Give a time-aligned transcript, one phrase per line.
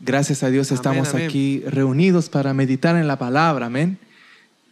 [0.00, 1.26] Gracias a Dios Amén, estamos amén.
[1.26, 3.98] aquí reunidos para meditar en la palabra, amén.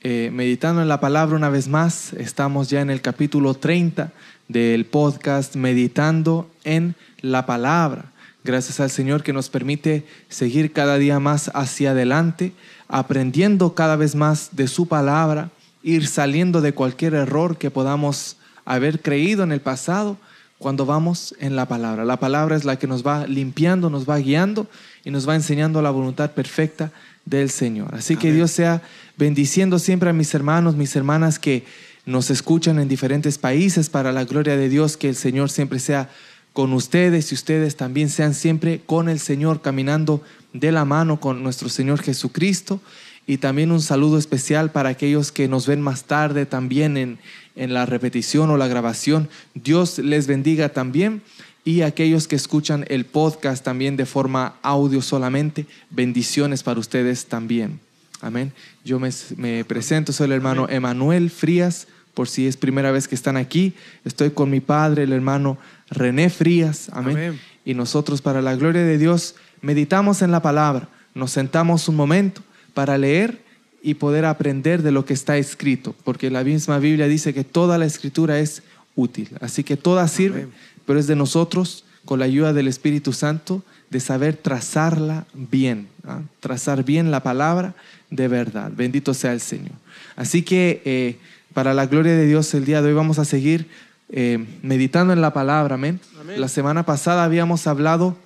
[0.03, 4.13] Eh, meditando en la palabra una vez más, estamos ya en el capítulo 30
[4.49, 8.13] del podcast Meditando en la palabra.
[8.45, 12.53] Gracias al Señor que nos permite seguir cada día más hacia adelante,
[12.89, 15.49] aprendiendo cada vez más de su palabra,
[15.83, 20.19] ir saliendo de cualquier error que podamos haber creído en el pasado
[20.59, 22.05] cuando vamos en la palabra.
[22.05, 24.67] La palabra es la que nos va limpiando, nos va guiando
[25.05, 26.91] y nos va enseñando la voluntad perfecta
[27.25, 27.95] del Señor.
[27.95, 28.37] Así que Amén.
[28.37, 28.83] Dios sea
[29.17, 31.65] bendiciendo siempre a mis hermanos, mis hermanas que
[32.07, 36.11] nos escuchan en diferentes países para la gloria de Dios, que el Señor siempre sea
[36.53, 41.43] con ustedes y ustedes también sean siempre con el Señor, caminando de la mano con
[41.43, 42.81] nuestro Señor Jesucristo.
[43.27, 47.19] Y también un saludo especial para aquellos que nos ven más tarde también en,
[47.57, 49.29] en la repetición o la grabación.
[49.55, 51.23] Dios les bendiga también.
[51.65, 57.81] Y aquellos que escuchan el podcast también de forma audio solamente, bendiciones para ustedes también.
[58.21, 58.53] Amén.
[58.85, 63.15] Yo me, me presento, soy el hermano Emanuel Frías, por si es primera vez que
[63.15, 63.75] están aquí.
[64.05, 65.59] Estoy con mi padre, el hermano
[65.91, 66.89] René Frías.
[66.93, 67.17] Amén.
[67.17, 67.41] Amén.
[67.65, 70.89] Y nosotros, para la gloria de Dios, meditamos en la palabra.
[71.15, 72.43] Nos sentamos un momento
[72.75, 73.43] para leer
[73.83, 77.79] y poder aprender de lo que está escrito, porque la misma Biblia dice que toda
[77.79, 78.63] la escritura es
[78.97, 79.29] útil.
[79.41, 80.55] Así que toda sirve, Amén.
[80.87, 86.21] Pero es de nosotros, con la ayuda del Espíritu Santo, de saber trazarla bien, ¿ah?
[86.41, 87.75] trazar bien la palabra
[88.11, 88.73] de verdad.
[88.75, 89.73] Bendito sea el Señor.
[90.17, 91.19] Así que eh,
[91.53, 93.69] para la gloria de Dios el día de hoy vamos a seguir
[94.11, 95.77] eh, meditando en la palabra.
[95.77, 96.01] Amén.
[96.21, 96.41] Amén.
[96.41, 98.17] La semana pasada habíamos hablado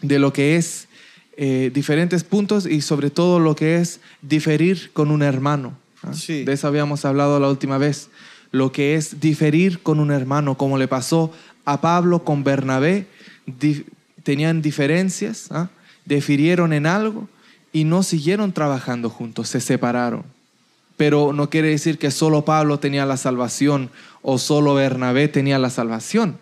[0.00, 0.88] de lo que es
[1.36, 5.76] eh, diferentes puntos y sobre todo lo que es diferir con un hermano.
[6.02, 6.12] ¿ah?
[6.12, 6.44] Sí.
[6.44, 8.10] De eso habíamos hablado la última vez.
[8.50, 11.32] Lo que es diferir con un hermano, como le pasó
[11.64, 13.06] a Pablo con Bernabé.
[13.46, 13.84] Di-
[14.22, 15.68] tenían diferencias, ¿ah?
[16.04, 17.28] difirieron en algo
[17.72, 20.24] y no siguieron trabajando juntos, se separaron.
[20.96, 25.70] Pero no quiere decir que solo Pablo tenía la salvación o solo Bernabé tenía la
[25.70, 26.38] salvación.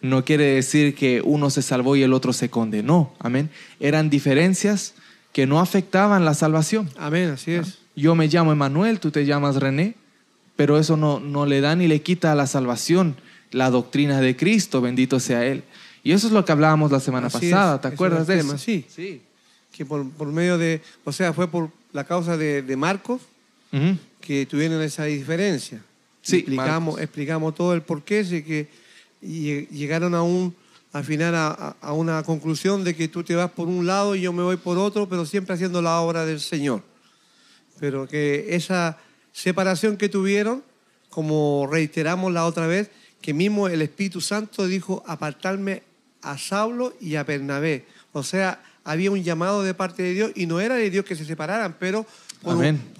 [0.00, 3.12] No quiere decir que uno se salvó y el otro se condenó.
[3.20, 3.50] Amén.
[3.78, 4.94] Eran diferencias
[5.32, 6.90] que no afectaban la salvación.
[6.98, 7.78] Amén, así es.
[7.94, 9.94] Yo me llamo Emanuel, tú te llamas René,
[10.56, 13.16] pero eso no, no le da ni le quita la salvación
[13.52, 15.62] la doctrina de Cristo, bendito sea Él.
[16.02, 18.54] Y eso es lo que hablábamos la semana Así pasada, es, ¿te acuerdas de tema,
[18.54, 18.64] eso?
[18.64, 18.84] sí.
[18.88, 19.22] Sí.
[19.70, 23.22] Que por, por medio de, o sea, fue por la causa de, de Marcos
[23.72, 23.96] Ujú.
[24.20, 25.80] que tuvieron esa diferencia.
[26.20, 27.00] Sí, explicamos, Marcos.
[27.02, 28.68] explicamos todo el porqué, de que
[29.22, 30.54] lle- llegaron a un,
[30.92, 34.20] al final a- a una conclusión de que tú te vas por un lado y
[34.22, 36.82] yo me voy por otro, pero siempre haciendo la obra del Señor.
[37.80, 38.98] Pero que esa
[39.32, 40.62] separación que tuvieron,
[41.08, 42.90] como reiteramos la otra vez,
[43.22, 45.82] que mismo el Espíritu Santo dijo apartarme
[46.20, 47.86] a Saulo y a Bernabé.
[48.12, 51.16] O sea, había un llamado de parte de Dios y no era de Dios que
[51.16, 52.04] se separaran, pero
[52.42, 52.58] por,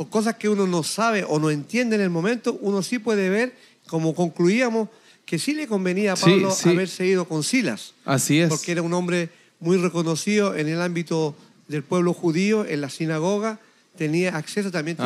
[0.09, 3.55] cosas que uno no sabe o no entiende en el momento, uno sí puede ver,
[3.89, 4.89] como concluíamos,
[5.27, 6.69] que sí le convenía a Sí, Pablo sí.
[6.69, 8.49] haberse ido con Silas Así es.
[8.49, 9.31] porque era un hombre
[9.61, 11.35] muy reconocido en el ámbito
[11.69, 13.59] del pueblo judío, en la sinagoga,
[13.97, 14.97] tenía acceso, también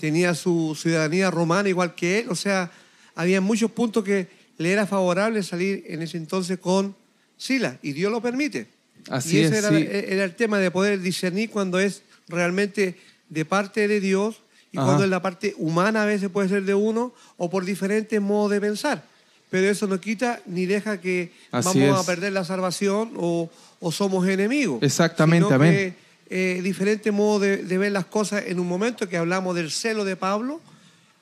[0.00, 2.70] tenía su ciudadanía romana igual que él, o sea,
[3.14, 6.94] había muchos puntos que le era favorable salir en ese entonces con
[7.36, 8.66] Silas, y Dios lo permite.
[9.08, 9.86] Así y ese es, era, sí.
[9.90, 12.96] era el tema de poder discernir cuando es realmente
[13.28, 14.42] de parte de Dios
[14.72, 14.86] y Ajá.
[14.86, 18.50] cuando es la parte humana a veces puede ser de uno o por diferentes modos
[18.50, 19.02] de pensar.
[19.50, 22.04] Pero eso no quita ni deja que Así vamos es.
[22.04, 23.48] a perder la salvación o,
[23.80, 24.82] o somos enemigos.
[24.82, 25.72] Exactamente, Sino amén.
[25.72, 25.94] que,
[26.30, 30.04] eh, diferente modo de, de ver las cosas en un momento que hablamos del celo
[30.04, 30.60] de Pablo,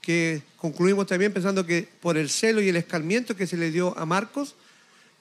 [0.06, 3.98] que concluimos también pensando que por el celo y el escarmiento que se le dio
[3.98, 4.54] a Marcos,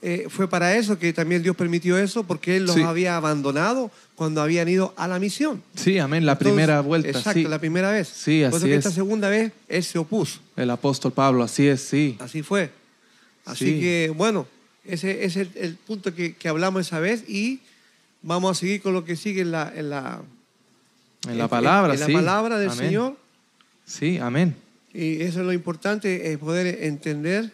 [0.03, 2.83] eh, fue para eso que también Dios permitió eso, porque Él los Sí.
[2.83, 5.63] había abandonado cuando habían ido a la misión.
[5.75, 6.23] Sí, amén.
[6.27, 7.09] La Entonces, primera vuelta.
[7.09, 7.43] Exacto, sí.
[7.45, 8.09] la primera vez.
[8.09, 8.77] Sí, Por eso así que es.
[8.85, 10.39] esta segunda vez Él se opuso.
[10.55, 12.15] El apóstol Pablo, así es, sí.
[12.19, 12.69] Así fue.
[13.45, 13.79] Así Sí.
[13.79, 14.45] que, bueno,
[14.85, 17.61] ese ese es el, el punto que, que hablamos esa vez y
[18.21, 20.21] vamos a seguir con lo que sigue en la, en la,
[21.27, 22.13] En la palabra, en la sí.
[22.13, 22.85] palabra del Amén.
[22.85, 23.17] Señor.
[23.87, 24.55] Sí, amén.
[24.95, 27.51] Y eso es lo importante, es poder entender,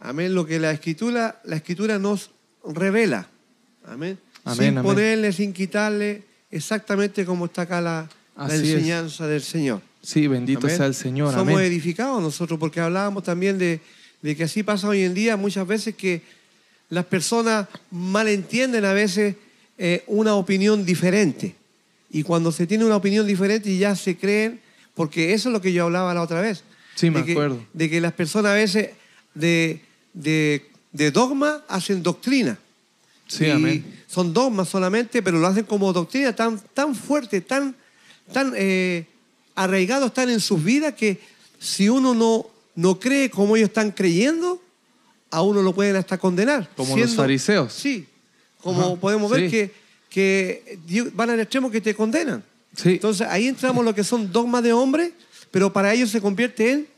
[0.00, 2.30] amén, lo que la escritura, la escritura nos
[2.64, 3.28] revela.
[3.86, 4.18] Amén.
[4.44, 4.82] Amén, sin amén.
[4.82, 8.74] ponerle, sin quitarle, exactamente como está acá la, la Así es.
[8.74, 9.80] enseñanza del Señor.
[10.02, 10.76] Sí, bendito Amén.
[10.76, 11.32] sea el Señor.
[11.32, 13.80] Somos edificados nosotros porque hablábamos también de,
[14.20, 16.22] de que así pasa hoy en día muchas veces que
[16.88, 19.36] las personas malentienden a veces
[19.78, 21.54] eh, una opinión diferente.
[22.10, 24.60] Y cuando se tiene una opinión diferente ya se creen,
[24.94, 26.64] porque eso es lo que yo hablaba la otra vez.
[26.94, 27.64] Sí, me de que- acuerdo.
[27.72, 28.90] de que las personas a veces
[29.34, 29.80] de,
[30.12, 32.58] de, de dogma hacen doctrina.
[33.26, 34.02] Sí, Y amén.
[34.06, 37.74] Son dogmas solamente, pero lo hacen como doctrina tan, tan fuerte, tan,
[38.32, 39.06] tan eh,
[39.54, 41.18] arraigados están en sus vidas que
[41.58, 44.60] si uno no, no cree como ellos están creyendo,
[45.30, 46.68] a uno lo pueden hasta condenar.
[46.76, 47.72] Como los fariseos.
[47.72, 48.06] Sí,
[48.60, 49.50] como Ajá, podemos ver sí.
[49.50, 49.74] que,
[50.10, 52.44] que van al extremo que te condenan.
[52.76, 52.90] Sí.
[52.90, 55.12] Entonces ahí entramos en lo que son dogmas de hombre,
[55.52, 56.88] pero para ellos se convierte en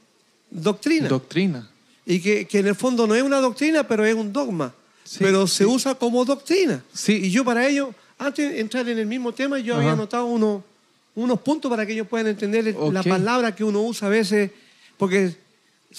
[0.50, 1.08] doctrina.
[1.08, 1.68] Doctrina.
[2.06, 4.72] y que, que en el fondo no es una doctrina, pero es un dogma.
[5.04, 5.56] Sí, pero sí.
[5.58, 6.82] se usa como doctrina.
[6.94, 7.12] Sí.
[7.24, 9.94] Y yo para ello, antes de entrar en el mismo tema, yo había Ajá.
[9.94, 10.62] anotado unos,
[11.14, 13.06] unos puntos para que ellos puedan entender la Ok.
[13.08, 14.50] palabra que uno usa a veces,
[14.96, 15.36] porque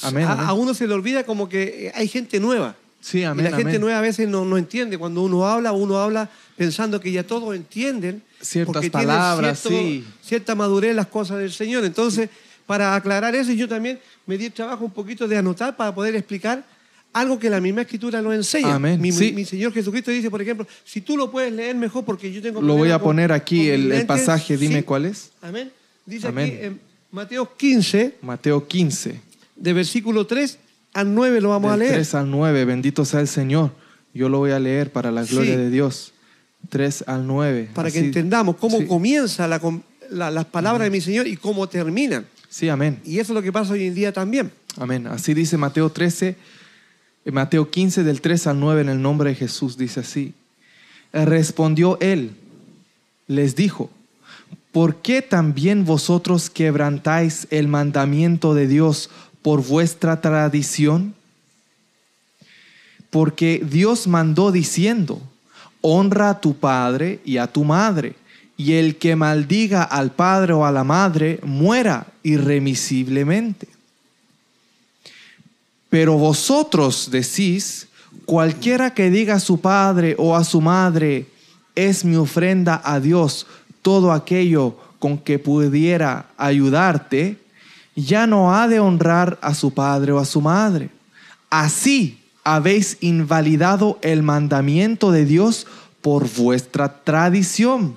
[0.01, 0.45] Amén, a, amén.
[0.47, 2.75] a uno se le olvida como que hay gente nueva.
[2.99, 4.97] Sí, y amén, la gente nueva a veces no, no entiende.
[4.97, 8.23] Cuando uno habla, uno habla pensando que ya todos entienden.
[8.41, 10.03] Ciertas porque palabras, cierto- sí.
[10.23, 11.85] cierta madurez en las cosas del Señor.
[11.85, 12.29] Entonces,
[12.65, 16.15] para aclarar eso, yo también me di el trabajo un poquito de anotar para poder
[16.15, 16.65] explicar
[17.13, 18.75] algo que la misma escritura nos enseña.
[18.75, 19.31] Amén, Mi, sí.
[19.31, 22.61] mi Señor Jesucristo dice, por ejemplo, si tú lo puedes leer mejor porque yo tengo...
[22.61, 24.83] Lo voy a con- poner aquí con el, pasaje, dime Sí.
[24.83, 25.31] cuál es.
[25.41, 25.71] Amén.
[26.05, 26.45] Dice Amén.
[26.55, 26.79] aquí en
[27.11, 29.21] Mateo 15, Mateo 15,
[29.55, 30.57] de versículo 3
[30.93, 31.93] al 9 lo vamos a leer.
[31.93, 32.65] 3 al 9.
[32.65, 33.71] Bendito sea el Señor.
[34.13, 35.57] Yo lo voy a leer para la gloria Sí.
[35.57, 36.13] de Dios.
[36.69, 37.69] 3 al 9.
[37.73, 39.61] para que entendamos cómo comienza la
[40.09, 42.25] la- las palabras de mi Señor y cómo terminan.
[42.55, 43.01] Sí, amén.
[43.03, 44.49] Y eso es lo que pasa hoy en día también.
[44.77, 45.07] Amén.
[45.07, 46.37] Así dice Mateo 13,
[47.25, 49.77] eh, Mateo 15 del 3 al 9 en el nombre de Jesús.
[49.77, 50.33] Dice así.
[51.11, 52.31] Respondió él,
[53.27, 53.89] les dijo,
[54.71, 59.09] ¿por qué también vosotros quebrantáis el mandamiento de Dios
[59.41, 61.13] por vuestra tradición?
[63.09, 65.21] Porque Dios mandó diciendo,
[65.81, 68.15] honra a tu padre y a tu madre,
[68.57, 73.67] y el que maldiga al padre o a la madre muera irremisiblemente.
[75.89, 77.87] Pero vosotros decís,
[78.25, 81.27] cualquiera que diga a su padre o a su madre,
[81.75, 83.47] es mi ofrenda a Dios,
[83.81, 87.37] todo aquello con que pudiera ayudarte,
[87.95, 90.89] ya no ha de honrar a su padre o a su madre.
[91.49, 95.67] Así habéis invalidado el mandamiento de Dios
[96.01, 97.95] por vuestra tradición.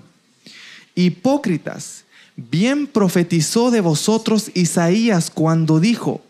[0.98, 2.04] Hipócritas,
[2.34, 6.22] bien profetizó de vosotros Isaías cuando dijo,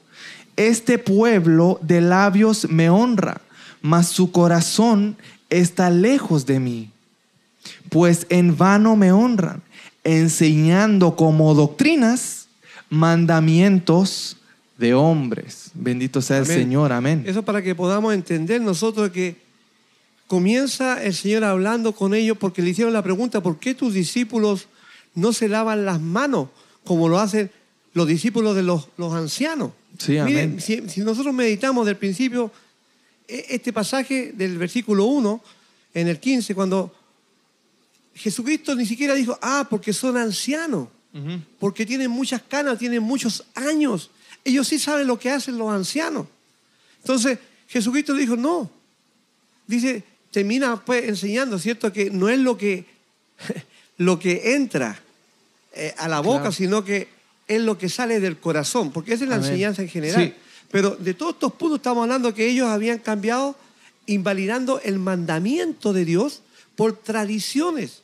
[0.56, 3.40] este pueblo de labios me honra,
[3.80, 5.16] mas su corazón
[5.48, 6.90] está lejos de mí.
[7.88, 9.62] Pues en vano me honran,
[10.04, 12.48] enseñando como doctrinas
[12.90, 14.36] mandamientos
[14.76, 15.70] de hombres.
[15.72, 16.46] Bendito sea el.
[16.46, 17.24] Señor, amén.
[17.26, 19.47] Eso para que podamos entender nosotros que
[20.28, 24.68] comienza el Señor hablando con ellos porque le hicieron la pregunta, ¿por qué tus discípulos
[25.14, 26.50] no se lavan las manos
[26.84, 27.50] como lo hacen
[27.94, 29.72] los discípulos de los, los ancianos?
[29.98, 32.52] Sí, Miren, si, si nosotros meditamos del principio,
[33.26, 35.42] e- este pasaje del versículo 1,
[35.94, 36.94] en el 15, cuando
[38.14, 40.88] Jesucristo ni siquiera dijo, ah, porque son ancianos
[41.58, 44.10] porque tienen muchas canas, tienen muchos años.
[44.44, 46.26] Ellos sí saben lo que hacen los ancianos.
[47.00, 48.70] Entonces, Jesucristo dijo, no.
[49.66, 51.92] Dice, termina pues enseñando, ¿cierto?
[51.92, 52.84] Que no es lo que,
[53.98, 55.00] lo que entra
[55.74, 56.52] eh, a la boca, Claro.
[56.52, 57.08] sino que
[57.46, 59.48] es lo que sale del corazón, porque esa es la Amén.
[59.50, 60.22] enseñanza en general.
[60.26, 60.34] Sí.
[60.70, 63.56] Pero de todos estos puntos estamos hablando que ellos habían cambiado,
[64.06, 66.42] invalidando el mandamiento de Dios
[66.76, 68.02] por tradiciones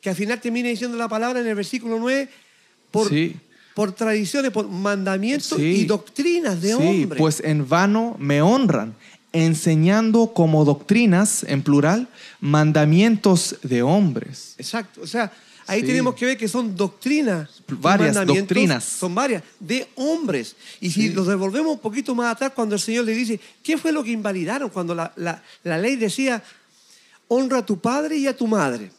[0.00, 2.28] que al final termina diciendo la palabra en el versículo 9,
[2.90, 3.36] por, Sí.
[3.74, 5.62] por tradiciones, por mandamientos Sí.
[5.62, 7.18] y doctrinas de sí, hombres.
[7.20, 8.94] pues en vano me honran,
[9.32, 12.08] enseñando como doctrinas, en plural,
[12.40, 14.54] mandamientos de hombres.
[14.58, 15.00] Exacto.
[15.02, 15.32] O sea,
[15.66, 15.86] ahí Sí.
[15.86, 17.48] tenemos que ver que son doctrinas.
[17.68, 18.84] Varias doctrinas.
[18.84, 20.54] Son varias, de hombres.
[20.80, 21.08] Y si Sí.
[21.10, 24.10] los devolvemos un poquito más atrás, cuando el Señor le dice, ¿qué fue lo que
[24.10, 24.68] invalidaron?
[24.70, 26.42] Cuando la, la- la ley decía,
[27.28, 28.90] honra a tu padre y a tu madre.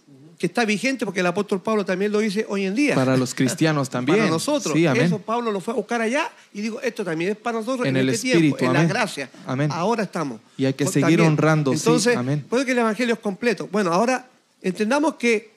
[0.43, 2.95] Que está vigente porque el apóstol Pablo también lo dice hoy en día.
[2.95, 4.17] Para los cristianos también.
[4.17, 4.73] Para nosotros.
[4.75, 5.03] Sí, amén.
[5.05, 7.95] Eso Pablo lo fue a buscar allá y digo, esto también es para nosotros en,
[7.95, 8.89] En el este Espíritu, tiempo, en la amén.
[8.89, 9.29] gracia.
[9.47, 9.69] Amén.
[9.71, 10.41] Ahora estamos.
[10.57, 12.45] Y hay que Pues seguir honrando, sí, Entonces, amén.
[12.49, 13.69] puede que el Evangelio es completo.
[13.71, 14.27] Bueno, ahora
[14.61, 15.51] entendamos que,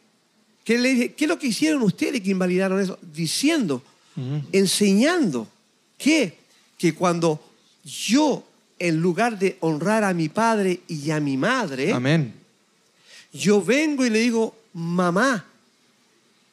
[0.62, 2.96] que le ¿qué es lo que hicieron ustedes que invalidaron eso?
[3.12, 3.82] Diciendo,
[4.52, 5.48] enseñando
[5.98, 6.38] que,
[6.78, 7.40] que cuando
[7.84, 8.44] yo,
[8.78, 12.34] en lugar de honrar a mi padre y a mi madre, Amén.
[13.32, 15.42] yo vengo y le digo, mamá,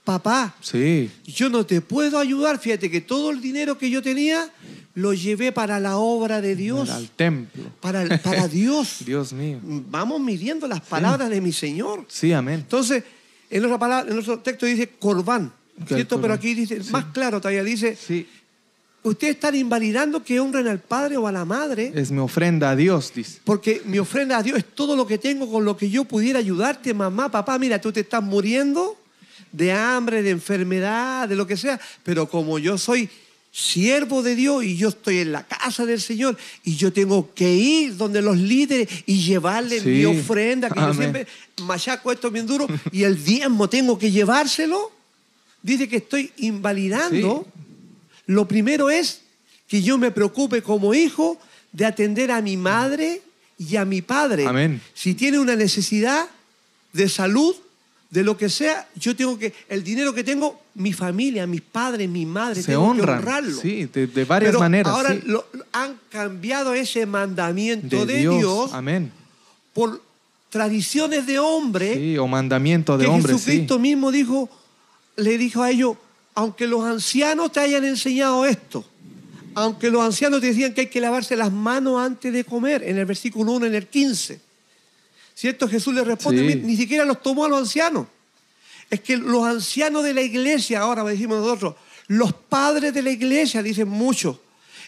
[0.06, 1.12] papá, Sí.
[1.26, 2.58] yo no te puedo ayudar.
[2.58, 4.50] Fíjate que todo el dinero que yo tenía
[4.96, 7.64] lo llevé para la obra de Dios, Al templo.
[7.82, 9.00] para, para Dios.
[9.06, 9.60] Dios mío.
[9.62, 12.06] Vamos midiendo las palabras de mi Señor.
[12.08, 12.62] Sí, amén.
[12.62, 13.04] Entonces,
[13.50, 15.52] en otra palabra, en otro texto dice corbán,
[15.88, 16.22] ¿cierto?
[16.22, 16.92] Pero aquí dice, Sí.
[16.92, 18.26] más claro todavía dice, Sí.
[19.04, 21.92] Ustedes están invalidando que honren al padre o a la madre.
[21.96, 23.40] Es mi ofrenda a Dios, dice.
[23.44, 26.40] Porque mi ofrenda a Dios es todo lo que tengo con lo que yo pudiera
[26.40, 27.58] ayudarte, mamá, papá.
[27.60, 28.98] Mira, tú te estás muriendo
[29.52, 31.80] de hambre, de enfermedad, de lo que sea.
[32.04, 33.10] Pero como yo soy
[33.52, 37.54] siervo de Dios y yo estoy en la casa del Señor y yo tengo que
[37.54, 39.90] ir donde los líderes y llevarle Sí.
[39.90, 41.28] mi ofrenda, que yo siempre
[41.62, 44.92] machaco esto bien duro y el diezmo tengo que llevárselo.
[45.62, 47.46] Dice que estoy invalidando.
[48.26, 49.22] Lo primero es
[49.68, 51.38] que yo me preocupe como hijo
[51.72, 53.22] de atender a mi madre
[53.58, 54.46] y a mi padre.
[54.48, 54.82] Amén.
[54.94, 56.28] Si tiene una necesidad
[56.94, 57.56] de salud,
[58.10, 62.08] de lo que sea, yo tengo que, el dinero que tengo, mi familia, mis padres,
[62.08, 63.18] mi madre, Se tengo que honran.
[63.20, 63.60] honrarlo.
[63.60, 64.94] Sí, de, de varias Pero maneras.
[64.94, 65.22] Ahora sí.
[65.26, 68.38] lo- lo- han cambiado ese mandamiento de, de, Dios.
[68.38, 69.12] Dios, Amén.
[69.74, 70.00] por
[70.52, 73.38] tradiciones de hombre Sí, o mandamiento de que hombres.
[73.38, 73.44] Sí.
[73.46, 74.48] Jesucristo mismo dijo,
[75.16, 75.98] le dijo a ellos,
[76.36, 78.86] aunque los ancianos te hayan enseñado esto,
[79.56, 82.98] aunque los ancianos te decían que hay que lavarse las manos antes de comer, en
[82.98, 84.40] el versículo 1, en el 15.
[85.36, 85.68] ¿Cierto?
[85.68, 86.56] Jesús le responde, Sí.
[86.58, 88.08] "Mi- ni siquiera los tomó a los ancianos.
[88.90, 91.76] Es que los ancianos de la iglesia, ahora decimos nosotros,
[92.08, 94.38] los padres de la iglesia, dicen muchos,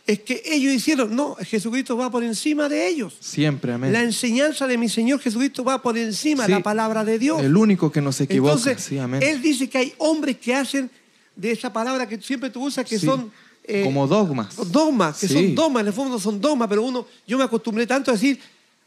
[0.06, 3.16] es que ellos hicieron, no, Jesucristo va por encima de ellos.
[3.20, 3.92] Siempre, amén.
[3.92, 6.52] La enseñanza de mi Señor Jesucristo va por encima Sí.
[6.52, 7.42] de la palabra de Dios.
[7.42, 8.54] El único que nos equivoca.
[8.54, 9.24] Entonces, sí, amén.
[9.24, 10.92] él dice que hay hombres que hacen
[11.36, 13.06] de esa palabra que siempre tú usas, que Sí.
[13.06, 13.32] son
[13.68, 14.56] eh, Como dogmas.
[14.72, 15.34] dogmas, que Sí.
[15.34, 18.40] son dogmas, en el fondo son dogmas, pero uno, yo me acostumbré tanto a decir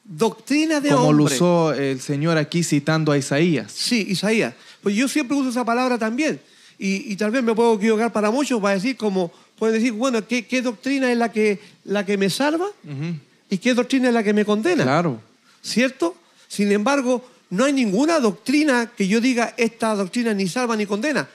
[0.04, 1.34] doctrinas de Como lo hombre.
[1.34, 3.72] usó el Señor aquí citando a Isaías.
[3.72, 4.54] Sí, Isaías.
[4.82, 6.40] Pues yo siempre uso esa palabra también.
[6.78, 9.92] Y, y tal vez me puedo equivocar para muchos, va a decir como, pueden decir,
[9.92, 12.66] bueno, ¿qué, qué doctrina es la que, la que me salva?
[12.84, 13.16] Ujú.
[13.50, 14.84] ¿Y qué doctrina es la que me condena?
[14.84, 15.20] Claro.
[15.60, 16.14] ¿Cierto?
[16.46, 21.28] Sin embargo, no hay ninguna doctrina que yo diga esta doctrina ni salva ni condena.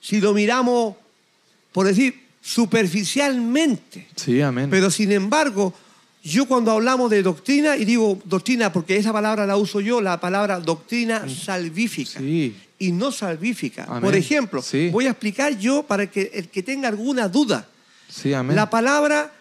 [0.00, 0.96] Si lo miramos,
[1.72, 4.06] por decir, superficialmente.
[4.16, 4.68] Sí, amén.
[4.70, 5.74] Pero sin embargo,
[6.22, 10.20] yo cuando hablamos de doctrina, y digo doctrina porque esa palabra la uso yo, la
[10.20, 12.18] palabra doctrina salvífica.
[12.20, 12.56] Sí.
[12.78, 13.84] Y no salvífica.
[13.84, 14.02] Amén.
[14.02, 14.88] Por ejemplo, Sí.
[14.90, 17.68] voy a explicar yo para que el que tenga alguna duda.
[18.08, 18.56] Sí, amén.
[18.56, 19.32] La palabra,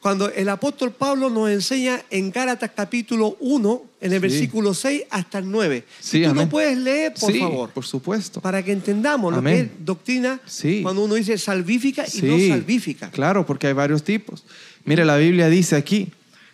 [0.00, 4.22] cuando el apóstol Pablo nos enseña en Gálatas capítulo 1, en el Sí.
[4.28, 5.84] versículo 6 hasta el 9.
[6.00, 6.44] Sí, Tú amén.
[6.44, 8.40] lo puedes leer, por sí, favor, por supuesto.
[8.40, 9.54] para que entendamos lo Amén.
[9.54, 10.80] que es doctrina Sí.
[10.82, 13.10] cuando uno dice salvífica y no salvífica.
[13.10, 14.44] Claro, porque hay varios tipos.
[14.84, 16.12] Mire, la Biblia dice aquí,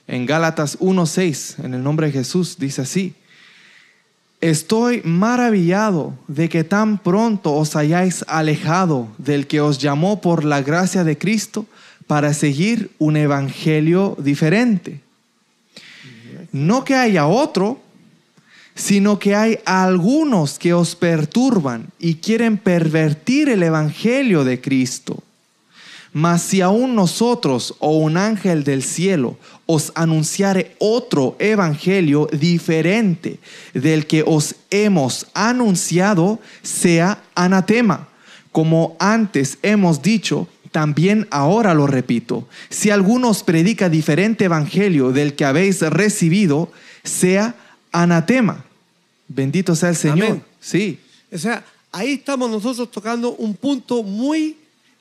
[0.08, 3.14] en Gálatas 1.6, en el nombre de Jesús, dice así.
[4.40, 10.62] Estoy maravillado de que tan pronto os hayáis alejado del que os llamó por la
[10.62, 11.66] gracia de Cristo
[12.06, 15.00] para seguir un evangelio diferente.
[16.52, 17.80] No que haya otro,
[18.74, 25.22] sino que hay algunos que os perturban y quieren pervertir el evangelio de Cristo.
[26.12, 33.38] Mas si aún nosotros o un ángel del cielo os anunciare otro evangelio diferente
[33.72, 38.08] del que os hemos anunciado, sea anatema.
[38.50, 42.48] Como antes hemos dicho, también ahora lo repito.
[42.70, 46.72] Si alguno os predica diferente evangelio del que habéis recibido,
[47.04, 47.54] sea
[47.92, 48.64] anatema.
[49.28, 50.26] Bendito sea el Señor.
[50.26, 50.44] Amén.
[50.60, 50.98] Sí,
[51.32, 54.56] O sea, ahí estamos nosotros tocando un punto muy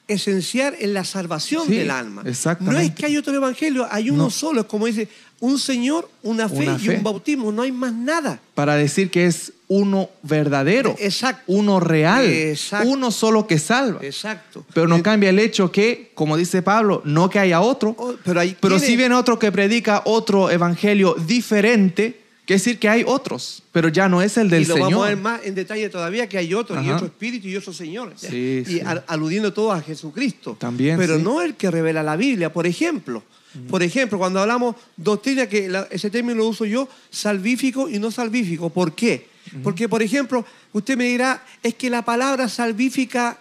[0.07, 2.21] esencial en la salvación Sí, del alma.
[2.25, 2.73] exactamente.
[2.73, 4.29] No es que hay otro evangelio, hay uno No.
[4.29, 4.61] solo.
[4.61, 5.07] Es como dice,
[5.41, 7.51] un Señor, una fe Una y un bautismo.
[7.51, 8.39] No hay más nada.
[8.55, 11.43] para decir que es uno verdadero, Exacto.
[11.47, 12.87] uno real, Exacto.
[12.89, 13.99] uno solo que salva.
[14.03, 14.65] Exacto.
[14.73, 18.15] Pero no Eh, cambia el hecho que, como dice Pablo, no que haya otro, oh,
[18.23, 23.03] pero hay- pero si viene otro que predica otro evangelio diferente, quiere decir que hay
[23.07, 24.91] otros, pero ya no es el del y lo Señor.
[24.91, 27.71] vamos a ver más en detalle todavía que hay otro, y otro espíritu y otro
[27.73, 28.13] Señor.
[28.15, 28.81] Sí, y sí.
[29.07, 30.55] aludiendo todo a Jesucristo.
[30.59, 32.51] También, Pero no el que revela la Biblia.
[32.53, 33.23] Por ejemplo,
[33.69, 38.11] por ejemplo, cuando hablamos doctrina, que la- ese término lo uso yo, salvífico y no
[38.11, 38.69] salvífico.
[38.69, 39.27] ¿Por qué?
[39.63, 43.37] Porque, por ejemplo, usted me dirá, es que la palabra salvífica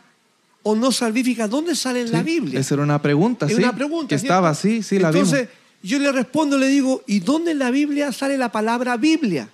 [0.62, 2.60] o no salvífica, ¿dónde sale en Sí, la Biblia?
[2.60, 3.62] Esa era una pregunta, Es sí.
[3.62, 4.08] una pregunta.
[4.08, 4.34] Que ¿cierto?
[4.34, 5.54] estaba, sí, sí, la Entonces, vimos.
[5.82, 9.48] yo le respondo, le digo, ¿y dónde en la Biblia sale la palabra Biblia?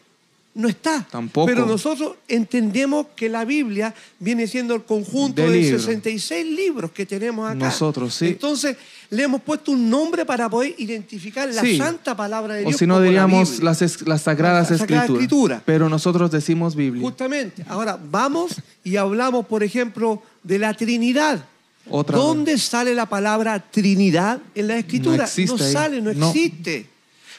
[0.57, 1.07] No está.
[1.11, 1.47] Tampoco.
[1.47, 5.83] Pero nosotros entendemos que la Biblia viene siendo el conjunto De de, libros.
[5.83, 7.57] 66 libros que tenemos acá.
[7.57, 8.29] Nosotros, sí.
[8.29, 8.75] Entonces,
[9.11, 11.77] le hemos puesto un nombre para poder identificar la Sí.
[11.77, 12.79] santa palabra de O Dios.
[12.79, 15.23] si no la diríamos las, es- las sagradas La Sagrada escrituras.
[15.23, 15.63] Escritura.
[15.67, 17.03] Pero nosotros decimos Biblia.
[17.03, 17.63] Justamente.
[17.69, 21.45] Ahora, vamos y hablamos, por ejemplo, de la Trinidad.
[21.91, 25.19] Otra ¿Dónde sale la palabra Trinidad en la Escritura?
[25.19, 25.73] No existe ahí.
[25.73, 26.29] sale, no, No.
[26.31, 26.87] existe.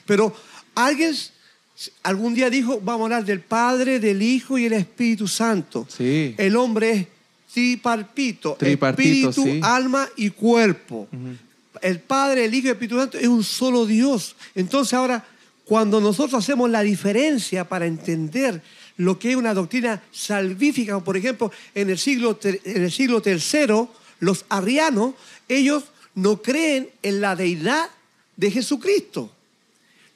[0.06, 0.34] Pero
[0.76, 1.14] alguien
[2.04, 5.86] algún día dijo, vamos a hablar del Padre, del Hijo y el Espíritu Santo.
[5.90, 6.34] Sí.
[6.38, 7.08] El hombre es
[7.54, 9.60] tripartito, Tripartito, espíritu, sí.
[9.64, 11.08] alma y cuerpo.
[11.82, 14.36] el Padre, el Hijo y el Espíritu Santo es un solo Dios.
[14.56, 15.26] Entonces ahora,
[15.66, 18.62] cuando nosotros hacemos la diferencia para entender
[18.98, 23.88] lo que es una doctrina salvífica, por ejemplo, en el siglo, en el siglo III,
[24.20, 25.14] los arrianos,
[25.48, 25.84] ellos
[26.16, 27.90] no creen en la deidad
[28.36, 29.32] de Jesucristo.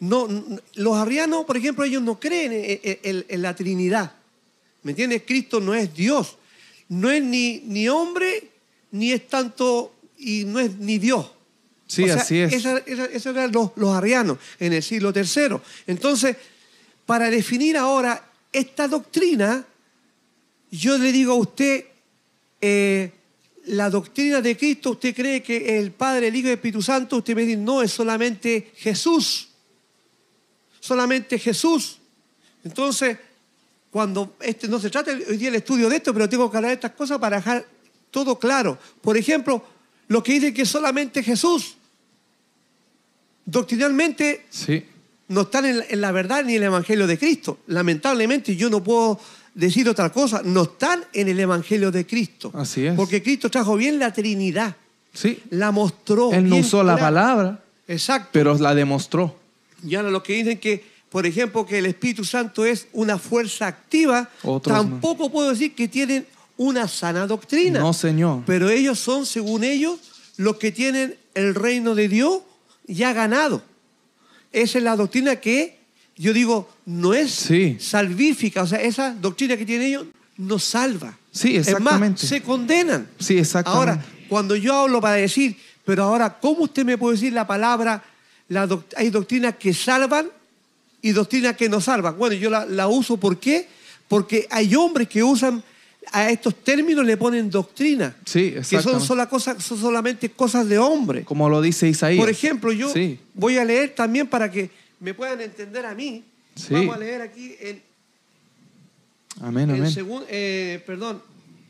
[0.02, 0.28] No,
[0.74, 4.12] los arrianos, por ejemplo, ellos no creen en, la Trinidad.
[4.82, 5.22] ¿Me entiendes?
[5.28, 6.38] Cristo no es Dios.
[6.90, 8.50] No es ni, ni hombre,
[8.90, 11.30] ni es tanto, y no es ni Dios.
[11.86, 12.52] Sí, así es.
[12.52, 15.58] Esos eran los, los arrianos en el siglo III.
[15.86, 16.36] Entonces,
[17.06, 19.64] para definir ahora esta doctrina,
[20.72, 21.86] yo le digo a usted,
[22.60, 23.12] eh,
[23.66, 27.18] la doctrina de Cristo, usted cree que el Padre, el Hijo y el Espíritu Santo,
[27.18, 29.51] usted me dice, no, es solamente Jesús.
[30.82, 32.00] Solamente Jesús.
[32.66, 33.18] Entonces,
[33.92, 36.72] cuando este, no se trata hoy día el estudio de esto, pero tengo que hablar
[36.72, 37.66] de estas cosas para dejar
[38.10, 38.78] todo claro.
[39.00, 39.64] Por ejemplo,
[40.08, 41.76] lo que dice que solamente Jesús,
[43.46, 44.84] doctrinalmente, sí.
[45.28, 47.60] no están en, la verdad ni en el Evangelio de Cristo.
[47.68, 49.20] Lamentablemente yo no puedo
[49.54, 52.52] decir otra cosa, no están en el Evangelio de Cristo.
[52.56, 52.96] Así es.
[52.96, 54.76] Porque Cristo trajo bien la Trinidad.
[55.14, 55.42] Sí.
[55.52, 56.32] La mostró.
[56.32, 57.62] Él no usó la palabra.
[57.88, 58.30] Exacto.
[58.32, 59.41] Pero la demostró.
[59.84, 63.68] Y ahora lo que dicen que, por ejemplo, que el Espíritu Santo es una fuerza
[63.68, 64.30] activa,
[64.64, 66.26] tampoco puedo decir que tienen
[66.58, 67.80] una sana doctrina.
[67.80, 68.44] No, Señor.
[68.46, 70.00] Pero ellos son, según ellos,
[70.38, 72.42] los que tienen el reino de Dios
[72.88, 73.64] ya ganado.
[74.52, 75.80] Esa es la doctrina que
[76.16, 78.62] yo digo, no es salvífica.
[78.64, 80.06] O sea, esa doctrina que tienen ellos
[80.38, 81.18] no salva.
[81.32, 82.18] Sí, exactamente.
[82.18, 83.08] Es más, se condenan.
[83.20, 83.92] Sí, exactamente.
[83.92, 88.04] Ahora, cuando yo hablo para decir, pero ahora, ¿cómo usted me puede decir la palabra?
[88.96, 90.30] Hay doctrinas que salvan
[91.02, 92.18] y doctrinas que no salvan.
[92.18, 93.68] Bueno, yo la, la uso, ¿por qué?
[94.08, 95.64] Porque hay hombres que usan
[96.12, 98.16] a estos términos le ponen doctrina.
[98.26, 101.24] Sí, que son, sola cosa, son solamente cosas de hombre.
[101.24, 102.20] Como lo dice Isaías.
[102.20, 102.92] Por ejemplo, yo
[103.34, 106.24] voy a leer también para que me puedan entender a mí.
[106.70, 107.82] Vamos a leer aquí en.
[109.42, 109.94] Amén, amén.
[110.28, 111.22] Eh, perdón,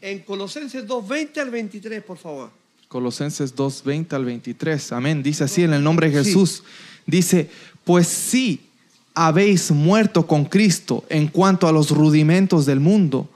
[0.01, 2.60] en Colosenses 2.20 al 23, por favor.
[2.91, 4.91] Colosenses 2.20 al 23.
[4.91, 5.23] Amén.
[5.23, 6.61] Dice así en el nombre de Jesús.
[7.05, 7.49] Dice,
[7.85, 8.67] pues sí,
[9.13, 13.29] habéis muerto con Cristo en cuanto a los rudimentos del mundo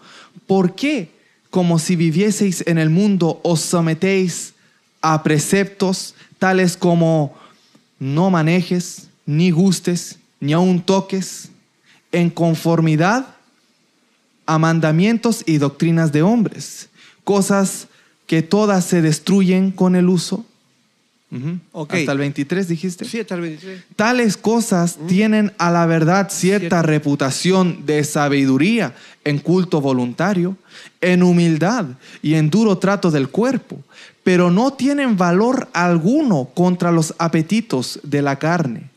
[0.46, 1.10] ¿por qué,
[1.50, 4.54] como si vivieseis en el mundo, os sometéis
[5.02, 7.34] a preceptos tales como
[7.98, 11.50] no manejes, ni gustes, ni aun toques,
[12.12, 13.36] en conformidad
[14.46, 16.90] a mandamientos y doctrinas de hombres,
[17.24, 17.88] cosas
[18.28, 20.46] que todas se destruyen con el uso?
[21.74, 23.06] Hasta el 23 dijiste.
[23.06, 23.84] Sí, hasta el 23.
[23.96, 30.56] Tales cosas tienen a la verdad cierta reputación de sabiduría en culto voluntario,
[31.02, 31.88] en humildad
[32.22, 33.84] y en duro trato del cuerpo,
[34.24, 38.90] pero no tienen valor alguno contra los apetitos de la carne.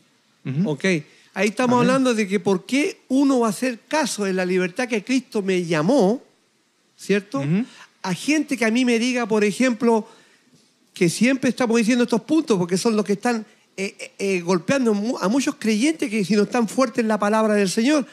[0.65, 0.85] Ok,
[1.33, 4.87] ahí estamos hablando de que por qué uno va a hacer caso en la libertad
[4.87, 6.23] que Cristo me llamó,
[6.95, 7.43] ¿cierto?
[8.01, 10.07] A gente que a mí me diga, por ejemplo,
[10.93, 13.45] que siempre estamos diciendo estos puntos porque son los que están
[13.77, 17.53] eh, eh, eh, golpeando a muchos creyentes que si no están fuertes en la palabra
[17.53, 18.05] del Señor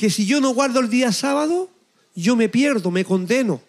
[0.00, 1.68] que si yo no guardo el día sábado,
[2.14, 3.60] yo me pierdo, me condeno.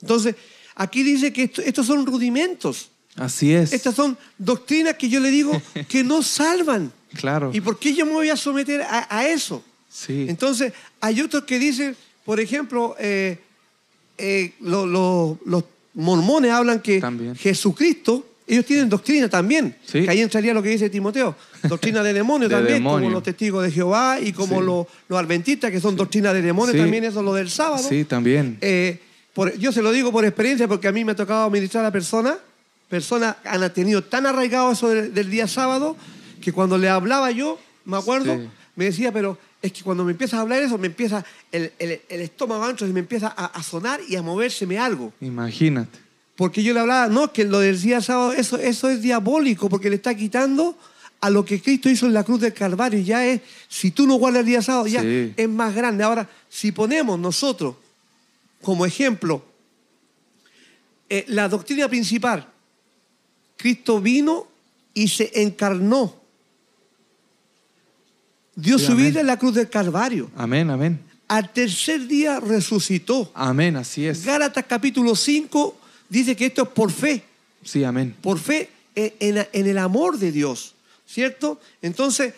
[0.00, 0.36] Entonces,
[0.74, 2.88] aquí dice que estos son rudimentos.
[3.14, 3.74] Así es.
[3.74, 5.52] Estas son doctrinas que yo le digo
[5.88, 6.90] que no salvan.
[7.12, 7.50] Claro.
[7.52, 9.62] ¿Y por qué yo me voy a someter a, eso?
[9.90, 10.24] Sí.
[10.30, 11.94] Entonces, hay otros que dicen,
[12.24, 13.38] por ejemplo, eh,
[14.18, 17.02] eh, los mormones hablan que
[17.38, 22.50] Jesucristo ellos tienen doctrina también, que ahí entraría lo que dice Timoteo, doctrina de demonios
[22.50, 26.76] también, como los testigos de Jehová y como los, adventistas, que son doctrina de demonios
[26.76, 27.82] también, eso es lo del sábado.
[27.88, 28.58] Sí, también.
[28.60, 29.00] Eh,
[29.58, 32.36] yo se lo digo por experiencia, porque a mí me ha tocado administrar a personas,
[32.88, 35.96] personas han tenido tan arraigado eso del, día sábado,
[36.42, 38.38] que cuando le hablaba yo, me acuerdo,
[38.76, 41.72] me decía, pero es que cuando me empiezas a hablar eso, me empieza el,
[42.10, 45.10] estómago ancho, me empieza a, a sonar y a movérseme algo.
[45.22, 45.98] Imagínate.
[46.36, 49.88] Porque yo le hablaba, no, que lo del día sábado, eso, eso es diabólico, porque
[49.88, 50.76] le está quitando
[51.18, 53.00] a lo que Cristo hizo en la cruz del Calvario.
[53.00, 56.04] Ya es, si tú no guardas el día sábado, ya es más grande.
[56.04, 57.76] Ahora, si ponemos nosotros
[58.60, 59.42] como ejemplo
[61.08, 62.46] eh, la doctrina principal,
[63.56, 64.46] Cristo vino
[64.92, 66.23] y se encarnó.
[68.56, 70.30] Dio su vida en la cruz del Calvario.
[70.36, 71.00] Amén, amén.
[71.26, 73.30] Al tercer día resucitó.
[73.34, 74.24] Amén, así es.
[74.24, 75.76] Gálatas capítulo 5
[76.08, 77.24] dice que esto es por fe.
[77.64, 78.14] Sí, amén.
[78.20, 80.74] Por fe en, el amor de Dios,
[81.06, 81.60] ¿cierto?
[81.82, 82.34] Entonces,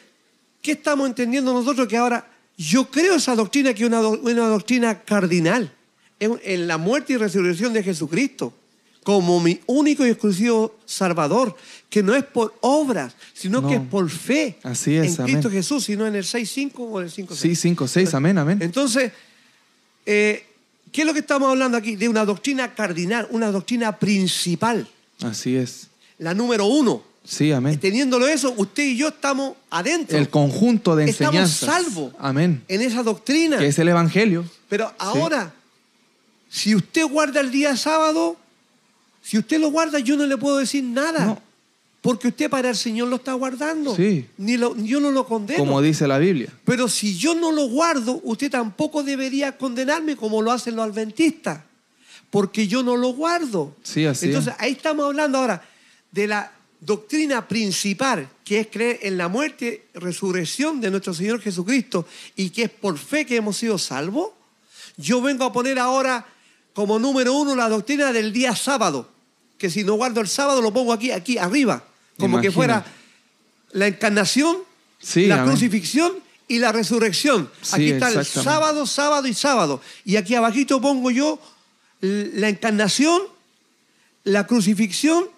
[0.62, 1.86] ¿qué estamos entendiendo nosotros?
[1.88, 2.26] Que ahora
[2.56, 5.72] yo creo esa doctrina que es una, doctrina cardinal
[6.18, 8.54] en, la muerte y resurrección de Jesucristo.
[9.06, 11.54] Como mi único y exclusivo Salvador,
[11.88, 13.68] que no es por obras, sino No.
[13.68, 15.48] que es por fe Así es, en Cristo.
[15.48, 17.36] Jesús, sino en el 6.5 o en el 5.6.
[17.36, 18.58] Sí, 5, 6, amén, amén.
[18.60, 19.12] Entonces,
[20.06, 20.44] eh,
[20.90, 21.94] ¿qué es lo que estamos hablando aquí?
[21.94, 24.88] De una doctrina cardinal, una doctrina principal,
[25.22, 25.86] Así es.
[26.18, 27.04] la número uno.
[27.22, 27.78] Sí, amén.
[27.78, 30.18] Teniéndolo eso, usted y yo estamos adentro.
[30.18, 31.84] El conjunto de Estamos enseñanzas.
[31.84, 32.12] salvos.
[32.18, 32.64] Amén.
[32.66, 33.58] en esa doctrina.
[33.58, 34.44] Que es el evangelio.
[34.68, 35.54] Pero ahora,
[36.50, 38.36] si usted guarda el día sábado,
[39.26, 41.24] si usted lo guarda, yo no le puedo decir nada.
[41.26, 41.42] No.
[42.00, 43.96] Porque usted para el Señor lo está guardando.
[43.96, 44.26] Sí.
[44.38, 45.58] Ni lo- yo no lo condeno.
[45.58, 46.48] Como dice la Biblia.
[46.64, 51.60] Pero si yo no lo guardo, usted tampoco debería condenarme como lo hacen los adventistas.
[52.30, 53.74] Porque yo no lo guardo.
[53.82, 54.60] Sí, así Entonces, es.
[54.62, 55.60] ahí estamos hablando ahora
[56.12, 62.06] de la doctrina principal, que es creer en la muerte resurrección de nuestro Señor Jesucristo
[62.36, 64.28] y que es por fe que hemos sido salvos.
[64.96, 66.24] Yo vengo a poner ahora
[66.72, 69.08] como número uno la doctrina del día sábado,
[69.58, 71.84] que si no guardo el sábado lo pongo aquí, aquí arriba,
[72.18, 72.84] como que fuera
[73.72, 74.58] la encarnación,
[74.98, 75.48] Sí, la amén.
[75.50, 76.12] crucifixión
[76.48, 77.50] y la resurrección.
[77.62, 79.80] Sí, aquí está el sábado, sábado y sábado.
[80.04, 81.38] Y aquí abajito pongo yo
[82.00, 83.22] la encarnación,
[84.24, 85.28] la crucifixión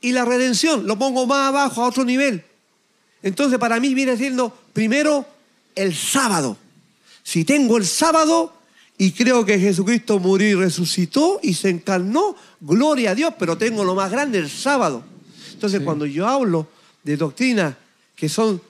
[0.00, 0.86] y la redención.
[0.86, 2.44] Lo pongo más abajo, a otro nivel.
[3.22, 5.26] Entonces para mí viene siendo primero
[5.74, 6.58] el sábado.
[7.22, 8.52] Si tengo el sábado
[8.96, 13.84] y creo que Jesucristo murió y resucitó y se encarnó, gloria a Dios, pero tengo
[13.84, 15.04] lo más grande, el sábado.
[15.52, 15.84] Entonces Sí.
[15.84, 16.66] cuando yo hablo
[17.02, 17.74] de doctrinas
[18.14, 18.60] que son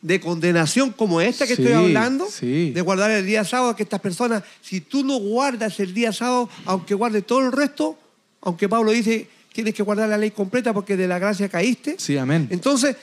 [0.00, 2.70] de condenación como esta que Sí, estoy hablando, sí.
[2.72, 6.48] de guardar el día sábado, que estas personas, si tú no guardas el día sábado,
[6.66, 7.98] aunque guardes todo el resto,
[8.42, 11.96] aunque Pablo dice, tienes que guardar la ley completa porque de la gracia caíste.
[11.98, 12.48] Sí, amén.
[12.50, 12.96] Entonces,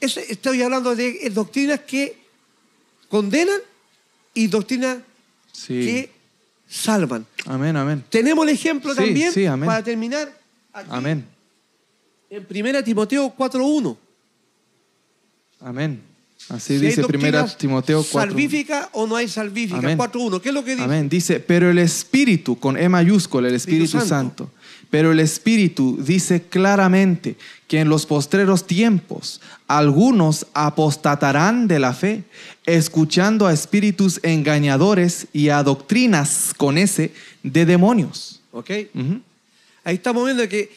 [0.00, 2.16] estoy hablando de eh, doctrinas que
[3.08, 3.60] condenan
[4.34, 4.98] y doctrinas
[5.52, 5.74] Sí.
[5.84, 6.10] que
[6.68, 7.26] salvan.
[7.46, 8.04] Amén, amén.
[8.08, 9.66] Tenemos el ejemplo Sí, también, sí, amén.
[9.66, 10.32] para terminar,
[10.72, 11.24] aquí, Amén.
[12.30, 13.96] en 1 Timoteo 4.1.
[15.60, 16.00] Amén.
[16.48, 18.30] Así Si dice primera doctrinas Timoteo 4.
[18.32, 19.78] ¿Salvífica o no hay salvífica?
[19.78, 19.96] Amén.
[19.96, 20.40] 4.1.
[20.40, 20.82] ¿Qué es lo que dice?
[20.82, 21.08] Amén.
[21.08, 24.44] Dice, pero el Espíritu, con E mayúscula, el Espíritu Espíritu Santo.
[24.46, 24.50] Santo.
[24.92, 32.24] Pero el Espíritu dice claramente que en los postreros tiempos algunos apostatarán de la fe,
[32.66, 37.10] escuchando a espíritus engañadores y a doctrinas con ese
[37.42, 38.42] de demonios.
[38.52, 38.70] ¿Ok?
[39.84, 40.70] Ahí estamos viendo que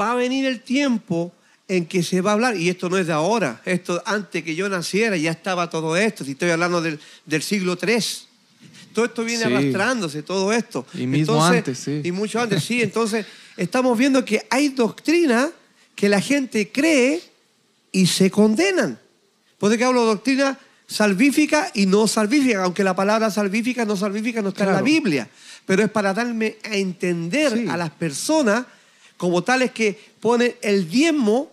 [0.00, 1.30] va a venir el tiempo
[1.68, 4.54] en que se va a hablar, y esto no es de ahora, esto antes que
[4.54, 7.98] yo naciera ya estaba todo esto, si estoy hablando del, del siglo III.
[8.94, 9.52] Todo esto viene Sí.
[9.52, 10.86] arrastrándose, todo esto.
[10.94, 12.00] Y mismo antes, sí.
[12.02, 12.80] Y mucho antes, sí.
[12.80, 13.26] Entonces,
[13.58, 15.50] estamos viendo que hay doctrina
[15.94, 17.20] que la gente cree
[17.92, 18.98] y se condenan.
[19.58, 23.96] Por eso que hablo de doctrina salvífica y no salvífica, aunque la palabra salvífica, no
[23.96, 24.82] salvífica no está en la.
[24.82, 25.28] Biblia,
[25.66, 27.66] pero es para darme a entender Sí.
[27.68, 28.64] a las personas
[29.16, 31.50] como tales que pone el diezmo,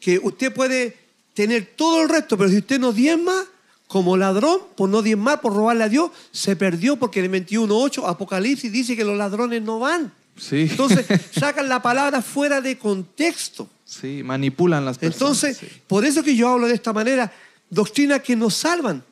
[0.00, 0.96] que usted puede
[1.34, 3.44] tener todo el resto, pero si usted no diezma,
[3.86, 8.08] como ladrón, por no diezmar, por robarle a Dios, se perdió porque en el 21.8
[8.08, 10.10] Apocalipsis dice que los ladrones no van.
[10.36, 10.66] Sí.
[10.70, 11.06] Entonces
[11.38, 13.68] sacan la palabra fuera de contexto.
[13.84, 15.20] Sí, manipulan las personas.
[15.44, 15.66] Entonces, sí.
[15.86, 17.30] por eso que yo hablo de esta manera,
[17.68, 19.04] doctrinas que nos salvan.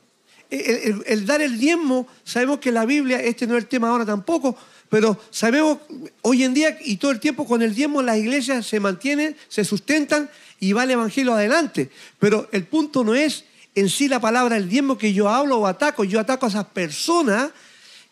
[0.49, 3.91] El, el- el dar el diezmo, sabemos que la Biblia, este no es el tema
[3.91, 4.57] ahora tampoco,
[4.89, 5.79] pero sabemos
[6.23, 9.65] hoy en día y todo el tiempo con el diezmo las iglesias se mantienen, se
[9.65, 10.29] sustentan
[10.59, 11.91] y va el Evangelio adelante.
[12.19, 13.45] Pero el punto no es
[13.77, 16.65] en sí la palabra el diezmo que yo hablo o ataco, yo ataco a esas
[16.67, 17.51] personas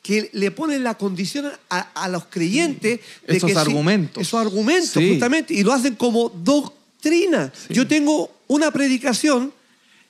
[0.09, 4.23] que le ponen la condición a, a los creyentes de Esos que argumentos.
[4.23, 5.11] esos argumentos, Sí.
[5.11, 7.53] justamente, y lo hacen como doctrina.
[7.55, 7.75] Sí.
[7.75, 9.53] Yo tengo una predicación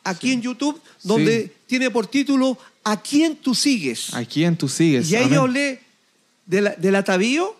[0.04, 4.14] aquí en YouTube donde tiene por título ¿A quién tú sigues?
[4.14, 5.10] ¿A quién tú sigues?
[5.10, 5.34] Y ahí Amén.
[5.34, 5.80] yo hablé
[6.46, 7.56] de la- del atavío,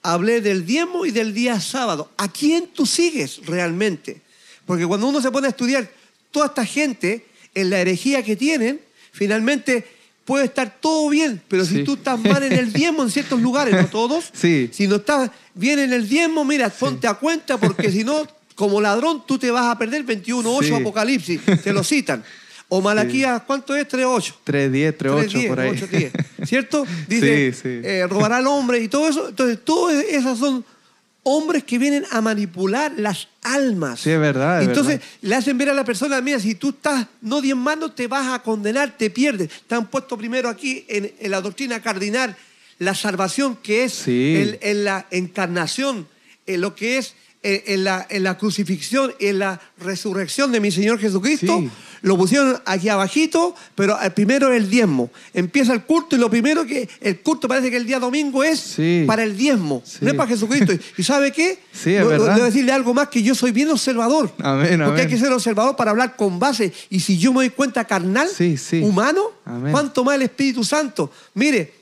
[0.00, 2.08] hablé del diezmo y del día sábado.
[2.16, 4.22] ¿A quién tú sigues realmente?
[4.64, 5.90] Porque cuando uno se pone a estudiar
[6.30, 9.84] toda esta gente en la herejía que tienen, finalmente
[10.24, 13.74] puede estar todo bien, pero si tú estás mal en el diezmo en ciertos lugares,
[13.74, 14.70] no todos, Sí.
[14.72, 18.80] si no estás bien en el diezmo, mira, ponte a cuenta porque si no, como
[18.80, 20.72] ladrón, tú te vas a perder 21.8 Sí.
[20.74, 22.24] Apocalipsis, te lo citan.
[22.68, 23.86] O Malaquías, ¿cuánto es?
[23.86, 24.34] 3.8.
[24.44, 25.70] 3.10, 3.8 3.10, por ahí.
[25.72, 26.86] 8.10, ¿Cierto?
[27.08, 29.28] Dice, eh, robará al hombre y todo eso.
[29.28, 30.64] Entonces, todas esas son
[31.24, 34.00] hombres que vienen a manipular las almas.
[34.00, 35.08] Sí, es verdad, es Entonces, verdad.
[35.22, 38.38] le hacen ver a la persona, mira, si tú estás no diezmando, te vas a
[38.42, 39.48] condenar, te pierdes.
[39.66, 42.36] Te han puesto primero aquí en, en la doctrina cardinal
[42.78, 44.34] la salvación, que es Sí.
[44.36, 46.06] el- en la encarnación,
[46.46, 47.14] en lo que es
[47.46, 51.58] eh, en la, en la crucifixión, en la resurrección de mi Señor Jesucristo.
[51.60, 51.70] Sí.
[52.04, 55.10] Lo pusieron aquí abajito, pero el primero es el diezmo.
[55.32, 58.60] Empieza el culto y lo primero que el culto parece que el día domingo es
[58.60, 59.04] Sí.
[59.06, 59.98] para el diezmo, Sí.
[60.02, 60.72] no es para Jesucristo.
[60.98, 61.58] ¿Y sabe qué?
[61.72, 62.34] Sí, es verdad.
[62.34, 64.30] Debo decirle algo más que yo soy bien observador.
[64.38, 66.72] Amén, Porque hay que ser observador para hablar con base.
[66.90, 68.28] Y si yo me doy cuenta carnal,
[68.82, 69.72] humano, Amén.
[69.72, 71.10] ¿cuánto más el Espíritu Santo?
[71.32, 71.72] Mire,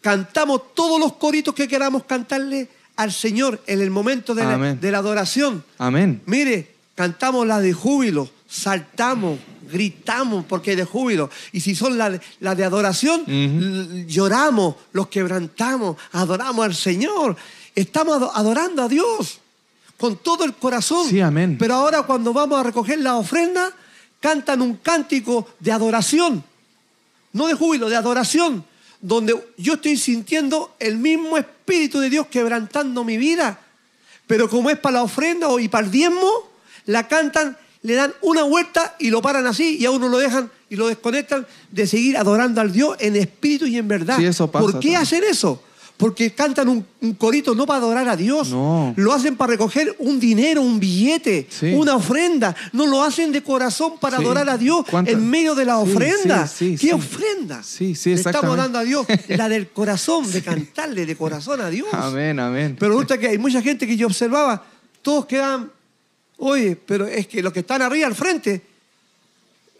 [0.00, 4.78] cantamos todos los coritos que queramos cantarle al Señor en el momento de la, Amén.
[4.80, 5.62] de la adoración.
[5.78, 6.20] Amén.
[6.26, 9.38] Mire, cantamos la de júbilo, saltamos,
[9.70, 11.30] gritamos porque es de júbilo.
[11.52, 13.24] Y si son las de, la de adoración,
[14.06, 17.36] lloramos, los quebrantamos, adoramos al Señor.
[17.74, 19.38] Estamos ado- adorando a Dios
[19.96, 21.08] con todo el corazón.
[21.08, 21.56] Sí, amén.
[21.58, 23.72] Pero ahora cuando vamos a recoger la ofrenda,
[24.20, 26.42] cantan un cántico de adoración.
[27.32, 28.64] No de júbilo, de adoración.
[29.00, 33.60] Donde yo estoy sintiendo el mismo Espíritu de Dios quebrantando mi vida.
[34.26, 36.28] Pero como es para la ofrenda y para el diezmo,
[36.86, 40.50] la cantan, le dan una vuelta y lo paran así y a uno lo dejan
[40.68, 44.16] y lo desconectan de seguir adorando al Dios en espíritu y en verdad.
[44.18, 44.96] Sí, eso pasa ¿Por qué también.
[45.02, 45.62] hacen eso?
[45.96, 48.50] Porque cantan un, un corito no para adorar a Dios.
[48.50, 48.94] No.
[48.96, 51.72] Lo hacen para recoger un dinero, un billete, Sí.
[51.74, 52.54] una ofrenda.
[52.72, 54.22] No lo hacen de corazón para Sí.
[54.22, 56.46] adorar a Dios ¿Cuánta- en medio de la ofrenda.
[56.46, 56.92] sí, sí, ¿Qué sí.
[56.92, 57.62] ofrenda?
[57.64, 61.68] Sí, sí, Le estamos dando a Dios la del corazón, de cantarle de corazón a
[61.68, 61.88] Dios.
[61.92, 62.76] Amén, amén.
[62.78, 64.64] Pero resulta que hay mucha gente que yo observaba,
[65.02, 65.72] todos quedan,
[66.38, 68.62] oye, pero es que los que están arriba al frente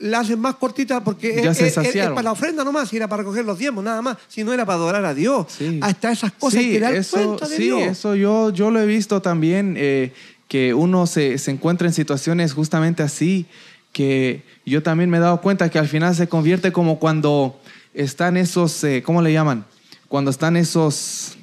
[0.00, 3.44] la hacen más cortita porque es, es- es- para la ofrenda nomás, era para recoger
[3.44, 5.46] los diezmos, nada más, si no era para adorar a Dios.
[5.56, 5.80] Sí.
[5.82, 7.82] Hasta esas cosas Sí, que dan eso, cuenta de sí, Dios.
[7.82, 10.12] eso yo, yo lo he visto también, eh,
[10.46, 13.46] que uno se, se encuentra en situaciones justamente así,
[13.92, 17.58] que yo también me he dado cuenta que al final se convierte como cuando
[17.92, 19.64] están esos, eh, ¿cómo le llaman?
[20.06, 21.36] Cuando están esos,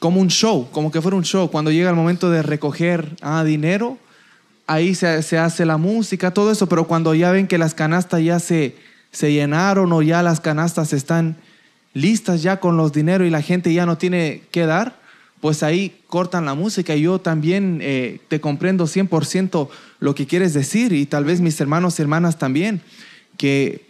[0.00, 3.44] como un show, como que fuera un show, cuando llega el momento de recoger ah,
[3.44, 3.96] dinero,
[4.70, 8.22] ahí se, se hace la música, todo eso, pero cuando ya ven que las canastas
[8.22, 8.76] ya se,
[9.10, 11.36] se llenaron o ya las canastas están
[11.92, 15.00] listas ya con los dineros y la gente ya no tiene que dar,
[15.40, 16.94] pues ahí cortan la música.
[16.94, 21.60] Y yo también eh, te comprendo 100% lo que quieres decir y tal vez mis
[21.60, 22.80] hermanos y hermanas también,
[23.36, 23.86] que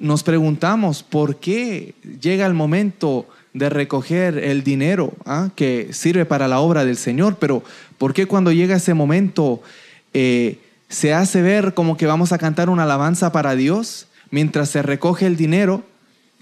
[0.00, 6.48] nos preguntamos por qué llega el momento de recoger el dinero ah, que sirve para
[6.48, 7.62] la obra del Señor, pero
[7.98, 9.62] por qué cuando llega ese momento
[10.14, 14.82] eh, se hace ver como que vamos a cantar una alabanza para Dios mientras se
[14.82, 15.82] recoge el dinero,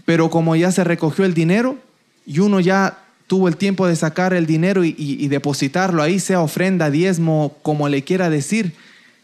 [0.04, 1.76] pero como ya se recogió el dinero
[2.26, 6.90] y uno ya tuvo el tiempo de sacar el dinero y, depositarlo ahí, sea ofrenda,
[6.90, 8.74] diezmo, como le quiera decir,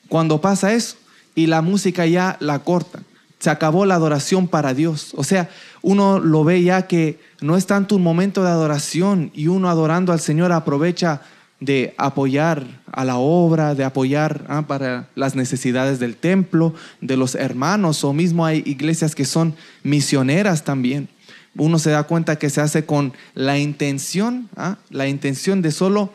[0.09, 0.97] cuando pasa eso
[1.35, 3.01] y la música ya la corta,
[3.39, 5.13] se acabó la adoración para Dios.
[5.15, 5.51] O sea,
[5.83, 10.13] uno lo ve ya que no es tanto un momento de adoración y uno adorando
[10.13, 11.21] al Señor aprovecha
[11.61, 17.35] de apoyar a la obra, de apoyar ah, para las necesidades del templo, de los
[17.35, 21.09] hermanos, o mismo hay iglesias que son misioneras también.
[21.57, 26.13] Uno se da cuenta que se hace con la intención, ah, la intención de solo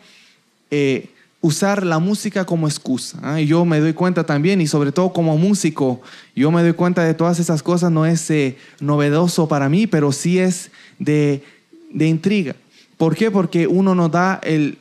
[0.71, 1.10] eh,
[1.41, 3.19] usar la música como excusa.
[3.21, 3.41] ¿ah?
[3.41, 6.01] Y yo me doy cuenta también, y sobre todo como músico,
[6.36, 10.13] yo me doy cuenta de todas esas cosas, no es eh, novedoso para mí, pero
[10.13, 11.43] sí es de,
[11.91, 12.56] de intriga.
[12.95, 13.29] ¿Por qué?
[13.29, 14.77] Porque uno no da el,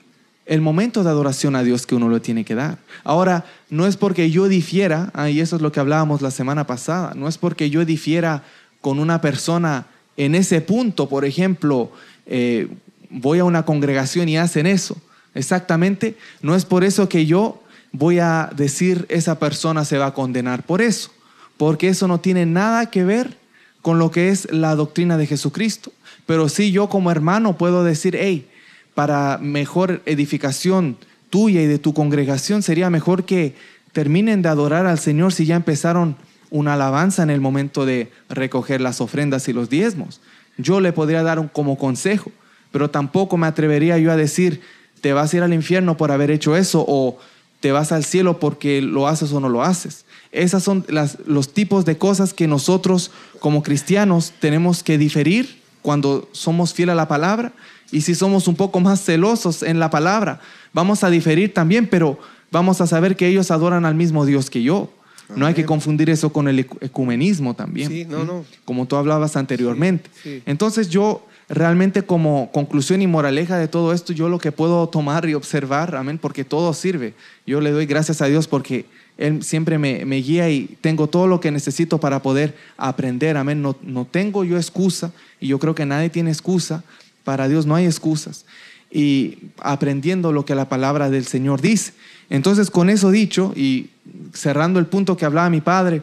[0.47, 2.79] el momento de adoración a Dios que uno lo tiene que dar.
[3.05, 6.67] Ahora, no es porque yo difiera, ah, y eso es lo que hablábamos la semana
[6.67, 8.43] pasada, no es porque yo difiera
[8.81, 11.93] con una persona en ese punto, por ejemplo,
[12.27, 12.69] eh,
[13.11, 14.97] voy a una congregación y hacen eso.
[15.35, 20.15] Exactamente, no es por eso que yo voy a decir esa persona se va a
[20.15, 21.11] condenar por eso,
[21.57, 23.39] porque eso no tiene nada que ver
[23.81, 25.93] con lo que es la doctrina de Jesucristo.
[26.27, 28.49] Pero sí yo como hermano puedo decir, hey,
[28.95, 30.97] para mejor edificación
[31.31, 33.55] tuya y de tu congregación sería mejor que
[33.93, 36.17] terminen de adorar al Señor si ya empezaron
[36.51, 40.21] una alabanza en el momento de recoger las ofrendas y los diezmos.
[40.59, 42.31] Yo le podría dar un, como consejo,
[42.71, 44.61] pero tampoco me atrevería yo a decir,
[45.01, 47.19] te vas a ir al infierno por haber hecho eso o
[47.61, 50.05] te vas al cielo porque lo haces o no lo haces.
[50.33, 50.85] Esas son
[51.27, 56.97] los tipos de cosas que nosotros como cristianos tenemos que diferir cuando somos fieles a
[56.97, 57.53] la palabra
[57.91, 60.41] y si somos un poco más celosos en la palabra,
[60.73, 62.19] vamos a diferir también, pero
[62.51, 64.91] vamos a saber que ellos adoran al mismo Dios que yo.
[65.35, 67.89] No hay que confundir eso con el ecu- ecumenismo también.
[67.91, 68.45] Sí, no, no.
[68.67, 70.11] Como tú hablabas anteriormente.
[70.23, 70.43] sí.
[70.45, 75.27] Entonces yo realmente como conclusión y moraleja de todo esto, yo lo que puedo tomar
[75.29, 77.15] y observar, amén, porque todo sirve.
[77.47, 78.85] Yo le doy gracias a Dios porque
[79.19, 83.63] Él siempre me, me guía y tengo todo lo que necesito para poder aprender, amén.
[83.63, 86.83] No, no tengo yo excusa y yo creo que nadie tiene excusa.
[87.25, 88.45] Para Dios no hay excusas.
[88.91, 91.93] Y aprendiendo lo que la palabra del Señor dice.
[92.31, 93.91] Entonces con eso dicho y
[94.33, 96.03] cerrando el punto que hablaba mi padre,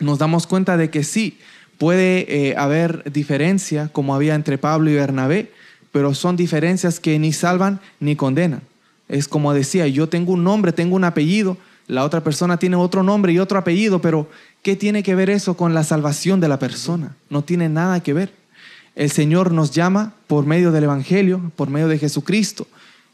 [0.00, 1.38] nos damos cuenta de que sí,
[1.78, 5.52] puede eh, haber diferencia como había entre Pablo y Bernabé,
[5.92, 8.62] pero son diferencias que ni salvan ni condenan.
[9.08, 13.02] Es como decía, yo tengo un nombre, tengo un apellido, la otra persona tiene otro
[13.02, 14.28] nombre y otro apellido, pero
[14.62, 17.16] ¿qué tiene que ver eso con la salvación de la persona?
[17.30, 18.32] No tiene nada que ver.
[18.96, 22.66] El Señor nos llama por medio del Evangelio, por medio de Jesucristo,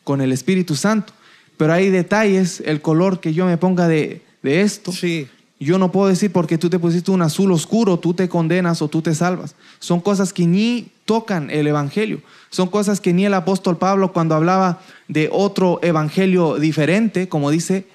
[0.04, 1.12] con el Espíritu Santo.
[1.56, 4.90] Pero hay detalles, el color que yo me ponga de, de esto.
[4.92, 5.28] Sí.
[5.60, 8.88] Yo no puedo decir porque tú te pusiste un azul oscuro, tú te condenas o
[8.88, 9.54] tú te salvas.
[9.78, 12.20] Son cosas que ni tocan el Evangelio.
[12.50, 17.86] Son cosas que ni el apóstol Pablo cuando hablaba de otro Evangelio diferente, como dice,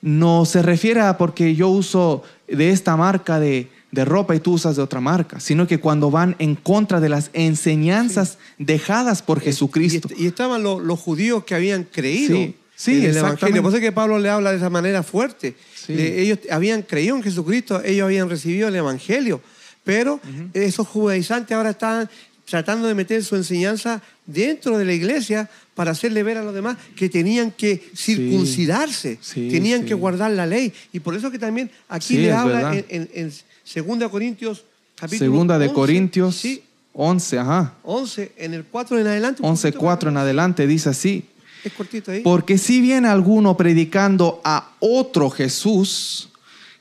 [0.00, 4.52] no se refiere a porque yo uso de esta marca de, de ropa y tú
[4.52, 9.40] usas de otra marca, sino que cuando van en contra de las enseñanzas dejadas por
[9.40, 10.08] Jesucristo.
[10.16, 13.16] Y, y estaban los, los judíos que habían creído Sí, sí, en el.
[13.16, 13.62] Evangelio.
[13.62, 15.56] Por eso es que Pablo le habla de esa manera fuerte.
[15.74, 15.94] Sí.
[15.94, 19.40] Le- ellos habían creído en Jesucristo, ellos habían recibido el Evangelio.
[19.84, 20.20] Pero
[20.52, 22.10] esos judaizantes ahora están
[22.48, 26.76] tratando de meter su enseñanza dentro de la iglesia para hacerle ver a los demás
[26.96, 29.86] que tenían que circuncidarse, Sí, tenían sí.
[29.86, 30.72] que guardar la ley.
[30.92, 33.30] Y por eso que también aquí Sí, le habla en, en,
[33.74, 34.64] en 2 Corintios
[34.96, 37.74] capítulo Segunda de 11, Corintios sí, 11, ajá.
[37.84, 39.42] 11, en el 4 en adelante.
[39.42, 41.24] un 11, poquito 4 en adelante dice así.
[41.64, 42.20] Es cortito ahí.
[42.22, 46.30] Porque si viene alguno predicando a otro Jesús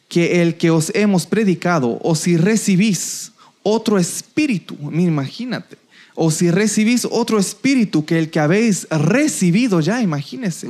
[0.08, 3.32] que el que os hemos predicado, o si recibís
[3.70, 5.78] otro espíritu, imagínate,
[6.16, 10.68] o si recibís otro espíritu que el que habéis recibido ya, imagínese,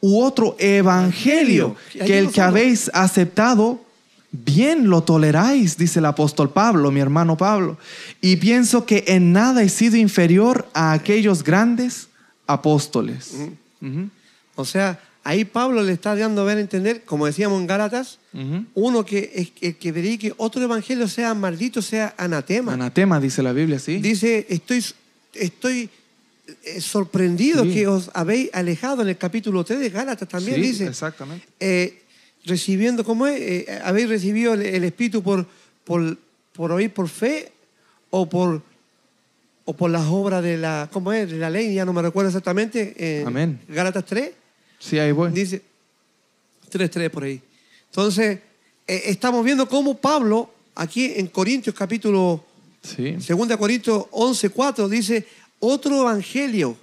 [0.00, 3.80] u otro evangelio Ahí que el que habéis aceptado,
[4.30, 7.76] bien lo toleráis, dice el apóstol Pablo, mi hermano Pablo,
[8.20, 12.06] y pienso que en nada he sido inferior a aquellos grandes
[12.46, 13.34] apóstoles.
[14.54, 18.18] O sea, ahí Pablo le está dando a ver a entender, como decíamos en Gálatas,
[18.74, 22.72] uno que, el que predique otro evangelio sea maldito, sea anatema.
[22.72, 23.98] Anatema, dice la Biblia, sí.
[23.98, 24.82] Dice, estoy,
[25.34, 25.90] estoy
[26.64, 27.74] eh, sorprendido Sí.
[27.74, 30.86] que os habéis alejado en el capítulo 3 de Gálatas también Sí, dice.
[30.86, 31.46] exactamente.
[31.60, 32.02] eh,
[32.46, 33.38] recibiendo, ¿cómo es?
[33.40, 35.46] Eh, ¿Habéis recibido el, el Espíritu por,
[35.84, 36.16] por,
[36.54, 37.52] por oír por fe
[38.08, 38.62] o por,
[39.66, 41.30] o por las obras de la, ¿cómo es?
[41.30, 42.94] De la ley, ya no me recuerdo exactamente.
[42.96, 43.60] eh, Amén.
[43.68, 44.30] Gálatas 3,
[44.78, 45.30] Sí, ahí voy.
[45.30, 45.62] dice
[46.70, 47.40] 3.3 por ahí.
[47.86, 48.38] Entonces,
[48.86, 52.44] eh, estamos viendo cómo Pablo, aquí en Corintios capítulo
[52.82, 53.12] Sí.
[53.12, 55.26] 2 Corintios 11.4 dice,
[55.58, 56.76] otro evangelio,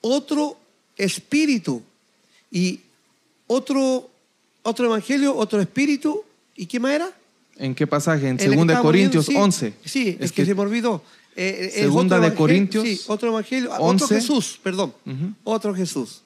[0.00, 0.56] otro
[0.96, 1.80] espíritu
[2.50, 2.80] y
[3.46, 4.10] otro,
[4.62, 6.22] otro evangelio, otro espíritu.
[6.56, 7.10] ¿Y qué más era?
[7.56, 8.28] ¿En qué pasaje?
[8.28, 9.72] En En el que 2 estábamos Corintios viendo, 11.
[9.84, 11.02] Sí, sí, es, Es que, que- se me olvidó.
[11.36, 13.70] Eh, es Segunda de Corintios Sí, otro evangelio.
[13.78, 14.04] 11.
[14.04, 14.92] Otro Jesús, perdón.
[15.44, 16.22] Otro Jesús.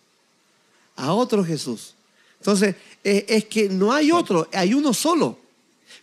[0.96, 1.94] A otro Jesús.
[2.38, 2.74] Entonces,
[3.04, 5.38] eh, es que no hay otro, hay uno solo.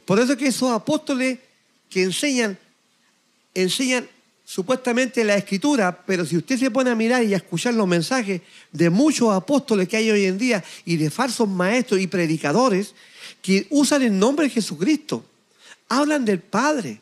[0.06, 1.40] Por eso que esos apóstoles
[1.90, 2.58] que enseñan,
[3.54, 4.08] enseñan
[4.46, 8.42] supuestamente la escritura, pero si usted se pone a mirar y a escuchar los mensajes
[8.72, 12.96] de muchos apóstoles que hay hoy en día y de falsos maestros y predicadores
[13.42, 15.24] que usan el nombre de Jesucristo,
[15.88, 17.00] hablan del Padre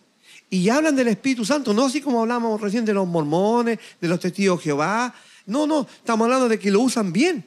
[0.49, 4.19] y hablan del Espíritu Santo, no así como hablamos recién de los mormones, de los
[4.19, 5.13] testigos de Jehová,
[5.45, 7.45] no, no, estamos hablando de que lo usan bien,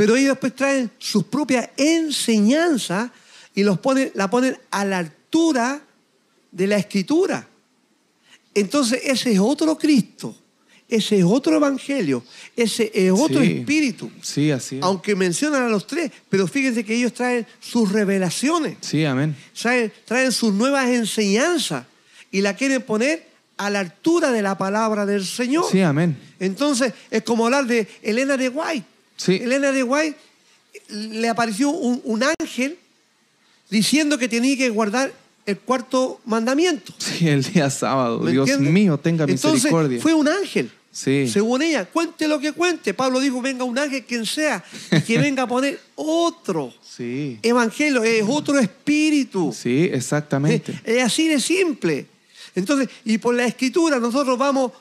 [0.00, 3.10] pero ellos después traen sus propias enseñanzas
[3.54, 5.78] y los ponen, la ponen a la altura
[6.50, 7.46] de la escritura.
[8.54, 10.34] Entonces ese es otro Cristo,
[10.88, 12.24] ese es otro evangelio,
[12.56, 13.58] ese es otro Sí.
[13.58, 14.10] espíritu.
[14.22, 14.82] Sí, así es.
[14.82, 19.36] Aunque mencionan a los tres, pero fíjense que ellos traen sus revelaciones, Sí, amén.
[19.60, 21.84] traen, traen sus nuevas enseñanzas
[22.32, 25.66] y la quieren poner a la altura de la palabra del Señor.
[25.70, 26.16] Sí, amén.
[26.38, 28.86] Entonces es como hablar de Elena de White.
[29.20, 29.34] Sí.
[29.42, 30.16] Elena de White
[30.88, 32.78] le apareció un, un ángel
[33.68, 35.12] diciendo que tenía que guardar
[35.44, 36.94] el cuarto mandamiento.
[36.98, 38.20] Sí, el día sábado.
[38.20, 40.00] ¿Me Dios mío, tenga Entonces, misericordia.
[40.00, 40.70] fue un ángel.
[40.92, 41.28] Sí.
[41.28, 42.94] Según ella, cuente lo que cuente.
[42.94, 47.38] Pablo dijo, venga un ángel quien sea y que venga a poner otro Sí.
[47.42, 49.54] evangelio, es otro espíritu.
[49.56, 50.80] Sí, exactamente.
[50.84, 52.06] Es así de simple.
[52.54, 54.72] Entonces, y por la escritura nosotros vamos,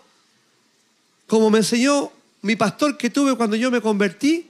[1.28, 4.48] como me enseñó mi pastor que tuve cuando yo me convertí,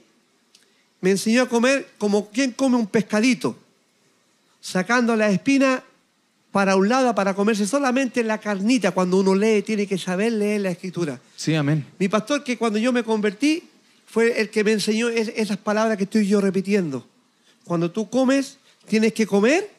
[1.00, 3.56] me enseñó a comer como quien come un pescadito,
[4.60, 5.82] sacando la espina
[6.52, 8.90] para un lado para comerse solamente la carnita.
[8.90, 11.20] Cuando uno lee, tiene que saber leer la escritura.
[11.36, 11.86] Sí, amén.
[11.98, 13.62] Mi pastor, que cuando yo me convertí,
[14.06, 17.06] fue el que me enseñó es- esas palabras que estoy yo repitiendo.
[17.64, 18.58] Cuando tú comes,
[18.88, 19.70] tienes que comer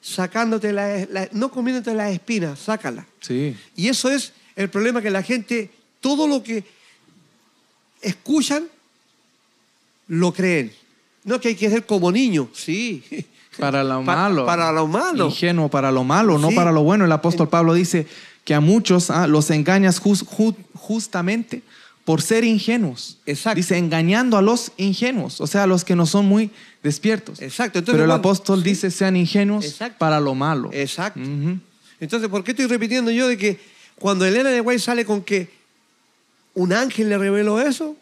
[0.00, 3.06] sacándote la, la- no comiéndote las espinas, sácala.
[3.20, 3.54] Sí.
[3.76, 5.70] Y eso es el problema que la gente,
[6.00, 6.64] todo lo que
[8.02, 8.64] escuchan,
[10.08, 10.72] lo creen.
[11.24, 13.02] No que hay que ser como niño, sí.
[13.58, 14.46] Para lo Pa- malo.
[14.46, 15.26] Para lo malo.
[15.26, 17.04] Ingenuo para lo malo, no para lo bueno.
[17.04, 18.06] El apóstol Pablo dice
[18.44, 21.62] que a muchos ah, los engañas jus- ju- justamente
[22.04, 23.18] por ser ingenuos.
[23.26, 23.56] Exacto.
[23.56, 26.50] Dice engañando a los ingenuos, o sea, a los que no son muy
[26.82, 27.42] despiertos.
[27.42, 27.78] Exacto.
[27.80, 28.70] Entonces, Pero el cuando- apóstol sí.
[28.70, 29.98] dice sean ingenuos Exacto.
[29.98, 30.70] para lo malo.
[30.72, 31.20] Exacto.
[32.00, 33.60] Entonces, ¿por qué estoy repitiendo yo de que
[33.98, 35.50] cuando Elena de White sale con que
[36.58, 37.96] un ángel le reveló eso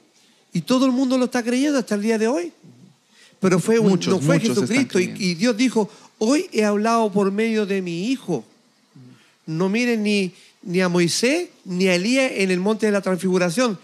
[0.53, 2.53] y todo el mundo lo está creyendo hasta el día de hoy?
[3.39, 7.31] Pero fue un, Muchos, no fue Jesucristo y, y Dios dijo, hoy he hablado por
[7.31, 8.45] medio de mi hijo.
[9.45, 10.33] No miren ni,
[10.63, 13.79] ni a Moisés ni a Elías en el monte de la transfiguración.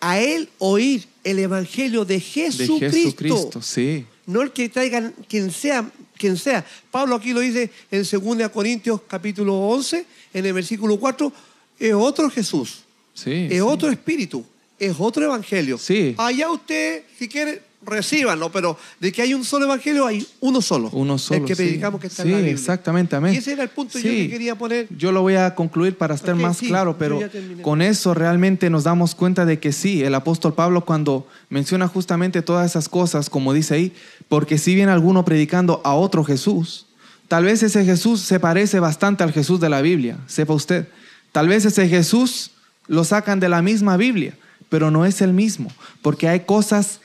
[0.00, 2.78] A él oír el evangelio de De Jesucristo.
[2.78, 4.06] Jesucristo, sí.
[4.26, 6.64] No el que traigan quien sea, quien sea.
[6.90, 11.32] Pablo aquí lo dice en 2 Corintios capítulo 11, en el versículo 4,
[11.78, 12.83] es otro Jesús,
[13.14, 13.46] Sí.
[13.46, 13.60] es sí.
[13.60, 14.44] otro espíritu,
[14.78, 15.78] es otro evangelio.
[15.78, 16.14] Sí.
[16.18, 20.88] Allá usted, si quiere, recíbanlo, pero de que hay un solo evangelio, hay uno solo.
[20.92, 21.40] Uno solo.
[21.40, 21.62] El que sí.
[21.64, 22.54] predicamos que está Sí, en la Biblia.
[22.54, 23.34] exactamente, amén.
[23.34, 24.24] Y ese era el punto yo Sí.
[24.24, 24.88] que quería poner.
[24.96, 27.20] Yo lo voy a concluir para estar más sí, claro, yo pero
[27.62, 32.40] con eso realmente nos damos cuenta de que sí, el apóstol Pablo cuando menciona justamente
[32.42, 33.92] todas esas cosas, como dice ahí,
[34.28, 36.86] porque si viene alguno predicando a otro Jesús,
[37.28, 40.88] tal vez ese Jesús se parece bastante al Jesús de la Biblia, sepa usted.
[41.32, 42.52] Tal vez ese Jesús
[42.86, 44.36] lo sacan de la misma Biblia,
[44.68, 45.70] pero no es el mismo,
[46.02, 47.00] porque hay cosas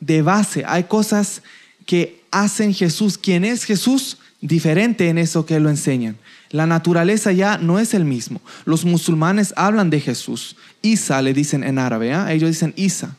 [0.00, 1.42] de base, hay cosas
[1.86, 6.16] que hacen Jesús, quien es Jesús, diferente en eso que lo enseñan.
[6.50, 8.40] La naturaleza ya no es el mismo.
[8.64, 10.56] Los musulmanes hablan de Jesús.
[10.80, 12.32] Isa le dicen en árabe, ¿ah?
[12.32, 13.16] ellos dicen Isa.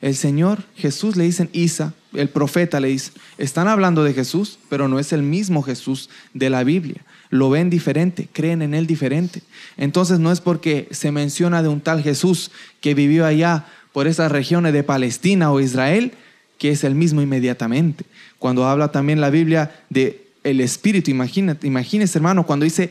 [0.00, 4.88] El Señor Jesús le dicen Isa, el profeta le dice, están hablando de Jesús, pero
[4.88, 7.02] no es el mismo Jesús de la Biblia.
[7.32, 9.40] Lo ven diferente, creen en él diferente.
[9.78, 12.50] Entonces no es porque se menciona de un tal Jesús
[12.82, 13.64] que vivió allá
[13.94, 16.12] por esas regiones de Palestina o Israel,
[16.58, 18.04] que es el mismo inmediatamente.
[18.38, 22.90] Cuando habla también la Biblia de el Espíritu, imagínate, imagínese hermano, cuando dice,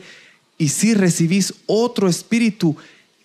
[0.58, 2.76] y si recibís otro Espíritu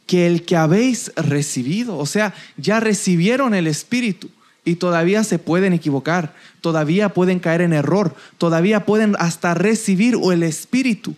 [0.05, 4.29] que el que habéis recibido, o sea, ya recibieron el Espíritu
[4.67, 10.43] y todavía se pueden equivocar, todavía pueden caer en error, todavía pueden hasta recibir el
[10.43, 11.15] Espíritu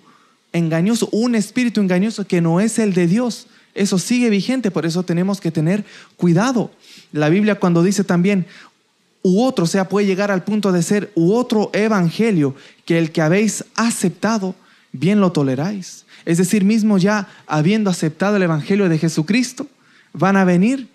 [0.53, 3.47] engañoso, un espíritu engañoso que no es el de Dios.
[3.73, 5.83] Eso sigue vigente, por eso tenemos que tener
[6.15, 6.69] cuidado.
[7.11, 8.45] La Biblia cuando dice también,
[9.23, 13.11] u otro, o sea, puede llegar al punto de ser u otro evangelio que el
[13.11, 14.53] que habéis aceptado,
[14.91, 16.05] bien lo toleráis.
[16.25, 19.65] Es decir, mismo ya habiendo aceptado el evangelio de Jesucristo,
[20.13, 20.87] van a venir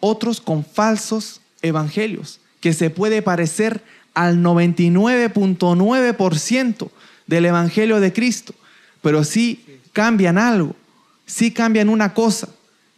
[0.00, 3.82] otros con falsos evangelios, que se puede parecer
[4.14, 6.90] al 99.9%
[7.26, 8.54] del evangelio de Cristo,
[9.02, 10.76] pero sí cambian algo,
[11.26, 12.48] sí cambian una cosa,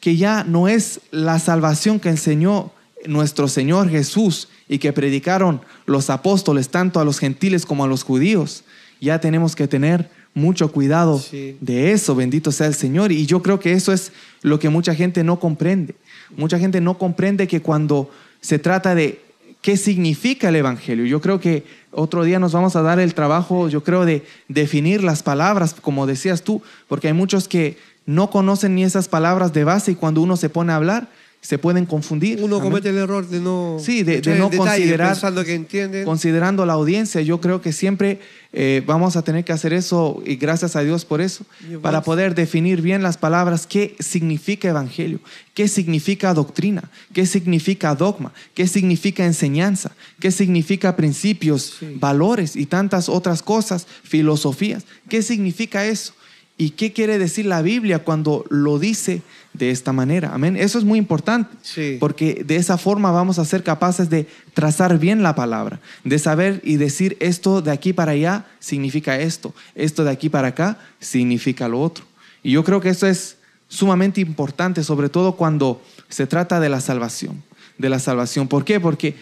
[0.00, 2.72] que ya no es la salvación que enseñó
[3.06, 8.02] nuestro Señor Jesús y que predicaron los apóstoles tanto a los gentiles como a los
[8.02, 8.64] judíos.
[9.00, 11.56] Ya tenemos que tener mucho cuidado Sí.
[11.60, 13.12] de eso, bendito sea el Señor.
[13.12, 14.12] Y yo creo que eso es
[14.42, 15.94] lo que mucha gente no comprende.
[16.36, 18.10] Mucha gente no comprende que cuando
[18.46, 19.20] se trata de
[19.60, 23.68] qué significa el Evangelio, yo creo que otro día nos vamos a dar el trabajo,
[23.68, 28.76] yo creo, de definir las palabras, como decías tú, porque hay muchos que no conocen
[28.76, 31.08] ni esas palabras de base y cuando uno se pone a hablar,
[31.40, 32.40] se pueden confundir.
[32.42, 32.70] Uno Amén.
[32.70, 36.04] comete el error de no, Sí, de- no detalle, considerar- pensando que entienden.
[36.04, 38.18] Considerando la audiencia, yo creo que siempre
[38.58, 41.44] eh, vamos a tener que hacer eso y gracias a Dios por eso,
[41.82, 45.20] para poder definir bien las palabras, qué significa evangelio,
[45.52, 51.96] qué significa doctrina, qué significa dogma, qué significa enseñanza, qué significa principios, Sí.
[52.00, 54.84] valores y tantas otras cosas, filosofías.
[55.08, 56.14] ¿Qué significa eso?
[56.58, 59.20] ¿Y qué quiere decir la Biblia cuando lo dice
[59.58, 60.32] de esta manera?
[60.32, 60.56] Amén.
[60.56, 61.56] Eso es muy importante.
[61.62, 61.96] Sí.
[62.00, 66.60] Porque de esa forma vamos a ser capaces de trazar bien la palabra, de saber
[66.64, 71.68] y decir esto de aquí para allá significa esto, esto de aquí para acá significa
[71.68, 72.04] lo otro.
[72.42, 73.36] Y yo creo que eso es
[73.68, 77.42] sumamente importante, sobre todo cuando se trata de la salvación,
[77.78, 78.48] de la salvación.
[78.48, 78.80] ¿Por qué?
[78.80, 79.16] Porque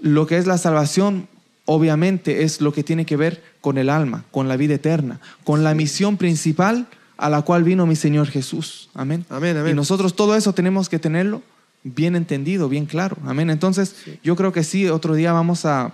[0.00, 1.28] lo que es la salvación
[1.66, 5.64] obviamente es lo que tiene que ver con el alma, con la vida eterna, con
[5.64, 6.86] la misión principal
[7.16, 8.90] a la cual vino mi Señor Jesús.
[8.94, 9.24] Amén.
[9.28, 9.72] Amén, amén.
[9.72, 11.42] Y nosotros todo eso tenemos que tenerlo
[11.82, 13.16] bien entendido, bien claro.
[13.26, 13.50] Amén.
[13.50, 15.92] Entonces, yo creo que sí, otro día vamos a,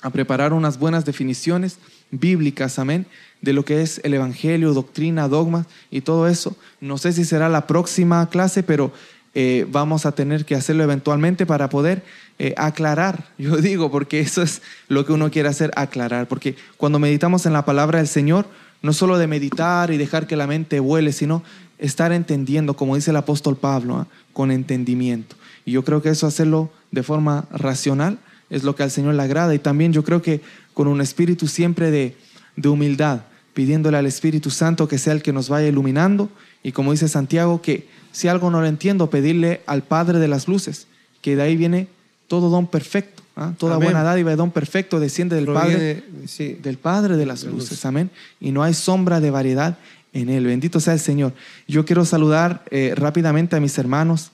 [0.00, 1.78] a preparar unas buenas definiciones
[2.10, 3.06] bíblicas, amén,
[3.40, 6.56] de lo que es el Evangelio, doctrina, dogmas y todo eso.
[6.80, 8.92] No sé si será la próxima clase, pero
[9.34, 12.04] eh, vamos a tener que hacerlo eventualmente para poder
[12.38, 16.98] eh, aclarar, yo digo, porque eso es lo que uno quiere hacer, aclarar, porque cuando
[16.98, 18.46] meditamos en la palabra del Señor,
[18.82, 21.42] no solo de meditar y dejar que la mente vuele, sino
[21.78, 24.06] estar entendiendo, como dice el apóstol Pablo, ¿ah?
[24.32, 25.36] con entendimiento.
[25.64, 28.18] Y yo creo que eso hacerlo de forma racional
[28.50, 29.54] es lo que al Señor le agrada.
[29.54, 30.40] Y también yo creo que
[30.74, 32.16] con un espíritu siempre de,
[32.56, 33.22] de humildad,
[33.54, 36.28] pidiéndole al Espíritu Santo que sea el que nos vaya iluminando.
[36.62, 40.48] Y como dice Santiago, que si algo no lo entiendo, pedirle al Padre de las
[40.48, 40.86] luces,
[41.20, 41.88] que de ahí viene
[42.28, 43.21] todo don perfecto.
[43.36, 43.52] ¿Ah?
[43.58, 43.86] Toda Amén.
[43.86, 47.84] buena dádiva y don perfecto desciende del Padre sí, del Padre de las luces.
[47.84, 48.10] Amén.
[48.40, 49.78] Y no hay sombra de variedad
[50.12, 50.46] en Él.
[50.46, 51.32] Bendito sea el Señor.
[51.66, 54.30] Yo quiero saludar eh, rápidamente a mis hermanos,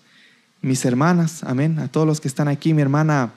[0.60, 1.44] mis hermanas.
[1.44, 1.78] Amén.
[1.78, 2.74] A todos los que están aquí.
[2.74, 3.32] Mi hermana,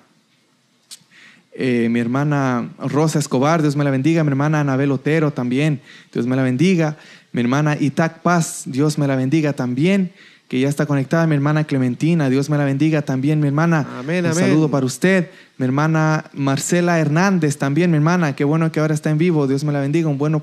[1.54, 4.24] eh, mi hermana Rosa Escobar, Dios me la bendiga.
[4.24, 5.82] Mi hermana Anabel Otero también,
[6.14, 6.98] Dios me la bendiga.
[7.32, 10.12] Mi hermana Itac Paz, Dios me la bendiga también.
[10.52, 13.88] Que ya está conectada, mi hermana Clementina, Dios me la bendiga también, mi hermana.
[13.98, 14.50] Amén, un amén.
[14.50, 15.30] saludo para usted.
[15.58, 18.36] Mi hermana Marcela Hernández también, mi hermana.
[18.36, 19.48] Qué bueno que ahora está en vivo.
[19.48, 20.10] Dios me la bendiga.
[20.10, 20.42] Un, bueno,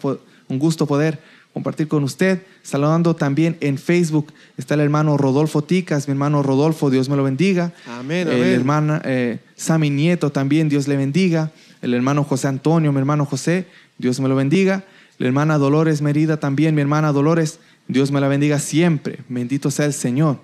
[0.48, 1.18] un gusto poder
[1.52, 2.40] compartir con usted.
[2.62, 7.22] Saludando también en Facebook está el hermano Rodolfo Ticas, mi hermano Rodolfo, Dios me lo
[7.22, 7.74] bendiga.
[7.86, 11.50] Amén, El hermano eh, Sammy Nieto también, Dios le bendiga.
[11.82, 13.66] El hermano José Antonio, mi hermano José,
[13.98, 14.84] Dios me lo bendiga.
[15.18, 19.20] La hermana Dolores Merida también, mi hermana Dolores, Dios me la bendiga siempre.
[19.28, 20.38] Bendito sea el Señor.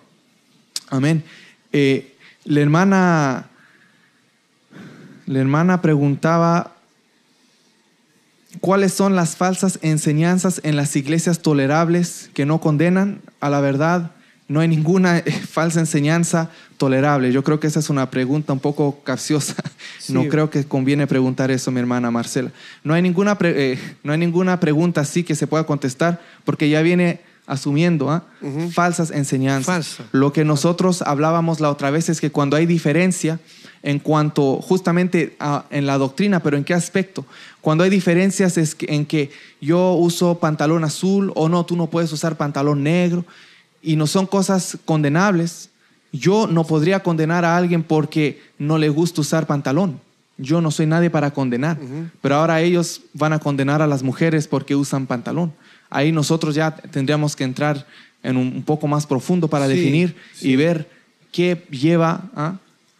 [0.88, 1.22] Amén.
[1.72, 2.14] Eh,
[2.44, 3.46] la hermana,
[5.26, 6.74] la hermana preguntaba
[8.60, 14.12] cuáles son las falsas enseñanzas en las iglesias tolerables que no condenan a la verdad.
[14.48, 17.32] No hay ninguna eh, falsa enseñanza tolerable.
[17.32, 19.54] Yo creo que esa es una pregunta un poco capciosa.
[20.10, 22.50] No creo que conviene preguntar eso, mi hermana Marcela.
[22.82, 26.82] No hay ninguna, eh, no hay ninguna pregunta así que se pueda contestar porque ya
[26.82, 28.24] viene asumiendo ¿ah?
[28.72, 29.66] Falsas enseñanzas.
[29.66, 30.04] Falsa.
[30.12, 33.38] Lo que nosotros hablábamos la otra vez es que cuando hay diferencia
[33.82, 37.26] en cuanto justamente a- en la doctrina, pero ¿en qué aspecto?
[37.60, 39.30] Cuando hay diferencias es que- en que
[39.60, 43.24] yo uso pantalón azul o no, tú no puedes usar pantalón negro
[43.82, 45.68] y no son cosas condenables.
[46.12, 50.00] Yo no podría condenar a alguien porque no le gusta usar pantalón.
[50.38, 51.78] Yo no soy nadie para condenar.
[52.22, 55.52] Pero ahora ellos van a condenar a las mujeres porque usan pantalón.
[55.94, 57.86] Ahí nosotros ya tendríamos que entrar
[58.22, 60.50] en un, un poco más profundo para Sí, definir sí.
[60.50, 60.88] y ver
[61.32, 62.56] qué lleva ¿ah?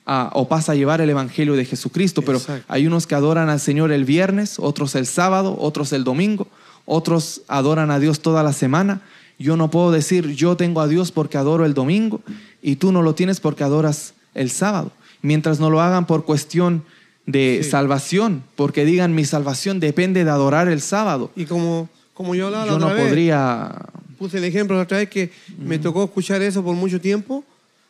[0.07, 2.23] a- o pasa a llevar el Evangelio de Jesucristo.
[2.23, 2.65] Pero Exacto.
[2.69, 6.47] hay unos que adoran al Señor el viernes, otros el sábado, otros el domingo,
[6.85, 9.01] otros adoran a Dios toda la semana.
[9.39, 12.21] Yo no puedo decir yo tengo a Dios porque adoro el domingo
[12.63, 14.93] y tú no lo tienes porque adoras el sábado.
[15.23, 16.85] Mientras no lo hagan por cuestión
[17.27, 17.71] de Sí.
[17.71, 21.31] salvación, porque digan mi salvación depende de adorar el sábado.
[21.35, 23.73] Y como, como yo hablaba la Yo no otra vez, podría
[24.19, 27.45] puse el ejemplo la otra vez que me tocó escuchar eso por mucho tiempo,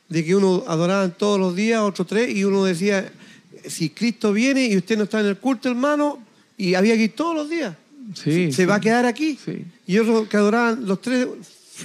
[0.08, 3.12] de que uno adoraba todos los días, otros tres, y uno decía,
[3.66, 6.18] si Cristo viene y usted no está en el culto, hermano,
[6.56, 7.74] y había que ir todos los días,
[8.14, 8.64] Sí, se sí.
[8.66, 9.38] va a quedar aquí.
[9.42, 9.64] Sí.
[9.86, 11.26] Y otros que adoraban los tres,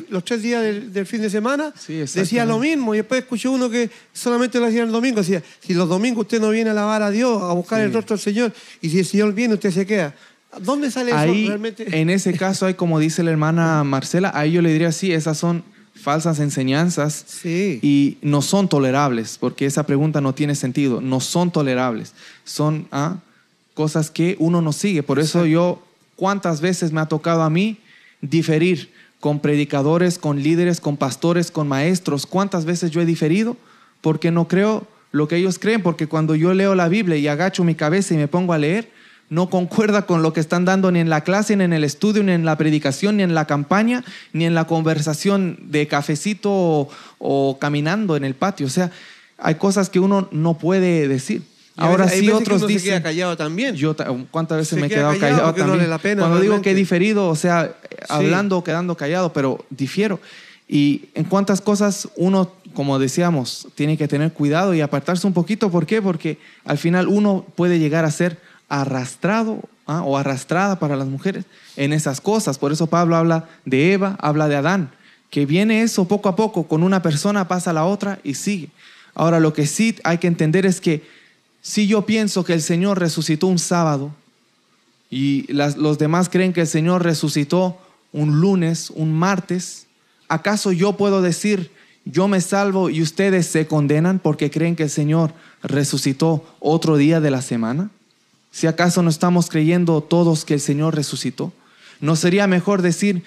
[0.10, 2.94] los tres días del, del fin de semana, decía lo mismo.
[2.94, 6.42] Y después escuché uno que solamente lo hacía el domingo, decía, si los domingos usted
[6.42, 9.06] no viene a alabar a Dios, a buscar el rostro del Señor, y si el
[9.06, 10.14] Señor viene, usted se queda.
[10.62, 12.00] ¿Dónde sale eso Ahí, realmente?
[12.02, 15.38] en ese caso, hay como dice la hermana Marcela, ahí yo le diría sí, esas
[15.38, 17.80] son falsas enseñanzas Sí.
[17.82, 22.14] y no son tolerables, porque esa pregunta no tiene sentido, no son tolerables,
[22.45, 23.18] son ah,
[23.74, 25.04] cosas que uno no sigue.
[25.04, 25.84] Por eso yo,
[26.16, 27.78] ¿cuántas veces me ha tocado a mí
[28.22, 32.26] diferir con predicadores, con líderes, con pastores, con maestros?
[32.26, 33.56] ¿Cuántas veces yo he diferido?
[34.02, 37.64] Porque no creo lo que ellos creen, porque cuando yo leo la Biblia y agacho
[37.64, 38.89] mi cabeza y me pongo a leer,
[39.30, 42.23] no concuerda con lo que están dando ni en la clase, ni en el estudio,
[42.23, 44.03] ni en la predicación, ni en la campaña,
[44.34, 48.65] ni en la conversación de cafecito o, o caminando en el patio.
[48.65, 48.91] O sea,
[49.38, 51.43] hay cosas que uno no puede decir.
[51.77, 52.89] Ahora veces- sí veces que otros uno se dicen...
[52.89, 53.75] queda callado también.
[53.75, 55.80] Yo ta- cuántas veces Se me he queda quedado callado callado, porque no también.
[55.80, 57.71] vale la pena Cuando digo que he diferido, o sea,
[58.09, 60.19] hablando o quedando callado, pero difiero.
[60.67, 65.71] Y en cuántas cosas uno, como decíamos, tiene que tener cuidado y apartarse un poquito.
[65.71, 66.01] ¿Por qué?
[66.01, 68.38] Porque al final uno puede llegar a ser
[68.70, 70.03] arrastrado ¿ah?
[70.03, 71.45] o arrastrada para las mujeres
[71.76, 72.57] en esas cosas.
[72.57, 74.91] Por eso Pablo habla de Eva, habla de Adán,
[75.30, 78.70] que viene eso poco a poco, con una persona pasa a la otra y sigue.
[79.15, 81.03] Ahora, lo que sí hay que entender es que
[81.61, 84.11] si yo pienso que el Señor resucitó un sábado
[85.09, 87.78] y los demás creen que el Señor resucitó
[88.11, 89.88] un lunes, un martes,
[90.28, 91.72] ¿acaso yo puedo decir,
[92.05, 97.20] yo me salvo y ustedes se condenan porque creen que el Señor resucitó otro día
[97.20, 97.89] de la semana?
[98.52, 101.54] Si acaso no estamos creyendo todos que el Señor resucitó,
[102.02, 103.24] ¿no sería mejor decir,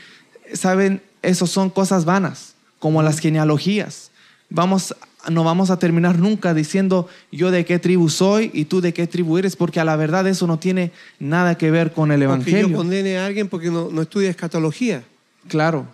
[0.52, 4.10] saben, esos son cosas vanas, como las genealogías?
[4.50, 4.94] Vamos,
[5.30, 9.06] no vamos a terminar nunca diciendo yo de qué tribu soy y tú de qué
[9.06, 12.50] tribu eres, porque a la verdad eso no tiene nada que ver con el Aunque
[12.50, 12.76] yo Evangelio.
[12.76, 15.04] condene a alguien porque no, no estudia escatología.
[15.48, 15.86] Claro,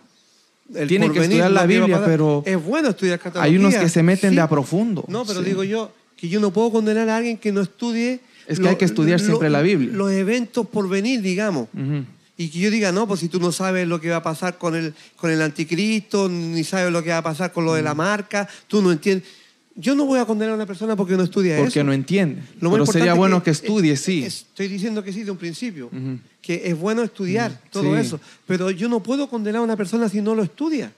[0.75, 3.51] El Tiene que estudiar la Biblia, pero Es bueno estudiar escatología.
[3.53, 4.37] hay unos que se meten sí.
[4.37, 5.05] de a profundo.
[5.09, 5.47] No, pero Sí.
[5.51, 8.21] digo yo, que yo no puedo condenar a alguien que no estudie.
[8.49, 9.91] Es que hay que estudiar siempre la Biblia.
[9.93, 11.69] Los eventos por venir, digamos.
[11.75, 12.05] Ujú.
[12.37, 14.59] Y que yo diga, no, pues si tú no sabes lo que va a pasar
[14.59, 17.83] con el, con el anticristo, ni sabes lo que va a pasar con lo de
[17.83, 19.29] la marca, tú no entiendes.
[19.75, 21.85] Yo no voy a condenar a una persona porque no estudia Porque eso.
[21.85, 22.43] no entiende.
[22.61, 24.25] Lo Pero sería bueno es que estudie, es- sí.
[24.25, 25.87] Estoy diciendo que sí de un principio.
[25.87, 26.19] Ujú.
[26.43, 28.01] Que es bueno estudiar todo sí.
[28.01, 28.19] eso.
[28.47, 30.93] Pero yo no puedo condenar a una persona si no lo estudia.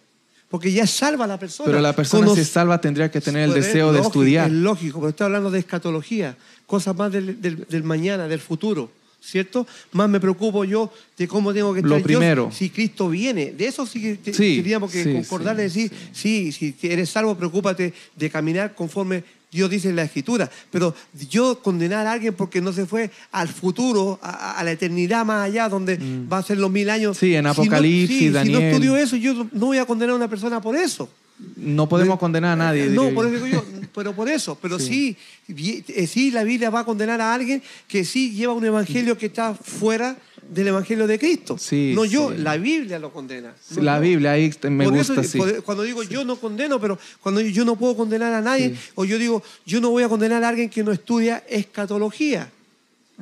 [0.51, 1.67] Porque ya salva a la persona.
[1.69, 4.49] Pero la persona Cono- si es salva tendría que tener el deseo es de estudiar.
[4.49, 6.37] Es lógico, pero estoy hablando de escatología,
[6.67, 8.91] cosas más del, del- del mañana, del futuro,
[9.23, 9.65] ¿cierto?
[9.93, 12.51] Más me preocupo yo de cómo tengo que Lo estar yo primero.
[12.53, 13.53] si Cristo viene.
[13.53, 17.37] De eso sí que Sí, tendríamos que sí, concordar sí, decir, sí, si eres salvo,
[17.37, 20.49] preocúpate de caminar conforme Dios dice en la Escritura.
[20.71, 20.95] Pero
[21.29, 25.47] yo condenar a alguien porque no se fue al futuro, a, a la eternidad más
[25.47, 25.99] allá, donde
[26.33, 27.17] va a ser los mil años.
[27.17, 27.21] Mm.
[27.21, 28.61] Sí, en Si no- Apocalipsis, sí, Si Daniel.
[28.61, 31.09] no estudio eso, yo no- no voy a condenar a una persona por eso.
[31.57, 32.87] No podemos condenar a nadie.
[32.91, 35.17] No, diría por eso digo yo, pero por eso, pero Sí.
[35.49, 39.27] eh, sí, la Biblia va a condenar a alguien que sí lleva un evangelio que
[39.27, 40.17] está fuera
[40.51, 41.57] del evangelio de Cristo.
[41.57, 42.39] Sí, no yo, sí.
[42.39, 43.55] la Biblia lo condena.
[43.71, 44.03] no La yo.
[44.03, 45.39] Biblia ahí me gusta, eso, sí.
[45.65, 49.19] cuando digo yo no condeno, pero cuando yo no puedo condenar a nadie, o yo
[49.19, 52.51] digo yo no voy a condenar a alguien que no estudia escatología.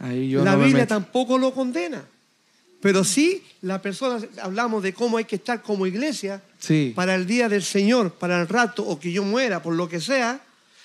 [0.01, 2.05] Ahí yo la no Biblia tampoco lo condena.
[2.81, 6.41] Pero sí, la persona, hablamos de cómo hay que estar como iglesia
[6.95, 10.01] para el día del Señor, para el rato, o que yo muera, por lo que
[10.01, 10.41] sea,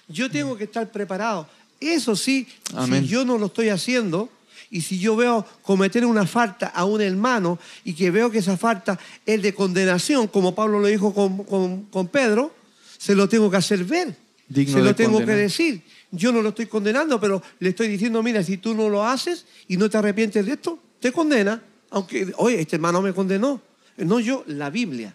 [0.07, 1.47] yo tengo que estar preparado.
[1.79, 3.03] Eso sí, Amén.
[3.03, 4.29] si yo no lo estoy haciendo,
[4.73, 8.57] y si yo veo cometer una falta a un hermano y que veo que esa
[8.57, 12.51] falta es de condenación, como Pablo lo dijo con, con- con Pedro,
[12.97, 14.15] se lo tengo que hacer ver.
[14.47, 15.35] Digno se lo tengo condenar.
[15.37, 15.81] que decir.
[16.11, 19.45] Yo no lo estoy condenando, pero le estoy diciendo, mira, si tú no lo haces
[19.67, 21.61] y no te arrepientes de esto, te condena.
[21.91, 23.61] Aunque, oye, este hermano me condenó.
[23.97, 25.13] No yo, la Biblia.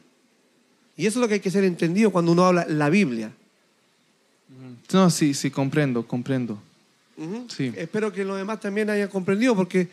[0.96, 3.32] Y eso es lo que hay que ser entendido cuando uno habla la Biblia.
[4.92, 6.60] No, sí, sí, comprendo, comprendo.
[7.18, 7.46] Ujú.
[7.54, 7.72] Sí.
[7.76, 9.88] Espero que los demás también hayan comprendido, porque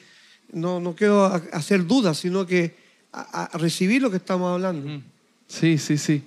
[0.54, 2.76] no, no quiero ha- hacer dudas, sino que
[3.12, 5.02] a, a recibir lo que estamos hablando.
[5.48, 6.24] Sí, sí, sí.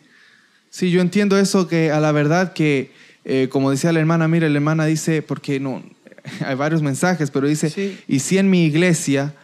[0.71, 2.91] Sí, yo entiendo eso que a la verdad que,
[3.25, 5.83] eh, como decía la hermana, mire, la hermana dice, porque no,
[6.45, 7.99] hay varios mensajes, pero dice, Sí.
[8.09, 9.35] y si en mi iglesia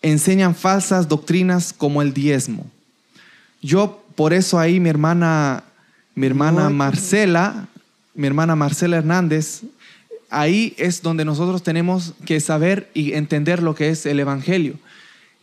[0.00, 2.70] enseñan falsas doctrinas como el diezmo.
[3.60, 5.64] Yo, por eso ahí mi hermana,
[6.14, 7.66] mi hermana No, Marcela,
[8.14, 9.62] mi hermana Marcela Hernández,
[10.30, 14.74] ahí es donde nosotros tenemos que saber y entender lo que es el Evangelio.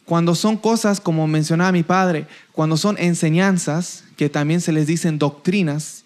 [0.06, 5.18] Cuando son cosas, como mencionaba mi padre, cuando son enseñanzas, que también se les dicen
[5.18, 6.04] doctrinas,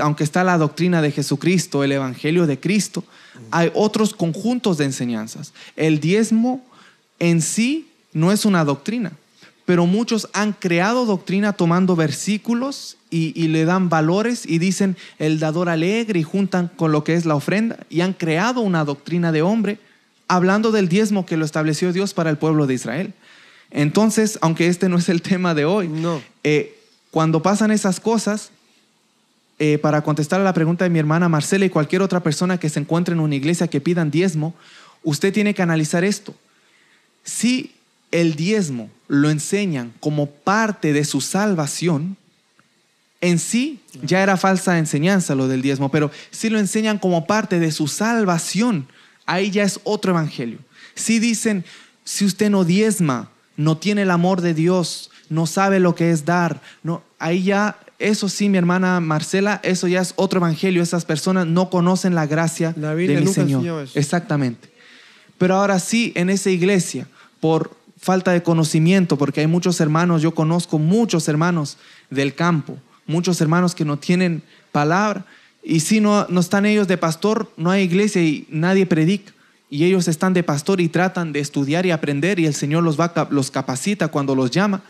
[0.00, 3.04] aunque está la doctrina de Jesucristo, el Evangelio de Cristo,
[3.50, 5.54] hay otros conjuntos de enseñanzas.
[5.76, 6.64] El diezmo
[7.18, 9.12] en sí no es una doctrina,
[9.70, 15.38] pero muchos han creado doctrina tomando versículos y, y le dan valores y dicen el
[15.38, 19.30] dador alegre y juntan con lo que es la ofrenda y han creado una doctrina
[19.30, 19.78] de hombre
[20.26, 23.12] hablando del diezmo que lo estableció Dios para el pueblo de Israel.
[23.70, 26.20] Entonces, aunque este no es el tema de hoy, No.
[26.42, 26.76] eh,
[27.12, 28.50] cuando pasan esas cosas,
[29.60, 32.68] eh, para contestar a la pregunta de mi hermana Marcela y cualquier otra persona que
[32.70, 34.52] se encuentre en una iglesia que pidan diezmo,
[35.04, 36.34] usted tiene que analizar esto.
[37.22, 37.70] Si
[38.10, 42.16] el diezmo lo enseñan como parte de su salvación,
[43.20, 47.58] en sí ya era falsa enseñanza lo del diezmo, pero si lo enseñan como parte
[47.58, 48.86] de su salvación,
[49.26, 50.58] ahí ya es otro evangelio.
[50.94, 51.64] Si dicen,
[52.04, 56.24] si usted no diezma, no tiene el amor de Dios, no sabe lo que es
[56.24, 60.84] dar, no, ahí ya, eso sí, mi hermana Marcela, eso ya es otro evangelio.
[60.84, 63.88] Esas personas no conocen la gracia La de mi Señor.
[63.94, 64.70] Exactamente.
[65.36, 67.08] Pero ahora sí, en esa iglesia,
[67.40, 71.76] por falta de conocimiento, porque hay muchos hermanos, yo conozco muchos hermanos
[72.08, 74.42] del campo, muchos hermanos que no tienen
[74.72, 75.26] palabra,
[75.62, 79.32] y si no, no están ellos de pastor, no hay iglesia y nadie predica.
[79.68, 82.98] Y ellos están de pastor y tratan de estudiar y aprender y el Señor los,
[82.98, 84.82] va, los capacita cuando los llama,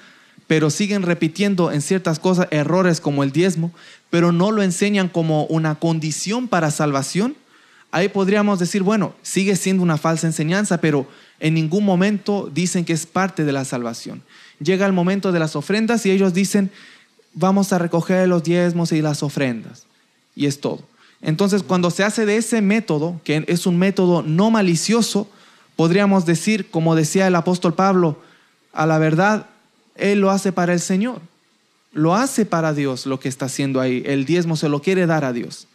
[0.47, 3.73] pero siguen repitiendo en ciertas cosas errores como el diezmo,
[4.09, 7.35] pero no lo enseñan como una condición para salvación,
[7.91, 11.07] ahí podríamos decir, bueno, sigue siendo una falsa enseñanza, pero
[11.39, 14.23] en ningún momento dicen que es parte de la salvación.
[14.61, 16.71] Llega el momento de las ofrendas y ellos dicen,
[17.35, 19.87] vamos a recoger los diezmos y las ofrendas.
[20.37, 20.83] Y es todo.
[21.23, 25.29] Entonces, cuando se hace de ese método, que es un método no malicioso,
[25.77, 28.19] podríamos decir, como decía el apóstol Pablo,
[28.73, 29.47] a la verdad,
[29.97, 31.21] él lo hace para el Señor.
[31.93, 34.03] Lo hace para Dios lo que está haciendo ahí.
[34.07, 35.67] El diezmo se lo quiere dar a Dios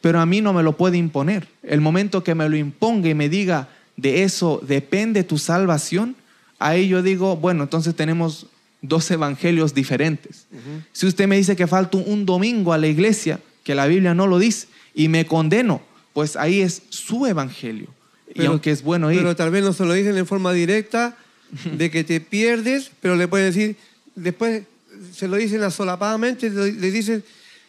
[0.00, 1.48] pero a mí no me lo puede imponer.
[1.62, 6.16] El momento que me lo imponga y me diga, de eso depende tu salvación,
[6.58, 8.46] ahí yo digo, bueno, entonces tenemos
[8.82, 10.46] dos evangelios diferentes.
[10.92, 14.26] Si usted me dice que falta un domingo a la iglesia, que la Biblia no
[14.26, 15.82] lo dice, y me condeno
[16.12, 17.88] pues ahí es su evangelio.
[18.34, 21.16] y aunque es bueno ir, Pero tal vez no se lo dicen en forma directa
[21.64, 23.76] de que te pierdes, pero le pueden decir,
[24.14, 24.62] después
[25.12, 27.24] se lo dicen asolapadamente, le dicen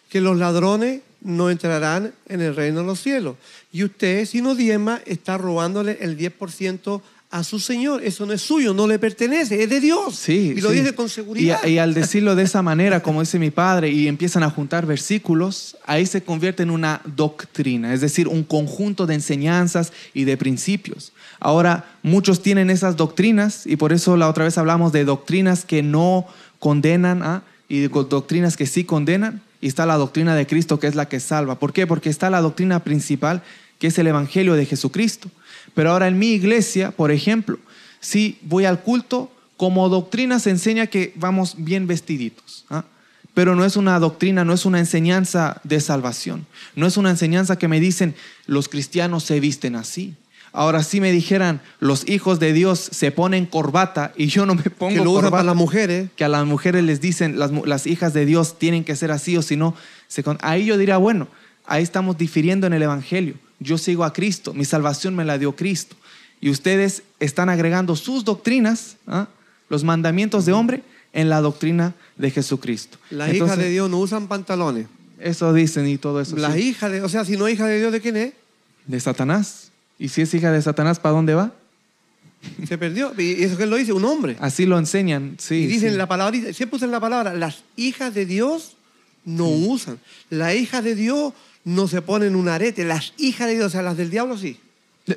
[0.10, 3.36] que los ladrones no entrarán en el reino de los cielos.
[3.72, 7.02] Y usted, si no diezma, está robándole el 10%
[7.32, 8.04] a su Señor.
[8.04, 10.16] Eso no es suyo, no le pertenece, es de Dios.
[10.16, 10.80] Sí, y lo sí.
[10.80, 11.60] dice con seguridad.
[11.64, 14.86] Y, y al decirlo de esa manera, como dice mi padre, y empiezan a juntar
[14.86, 20.36] versículos, ahí se convierte en una doctrina, es decir, un conjunto de enseñanzas y de
[20.36, 21.14] principios.
[21.40, 25.82] Ahora, muchos tienen esas doctrinas y por eso la otra vez hablamos de doctrinas que
[25.82, 26.28] no
[26.60, 27.44] condenan ¿ah?
[27.70, 29.42] y doctrinas que sí condenan.
[29.62, 31.60] Y está la doctrina de Cristo que es la que salva.
[31.60, 31.88] ¿Por qué?
[31.88, 33.44] Porque está la doctrina principal
[33.80, 35.30] que es el Evangelio de Jesucristo.
[35.74, 37.58] Pero ahora en mi iglesia, por ejemplo,
[38.00, 42.66] si voy al culto, como doctrina se enseña que vamos bien vestiditos.
[42.70, 42.84] ¿ah?
[43.34, 46.46] Pero no es una doctrina, no es una enseñanza de salvación.
[46.76, 50.16] No es una enseñanza que me dicen los cristianos se visten así.
[50.54, 54.64] Ahora si me dijeran los hijos de Dios se ponen corbata y yo no me
[54.64, 56.10] pongo que lo corbata, para las mujeres.
[56.16, 59.38] que a las mujeres les dicen las, las hijas de Dios tienen que ser así
[59.38, 59.76] o si no,
[60.10, 61.28] se con- ahí yo diría, bueno,
[61.66, 63.36] ahí estamos difiriendo en el Evangelio.
[63.60, 65.96] Yo sigo a Cristo, mi salvación me la dio Cristo.
[66.42, 69.28] Y ustedes están agregando sus doctrinas, ¿ah?
[69.70, 70.84] los mandamientos de hombre,
[71.14, 72.98] en la doctrina de Jesucristo.
[73.10, 74.88] Las hijas de Dios no usan pantalones.
[75.20, 76.36] Eso dicen y todo eso.
[76.36, 76.70] Las sí.
[76.70, 78.34] hijas de, o sea, si no es hija de Dios, ¿de quién es?
[78.88, 79.71] De Satanás.
[80.02, 81.52] Y si es hija de Satanás, ¿para dónde va?
[82.68, 83.14] Se perdió.
[83.20, 84.36] Y eso que él lo dice, un hombre.
[84.40, 85.56] Así lo enseñan, sí.
[85.56, 85.98] y dicen sí.
[85.98, 88.76] la palabra, siempre usan la palabra, las hijas de Dios
[89.26, 90.00] no usan.
[90.32, 91.34] Las hijas de Dios
[91.64, 92.84] no se ponen un arete.
[92.84, 94.58] Las hijas de Dios, o sea, las del diablo sí.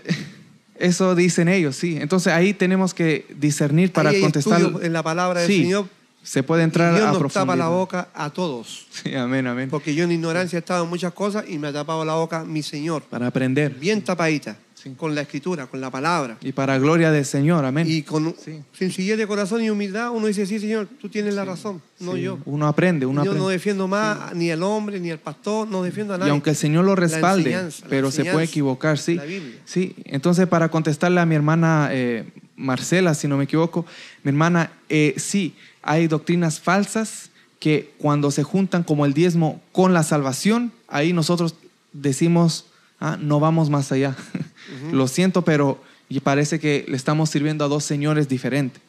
[0.79, 1.97] Eso dicen ellos, sí.
[1.99, 4.61] Entonces ahí tenemos que discernir para Ahí hay contestar.
[4.83, 5.89] en la palabra del Sí, Señor.
[6.23, 7.43] Se puede y entrar Dios a nos profundidad.
[7.43, 8.87] tapa la boca a todos.
[9.03, 9.71] Sí, amén, amén.
[9.71, 12.45] Porque yo en ignorancia he estado en muchas cosas y me ha tapado la boca
[12.45, 13.03] mi Señor.
[13.05, 13.75] Para aprender.
[13.75, 14.59] Bien tapadita.
[14.85, 14.91] Sí.
[14.97, 16.37] Con la escritura, con la palabra.
[16.43, 17.87] Y para gloria del Señor, amén.
[17.89, 18.61] Y con Sí.
[18.73, 22.39] sencillez de corazón y humildad uno dice, sí, Señor, tú tienes la razón, no yo.
[22.45, 23.43] Uno aprende, uno yo aprende.
[23.43, 26.31] no defiendo más ni al hombre, ni al pastor, no defiendo a Y nadie.
[26.33, 27.59] aunque el Señor lo respalde,
[27.89, 29.15] pero se puede equivocar, sí.
[29.15, 29.59] la Biblia.
[29.65, 33.87] Sí, entonces para contestarle a mi hermana eh, Marcela, si no me equivoco,
[34.23, 39.95] mi hermana, eh, sí, hay doctrinas falsas que cuando se juntan como el diezmo con
[39.95, 41.55] la salvación, ahí nosotros
[41.95, 42.67] decimos,
[43.01, 44.15] ah, no vamos más allá.
[44.93, 48.81] Lo siento, pero y parece que le estamos sirviendo a dos señores diferentes.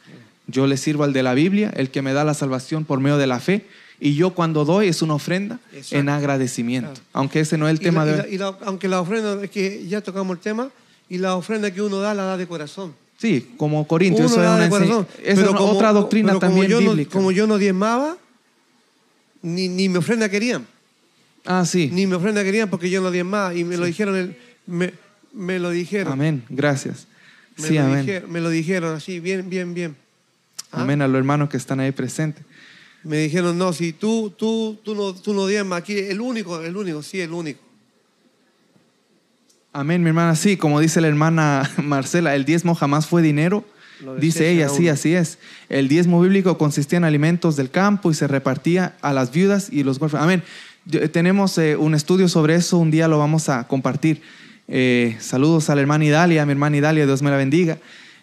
[0.47, 3.17] Yo le sirvo al de la Biblia, el que me da la salvación por medio
[3.17, 3.65] de la fe,
[3.99, 5.95] y yo cuando doy es una ofrenda Exacto.
[5.97, 6.91] en agradecimiento.
[6.91, 7.05] Claro.
[7.13, 9.01] Aunque ese no es el Y tema la- y de la- y la- aunque la
[9.01, 10.69] ofrenda, es que ya tocamos el tema,
[11.09, 12.93] y la ofrenda que uno da, la da de corazón.
[13.17, 15.07] Sí, como Corintios, eso es una, de ense- corazón.
[15.23, 17.11] esa es una- como- otra doctrina pero como también yo no- bíblica.
[17.11, 18.17] como yo no diezmaba,
[19.41, 20.65] ni, ni mi ofrenda querían.
[21.45, 21.89] ah, sí.
[21.93, 23.53] Ni mi ofrenda querían porque yo no diezmaba.
[23.53, 24.36] Y me lo dijeron, el-
[24.67, 24.93] me,
[25.36, 26.13] me lo dijeron.
[26.13, 27.07] Amén, gracias.
[27.57, 28.05] Me, Sí, lo amén.
[28.05, 29.95] dijeron me lo dijeron así, bien, bien, bien.
[30.71, 30.81] ¿Ah?
[30.81, 32.43] Amén a los hermanos que están ahí presentes.
[33.03, 36.75] Me dijeron, no, si tú, tú, tú no, tú no diezmas aquí, el único, el
[36.75, 37.59] único, sí, el único.
[39.73, 40.36] Amén, mi hermana.
[40.36, 43.65] Sí, como dice la hermana Marcela, el diezmo jamás fue dinero.
[44.19, 45.38] Dice ella, sí, así es.
[45.69, 49.83] El diezmo bíblico consistía en alimentos del campo y se repartía a las viudas y
[49.83, 50.25] los huérfanos.
[50.25, 50.43] Amén.
[50.86, 54.21] Yo- Tenemos eh, un estudio sobre eso, un día lo vamos a compartir.
[54.68, 57.78] Eh, saludos a la hermana Idalia, a mi hermana Idalia, Dios me la bendiga.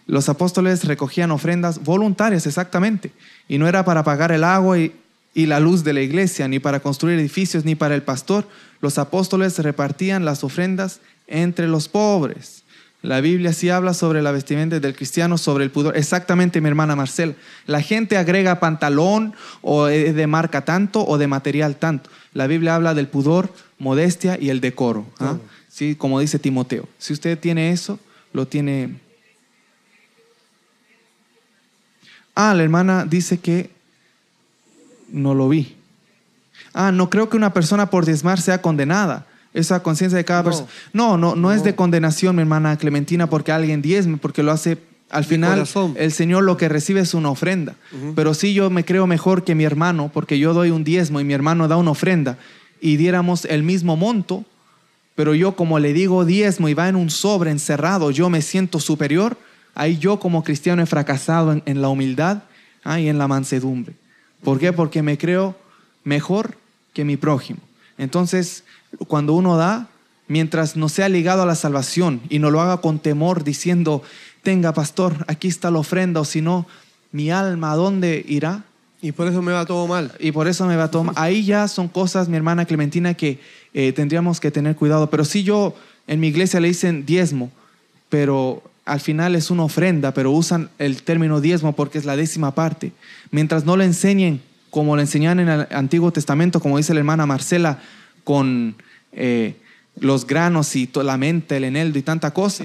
[0.07, 3.13] Los apóstoles recogían ofrendas voluntarias, exactamente.
[3.49, 4.93] Y no era para pagar el agua y,
[5.35, 8.47] y la luz de la iglesia, ni para construir edificios, ni para el pastor.
[8.81, 12.63] Los apóstoles repartían las ofrendas entre los pobres.
[13.03, 15.97] La Biblia sí habla sobre la vestimenta del cristiano, sobre el pudor.
[15.97, 17.35] Exactamente, mi hermana Marcela.
[17.67, 22.11] La gente agrega pantalón o es de marca tanto o de material tanto.
[22.33, 25.05] La Biblia habla del pudor, modestia y el decoro.
[25.19, 25.37] ¿ah?
[25.73, 26.87] Sí, como dice Timoteo.
[26.99, 27.99] Si usted tiene eso,
[28.35, 28.97] lo tiene.
[32.35, 33.71] Ah, la hermana dice que
[35.11, 35.75] no lo vi.
[36.75, 39.27] Ah, no creo que una persona por diezmar sea condenada.
[39.55, 40.45] Esa conciencia de cada No.
[40.45, 40.69] persona.
[40.93, 44.79] No, no, no, es de condenación, mi hermana Clementina, porque alguien diezme, porque lo hace.
[45.11, 45.67] Al final,
[45.97, 47.75] el Señor lo que recibe es una ofrenda.
[48.15, 51.25] Pero sí yo me creo mejor que mi hermano, porque yo doy un diezmo y
[51.25, 52.39] mi hermano da una ofrenda,
[52.81, 54.47] y diéramos el mismo monto,
[55.15, 58.81] pero yo como le digo diezmo y va en un sobre encerrado, yo me siento
[58.81, 59.37] superior,
[59.75, 62.45] ahí yo como cristiano he fracasado en, la humildad
[62.85, 63.95] ah, y en la mansedumbre.
[64.43, 64.73] ¿Por qué?
[64.73, 65.57] Porque me creo
[66.05, 66.57] mejor
[66.93, 67.61] que mi prójimo.
[67.99, 68.65] Entonces,
[69.07, 69.89] cuando uno da,
[70.29, 74.03] mientras no sea ligado a la salvación y no lo haga con temor diciendo,
[74.43, 76.67] tenga pastor, aquí está la ofrenda, o si no,
[77.13, 78.65] mi alma, ¿a dónde irá?
[79.03, 80.13] Y por eso me va todo mal.
[80.19, 81.15] Y por eso me va a tomar.
[81.19, 83.41] Ahí ya son cosas, mi hermana Clementina, que
[83.75, 85.11] eh, tendríamos que tener cuidado.
[85.11, 85.75] Pero sí yo
[86.07, 87.51] en mi iglesia le dicen diezmo,
[88.09, 92.55] pero al final es una ofrenda, pero usan el término diezmo porque es la décima
[92.55, 92.93] parte.
[93.31, 94.41] Mientras no le enseñen
[94.73, 97.79] como le enseñan en el Antiguo Testamento, como dice la hermana Marcela,
[98.25, 98.75] con
[99.13, 99.55] eh,
[100.01, 102.65] los granos y la mente, el eneldo y tanta cosa.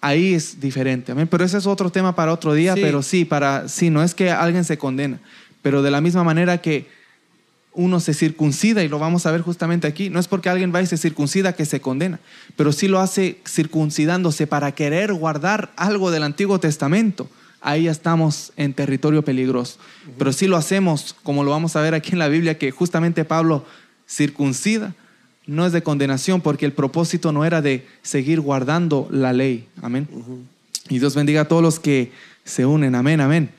[0.00, 1.12] Ahí es diferente.
[1.26, 4.30] Pero ese es otro tema para otro día, pero sí, para, sí, no es que
[4.30, 5.18] alguien se condena,
[5.66, 6.86] pero de la misma manera que
[7.72, 10.80] uno se circuncida, y lo vamos a ver justamente aquí, no es porque alguien va
[10.80, 12.20] y se circuncida que se condena,
[12.54, 17.28] pero sí lo hace circuncidándose para querer guardar algo del Antiguo Testamento.
[17.60, 19.80] Ahí ya estamos en territorio peligroso.
[20.16, 23.24] Pero si lo hacemos, como lo vamos a ver aquí en la Biblia, que justamente
[23.24, 23.64] Pablo
[24.08, 24.94] circuncida,
[25.48, 29.66] no es de condenación porque el propósito no era de seguir guardando la ley.
[29.82, 30.06] Amén.
[30.88, 32.12] Y Dios bendiga a todos los que
[32.44, 32.94] se unen.
[32.94, 33.50] Amén, amén.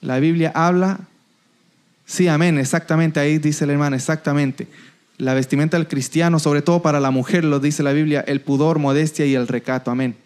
[0.00, 1.00] La Biblia habla,
[2.06, 4.66] sí, amén, exactamente, ahí dice la hermana, exactamente.
[5.18, 8.78] La vestimenta del cristiano, sobre todo para la mujer, lo dice la Biblia, el pudor,
[8.78, 9.90] modestia y el recato.
[9.90, 10.16] Amén.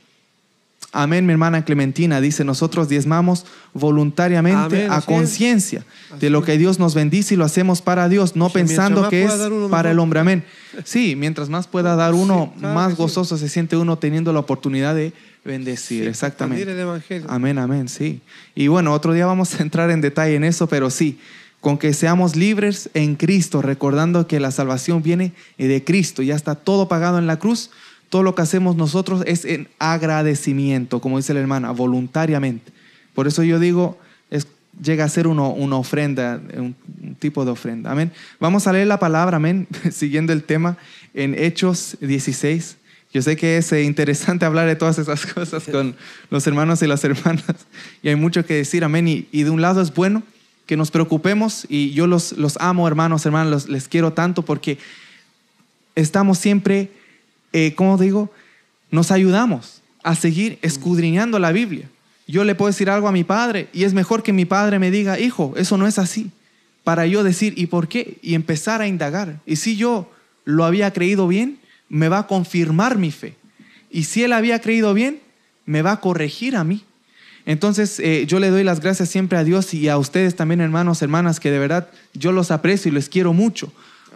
[0.93, 5.85] Amén, mi hermana Clementina dice, nosotros diezmamos voluntariamente a conciencia
[6.19, 9.33] de lo que Dios nos bendice y lo hacemos para Dios, no pensando que es
[9.71, 10.19] para el hombre.
[10.19, 10.45] Amén.
[10.85, 15.13] Sí, mientras más pueda dar uno, más gozoso se siente uno teniendo la oportunidad de
[15.45, 16.09] bendecir.
[16.09, 16.69] Exactamente.
[17.29, 18.21] Amén, amén, sí.
[18.57, 21.21] Y bueno, otro día vamos a entrar en detalle en eso, pero sí,
[21.61, 26.55] con que seamos libres en Cristo, recordando que la salvación viene de Cristo, ya está
[26.55, 27.71] todo pagado en la cruz
[28.11, 32.73] todo lo que hacemos nosotros es en agradecimiento, como dice la hermana, voluntariamente.
[33.15, 33.99] Por eso yo digo,
[34.83, 36.75] llega a ser uno, una ofrenda, un,
[37.19, 37.93] tipo de ofrenda.
[37.93, 38.13] Amén.
[38.39, 40.77] Vamos a leer la palabra, amén, siguiendo el tema
[41.15, 42.77] en Hechos 16.
[43.13, 45.97] Yo sé que es eh, interesante hablar de todas esas cosas con
[46.31, 47.45] los hermanos y las hermanas,
[48.03, 49.07] y hay mucho que decir, amén.
[49.09, 50.23] Y, de un lado es bueno
[50.71, 54.79] que nos preocupemos, y yo los, los amo, hermanos, hermanas, les quiero tanto porque
[55.95, 56.91] estamos siempre
[57.53, 58.31] eh, ¿cómo digo?
[58.91, 61.89] Nos ayudamos a seguir escudriñando la Biblia.
[62.27, 64.91] Yo le puedo decir algo a mi padre y es mejor que mi padre me
[64.91, 66.31] diga, hijo, eso no es así.
[66.85, 68.19] Para yo decir, ¿y por qué?
[68.23, 69.41] Y empezar a indagar.
[69.47, 70.11] Y si yo
[70.45, 71.59] lo había creído bien,
[71.89, 73.35] me va a confirmar mi fe.
[73.91, 75.21] Y si él había creído bien,
[75.67, 76.85] me va a corregir a mí.
[77.51, 81.03] Entonces eh, yo le doy las gracias siempre a Dios y a ustedes también, hermanos,
[81.03, 83.73] hermanas, que de verdad yo los aprecio y les quiero mucho.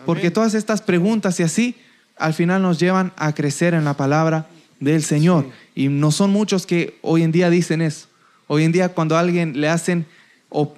[0.07, 1.75] Porque todas estas preguntas y así
[2.17, 4.47] al final nos llevan a crecer en la palabra
[4.79, 5.47] del Señor.
[5.75, 8.07] Y no son muchos que hoy en día dicen eso.
[8.47, 10.07] Hoy en día cuando a alguien le hacen
[10.49, 10.73] o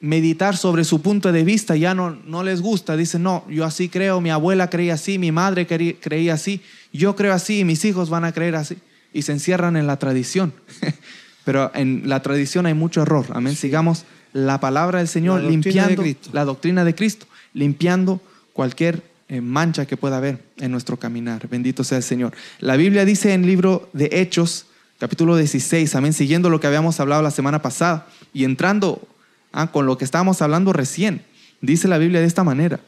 [0.00, 2.96] meditar sobre su punto de vista ya no, no les gusta.
[2.96, 6.62] Dicen, no, yo así creo, mi abuela creía así, mi madre creía así,
[6.94, 8.78] yo creo así y mis hijos van a creer así.
[9.12, 10.54] Y se encierran en la tradición.
[11.44, 13.26] Pero en la tradición hay mucho error.
[13.32, 13.56] Amén.
[13.56, 18.20] Sigamos la palabra del Señor limpiando la doctrina de Cristo, limpiando
[18.52, 21.48] cualquier eh, mancha que pueda haber en nuestro caminar.
[21.48, 22.32] Bendito sea el Señor.
[22.60, 24.66] La Biblia dice en el libro de Hechos,
[24.98, 29.06] capítulo 16, amén, siguiendo lo que habíamos hablado la semana pasada y entrando
[29.52, 31.22] ah, con lo que estábamos hablando recién,
[31.60, 32.80] dice la Biblia de esta manera.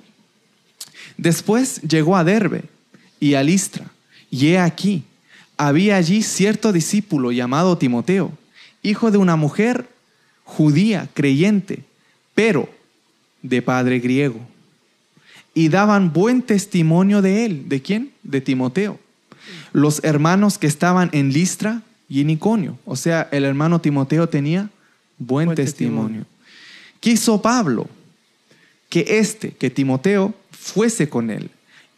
[1.17, 2.65] Después llegó a Derbe
[3.21, 3.87] y a Listra,
[4.31, 5.05] y he aquí,
[5.57, 8.33] había allí cierto discípulo llamado Timoteo,
[8.85, 9.89] hijo de una mujer
[10.45, 11.83] judía, creyente,
[12.37, 12.69] pero
[13.43, 14.41] de padre griego
[15.55, 17.69] y daban buen testimonio de él.
[17.69, 18.11] ¿De quién?
[18.23, 18.99] De Timoteo.
[19.73, 22.79] Los hermanos que estaban en Listra y en Iconio.
[22.85, 24.69] O sea, el hermano Timoteo tenía
[25.19, 26.27] buen, testimonio.
[26.99, 27.89] Quiso Pablo
[28.89, 31.51] que este, que Timoteo, fuese con él.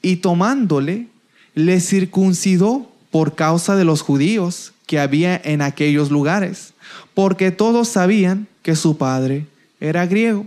[0.03, 1.07] Y tomándole,
[1.55, 6.75] le circuncidó por causa de los judíos que había en aquellos lugares,
[7.17, 9.47] porque todos sabían que su padre
[9.81, 10.47] era griego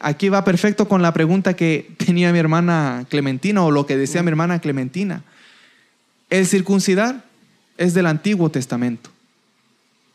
[0.00, 4.22] aquí va perfecto con la pregunta que tenía mi hermana Clementina o lo que decía
[4.22, 5.22] mi hermana Clementina.
[6.30, 7.24] El circuncidar
[7.76, 9.10] es del Antiguo Testamento.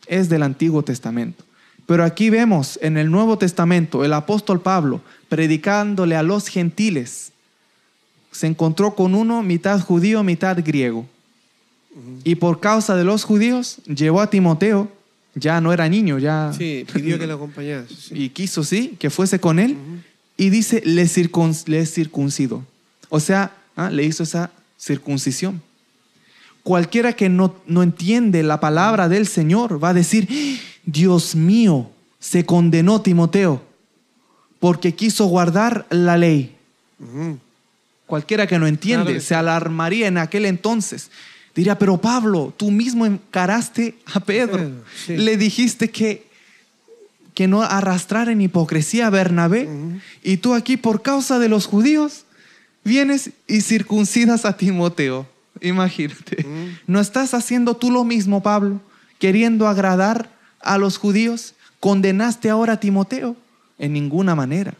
[0.06, 1.44] Es del Antiguo Testamento.
[1.86, 7.32] Pero aquí vemos en el Nuevo Testamento el apóstol Pablo predicándole a los gentiles.
[8.32, 11.06] Se encontró con uno mitad judío, mitad griego.
[12.24, 14.90] Y por causa de los judíos llevó a Timoteo
[15.36, 16.52] ya no era niño, ya...
[16.56, 17.94] Sí, pidió que lo acompañase.
[18.10, 19.76] Y quiso, sí, que fuese con él.
[20.36, 22.64] Y dice, le, circuncidó.
[23.10, 23.90] O sea, ¿ah?
[23.90, 25.62] le hizo esa circuncisión.
[26.62, 30.26] Cualquiera que no, no entiende la palabra del Señor va a decir,
[30.84, 33.62] Dios mío, se condenó Timoteo
[34.58, 36.56] porque quiso guardar la ley.
[38.06, 41.10] Cualquiera que no entiende se alarmaría en aquel entonces.
[41.56, 44.72] Diría, pero Pablo, tú mismo encaraste a Pedro.
[45.08, 46.26] Le dijiste que,
[47.32, 49.66] que no arrastrara en hipocresía a Bernabé.
[50.22, 52.26] Y tú aquí, por causa de los judíos,
[52.84, 55.26] vienes y circuncidas a Timoteo.
[55.62, 56.44] Imagínate.
[56.86, 58.82] ¿No estás haciendo tú lo mismo, Pablo?
[59.18, 60.30] Queriendo agradar
[60.60, 61.54] a los judíos.
[61.80, 63.34] ¿Condenaste ahora a Timoteo?
[63.78, 64.74] En ninguna manera.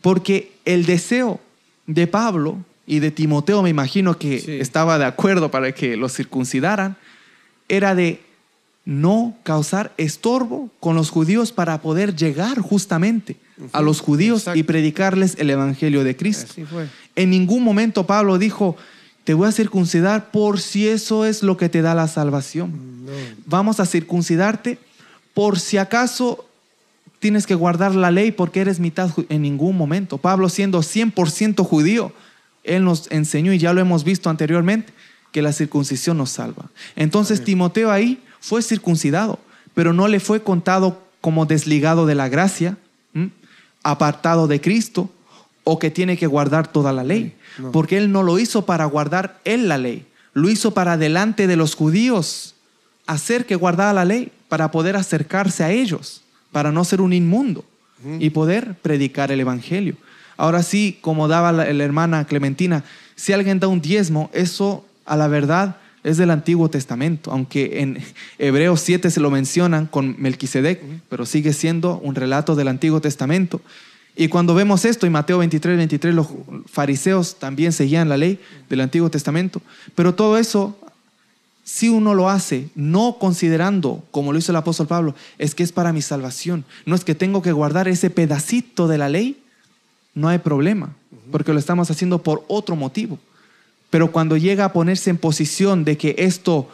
[0.00, 1.40] Porque el deseo
[1.88, 2.58] de Pablo
[2.92, 4.52] y de Timoteo, me imagino que Sí.
[4.60, 6.96] estaba de acuerdo para que los circuncidaran,
[7.66, 8.20] era de
[8.84, 13.36] no causar estorbo con los judíos para poder llegar justamente
[13.72, 16.52] a los judíos y predicarles el evangelio de Cristo.
[17.16, 18.76] En ningún momento Pablo dijo,
[19.24, 23.06] te voy a circuncidar por si eso es lo que te da la salvación.
[23.06, 23.12] No.
[23.46, 24.78] Vamos a circuncidarte
[25.32, 26.44] por si acaso
[27.20, 30.18] tienes que guardar la ley porque eres mitad en ningún momento.
[30.18, 32.12] Pablo siendo 100% judío,
[32.64, 34.92] él nos enseñó y ya lo hemos visto anteriormente
[35.32, 36.66] que la circuncisión nos salva.
[36.96, 39.38] Entonces Timoteo ahí fue circuncidado,
[39.74, 42.76] pero no le fue contado como desligado de la gracia,
[43.14, 43.30] ¿m?
[43.82, 45.10] apartado de Cristo
[45.64, 47.70] o que tiene que guardar toda la ley, No.
[47.72, 51.56] porque él no lo hizo para guardar él la ley, lo hizo para delante de
[51.56, 52.54] los judíos
[53.06, 57.64] hacer que guardara la ley para poder acercarse a ellos, para no ser un inmundo
[58.18, 59.96] y poder predicar el evangelio.
[60.42, 62.82] Ahora sí, como daba la, la hermana Clementina,
[63.14, 68.02] si alguien da un diezmo, eso a la verdad es del Antiguo Testamento, aunque en
[68.40, 73.60] Hebreos 7 se lo mencionan con Melquisedec, pero sigue siendo un relato del Antiguo Testamento.
[74.16, 76.26] Y cuando vemos esto, en Mateo 23, 23, los
[76.66, 79.62] fariseos también seguían la ley del Antiguo Testamento,
[79.94, 80.76] pero todo eso
[81.62, 85.70] si uno lo hace no considerando, como lo hizo el apóstol Pablo, es que es
[85.70, 89.41] para mi salvación, no es que tengo que guardar ese pedacito de la ley,
[90.14, 90.94] no hay problema,
[91.30, 93.18] porque lo estamos haciendo por otro motivo.
[93.90, 96.68] Pero cuando llega a ponerse en posición de que esto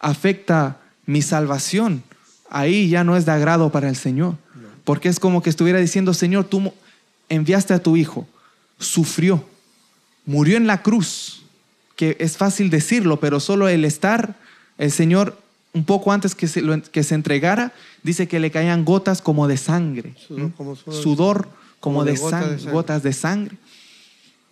[0.00, 2.02] afecta mi salvación,
[2.50, 4.36] ahí ya no es de agrado para el Señor,
[4.84, 6.72] porque es como que estuviera diciendo, Señor, tú
[7.28, 8.26] enviaste a tu Hijo,
[8.78, 9.44] sufrió,
[10.26, 11.42] murió en la cruz,
[11.96, 14.36] que es fácil decirlo, pero solo el estar,
[14.78, 15.38] el Señor,
[15.72, 16.62] un poco antes que se,
[16.92, 17.72] que se entregara,
[18.02, 21.48] dice que le caían gotas como de sangre, Sudor, sudor.
[21.84, 22.72] Como, Como de de, gotas sang- de sangre.
[22.72, 23.56] gotas de sangre.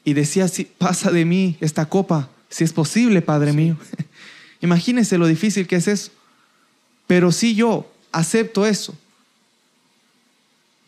[0.05, 3.77] Y decía, si pasa de mí esta copa, si es posible, Padre mío.
[4.61, 6.11] Imagínense lo difícil que es eso.
[7.07, 8.95] Pero si yo acepto eso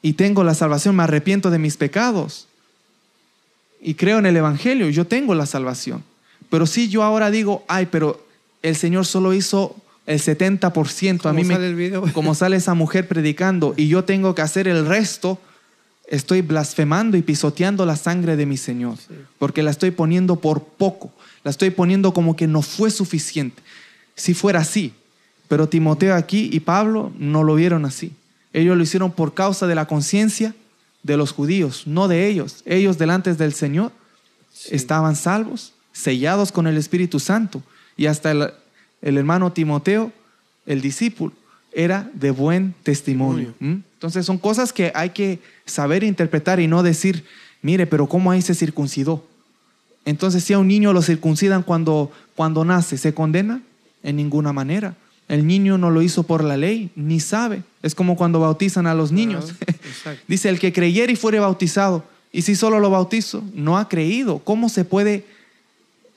[0.02, 2.46] y tengo la salvación, me arrepiento de mis pecados
[3.80, 6.04] y creo en el Evangelio, yo tengo la salvación.
[6.50, 8.22] Pero si yo ahora digo, ay, pero
[8.62, 9.76] el Señor solo hizo
[10.06, 10.60] el 70%,
[11.20, 14.84] a ¿Cómo mí me, como sale esa mujer predicando y yo tengo que hacer el
[14.86, 15.38] resto,
[16.06, 18.96] estoy blasfemando y pisoteando la sangre de mi Señor,
[19.38, 23.62] porque la estoy poniendo por poco, la estoy poniendo como que no fue suficiente.
[24.14, 24.92] Si fuera así,
[25.48, 28.12] pero Timoteo aquí y Pablo no lo vieron así.
[28.52, 30.54] Ellos lo hicieron por causa de la conciencia
[31.02, 32.62] de los judíos, no de ellos.
[32.64, 33.92] Ellos delante del Señor
[34.70, 37.62] estaban salvos, sellados con el Espíritu Santo.
[37.96, 38.52] Y hasta el,
[39.02, 40.12] el hermano Timoteo,
[40.66, 41.32] el discípulo,
[41.74, 43.54] era de buen testimonio.
[43.60, 43.76] ¿Mm?
[43.94, 47.24] Entonces son cosas que hay que saber interpretar y no decir,
[47.62, 49.24] mire, pero ¿cómo ahí se circuncidó?
[50.04, 53.62] Entonces si a un niño lo circuncidan cuando, cuando nace, ¿se condena?
[54.02, 54.94] En ninguna manera.
[55.28, 57.62] El niño no lo hizo por la ley, ni sabe.
[57.82, 59.54] Es como cuando bautizan a los niños.
[60.06, 60.14] Ah.
[60.28, 64.38] Dice, el que creyere y fuere bautizado, y si solo lo bautizo, no ha creído.
[64.40, 65.24] ¿Cómo se puede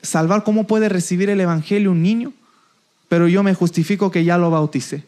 [0.02, 0.42] salvar?
[0.42, 2.32] ¿Cómo puede recibir el Evangelio un niño?
[3.08, 5.04] Pero yo me justifico que ya lo bauticé.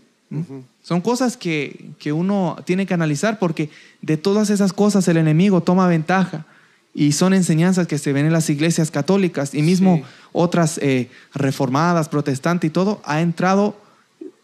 [0.82, 3.68] Son cosas que, que uno tiene que analizar porque
[4.00, 6.46] de todas esas cosas el enemigo toma ventaja
[6.94, 10.02] y son enseñanzas que se ven en las iglesias católicas y mismo Sí.
[10.32, 13.76] otras eh, reformadas, protestantes y todo, ha entrado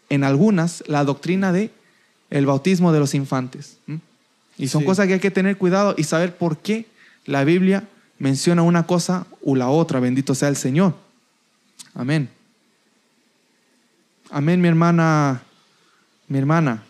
[0.09, 1.71] en algunas la doctrina de
[2.29, 3.77] el bautismo de los infantes.
[4.57, 4.85] Y son Sí.
[4.87, 6.85] cosas que hay que tener cuidado y saber por qué
[7.25, 7.87] la Biblia
[8.19, 9.99] menciona una cosa u la otra.
[10.01, 10.95] Bendito sea el Señor.
[11.93, 12.29] Amén.
[14.29, 15.43] Amén, mi hermana.
[16.27, 16.83] Mi hermana.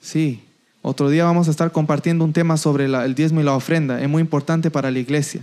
[0.00, 0.42] Sí.
[0.82, 4.00] Otro día vamos a estar compartiendo un tema sobre la- el diezmo y la ofrenda.
[4.00, 5.42] Es muy importante para la iglesia.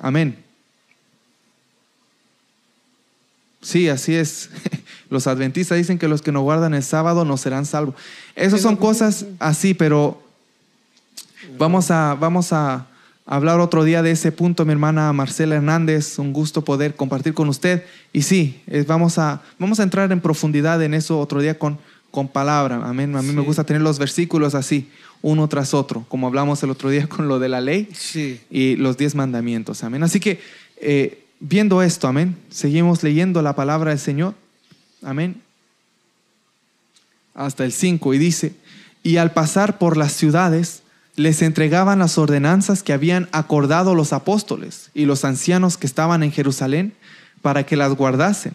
[0.00, 0.36] Amén.
[3.62, 4.50] Sí, así es.
[5.10, 7.96] Los adventistas dicen que los que no guardan el sábado no serán salvos.
[8.36, 10.22] Esas son cosas así, pero
[11.58, 12.86] vamos a, vamos a
[13.30, 16.18] hablar otro día de ese punto, mi hermana Marcela Hernández.
[16.18, 17.84] Un gusto poder compartir con usted.
[18.12, 21.78] Y sí, es- vamos, a, vamos a entrar en profundidad en eso otro día con,
[22.10, 22.80] con palabra.
[22.84, 23.14] Amén.
[23.16, 24.90] A mí me gusta tener los versículos así,
[25.22, 28.40] uno tras otro, como hablamos el otro día con lo de la ley Sí.
[28.50, 29.84] y los diez mandamientos.
[29.84, 30.02] Amén.
[30.02, 30.40] Así que
[30.82, 34.34] eh, viendo esto, amén, seguimos leyendo la palabra del Señor.
[35.02, 35.40] Amén.
[37.34, 38.54] Hasta el 5 y dice,
[39.02, 40.82] y al pasar por las ciudades
[41.16, 46.32] les entregaban las ordenanzas que habían acordado los apóstoles y los ancianos que estaban en
[46.32, 46.92] Jerusalén
[47.42, 48.54] para que las guardasen.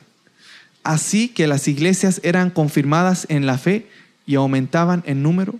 [0.84, 3.88] Así que las iglesias eran confirmadas en la fe
[4.26, 5.56] y aumentaban en número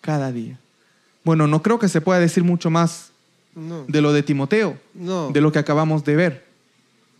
[0.00, 0.58] cada día.
[1.24, 3.10] Bueno, no creo que se pueda decir mucho más
[3.54, 3.84] No.
[3.88, 5.30] de lo de Timoteo, No.
[5.30, 6.44] de lo que acabamos de ver,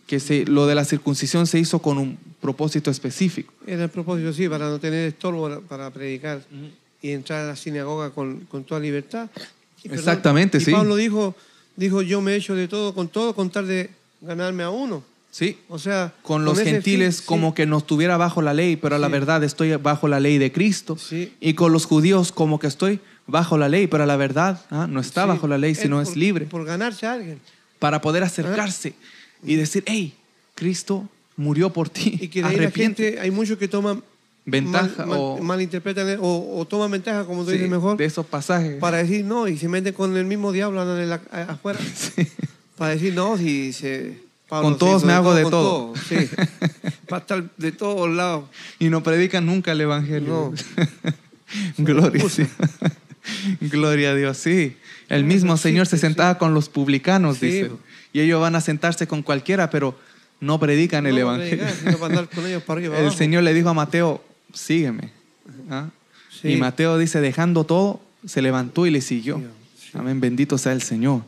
[0.07, 3.53] que se, lo de la circuncisión se hizo con un propósito específico.
[3.67, 6.41] Era el propósito, sí, para no tener estorbo para- para predicar
[7.01, 9.29] y entrar a la sinagoga con, con toda libertad.
[9.83, 10.71] Y, perdón, Exactamente, y sí.
[10.71, 11.35] Pablo dijo,
[11.75, 13.89] dijo, yo me he hecho de todo con todo con tal de
[14.21, 15.03] ganarme a uno.
[15.31, 17.27] Sí, O sea, con los ese gentiles fin, sí.
[17.27, 19.13] como que no estuviera bajo la ley, pero a la Sí.
[19.13, 20.97] verdad estoy bajo la ley de Cristo.
[20.97, 21.33] Sí.
[21.39, 24.87] Y con los judíos como que estoy bajo la ley, pero a la verdad ah,
[24.89, 26.45] no está bajo la ley, él sino es por- libre.
[26.47, 27.39] Por ganarse a alguien.
[27.77, 28.93] Para poder acercarse
[29.43, 30.15] y decir, hey,
[30.55, 32.17] Cristo murió por ti.
[32.21, 34.03] Y que de ahí la gente, hay muchos que toman
[34.45, 38.05] Ventaja mal- mal- o- malinterpretan o, o toman ventaja, como tú Sí, dices mejor, de
[38.05, 38.77] esos pasajes.
[38.79, 41.79] para decir no y se meten con el mismo diablo andan la- afuera.
[42.77, 44.17] Para decir no, si se.
[44.47, 45.93] Pablo Con todos me hago de todo.
[46.07, 46.27] Sí.
[47.07, 48.45] Para estar de todos lados.
[48.79, 50.53] Y no predican nunca el Evangelio.
[51.77, 52.37] Gloria, a Dios.
[53.61, 54.75] Gloria a Dios, sí.
[55.07, 57.71] El mismo Señor se sentaba con los publicanos, dice.
[58.13, 59.95] Y ellos van a sentarse con cualquiera, pero
[60.39, 61.65] no predican el No, Evangelio.
[61.65, 63.11] predicar, para para El.
[63.11, 64.23] Señor le dijo a Mateo,
[64.53, 65.11] sígueme.
[65.69, 65.89] ¿Ah?
[66.41, 66.49] Sí.
[66.49, 69.41] Y Mateo dice, dejando todo, se levantó y le siguió.
[69.79, 69.91] Sí.
[69.93, 71.23] Amén, bendito sea el Señor.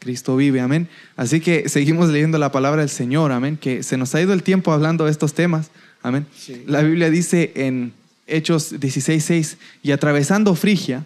[0.00, 0.88] Cristo vive, amén.
[1.16, 4.42] Así que seguimos leyendo la palabra del Señor, amén, que se nos ha ido el
[4.42, 5.70] tiempo hablando de estos temas,
[6.02, 6.26] amén.
[6.36, 6.64] Sí.
[6.66, 7.92] La Biblia dice en
[8.26, 11.04] Hechos 16:6, y atravesando Frigia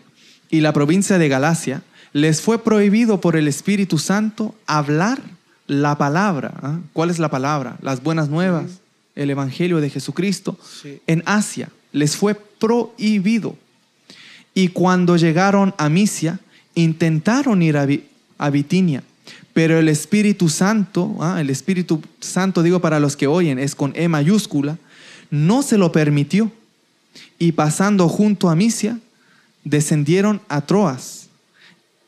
[0.48, 1.82] y la provincia de Galacia,
[2.12, 5.20] les fue prohibido por el Espíritu Santo hablar
[5.66, 6.54] la palabra.
[6.62, 6.78] ¿ah?
[6.92, 7.76] ¿Cuál es la palabra?
[7.82, 8.80] Las buenas nuevas,
[9.16, 10.58] el Evangelio de Jesucristo.
[10.82, 11.00] Sí.
[11.06, 13.56] En Asia les fue prohibido.
[14.54, 16.40] Y cuando llegaron a Misia,
[16.74, 18.04] intentaron ir a, Vi-
[18.38, 19.02] a Bitinia,
[19.52, 23.92] pero el Espíritu Santo, ah, el Espíritu Santo, digo para los que oyen, es con
[23.94, 24.78] E mayúscula,
[25.30, 26.50] no se lo permitió.
[27.38, 28.98] Y pasando junto a Misia,
[29.64, 31.28] descendieron a Troas.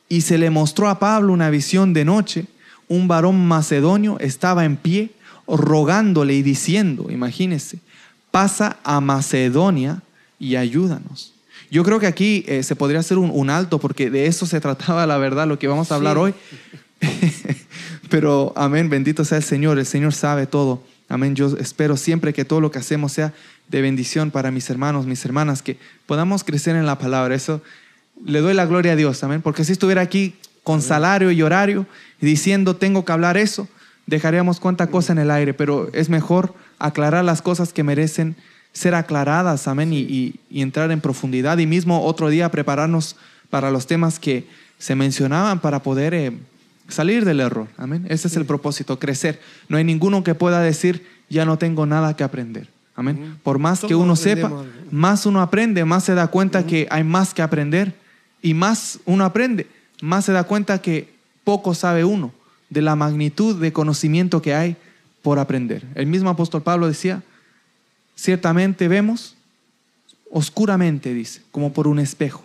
[0.09, 2.45] Y se le mostró a Pablo una visión de noche.
[2.87, 5.11] Un varón macedonio estaba en pie,
[5.47, 7.79] rogándole y diciendo, imagínense,
[8.31, 10.01] pasa a Macedonia
[10.39, 11.33] y ayúdanos.
[11.71, 14.59] Yo creo que aquí eh, se podría hacer un, un alto porque de eso se
[14.61, 16.21] trataba la verdad, lo que vamos a hablar Sí.
[16.21, 16.33] hoy.
[18.09, 20.83] Pero amén, bendito sea el Señor, el Señor sabe todo.
[21.09, 23.33] Amén, yo espero siempre que todo lo que hacemos sea
[23.69, 27.35] de bendición para mis hermanos, mis hermanas, que podamos crecer en la palabra.
[27.35, 27.61] Eso
[28.25, 29.41] le doy la gloria a Dios, amén.
[29.41, 31.85] Porque si estuviera aquí con salario y horario
[32.21, 33.67] y diciendo tengo que hablar eso,
[34.07, 38.35] dejaríamos cuánta cosa en el aire, pero es mejor aclarar las cosas que merecen
[38.73, 43.15] ser aclaradas, amén, y, y- y entrar en profundidad y mismo otro día prepararnos
[43.49, 44.47] para los temas que
[44.77, 46.37] se mencionaban para poder eh,
[46.87, 48.05] salir del error, amén.
[48.09, 49.39] Ese es el propósito, crecer.
[49.69, 53.37] No hay ninguno que pueda decir ya no tengo nada que aprender, amén.
[53.43, 54.49] Por más que uno sepa,
[54.91, 57.93] más uno aprende, más se da cuenta que hay más que aprender
[58.41, 59.67] y más uno aprende,
[60.01, 61.09] más se da cuenta que
[61.43, 62.31] poco sabe uno
[62.69, 64.75] de la magnitud de conocimiento que hay
[65.21, 65.83] por aprender.
[65.95, 67.23] El mismo apóstol Pablo decía,
[68.15, 69.35] ciertamente vemos
[70.31, 72.43] oscuramente, dice, como por un espejo.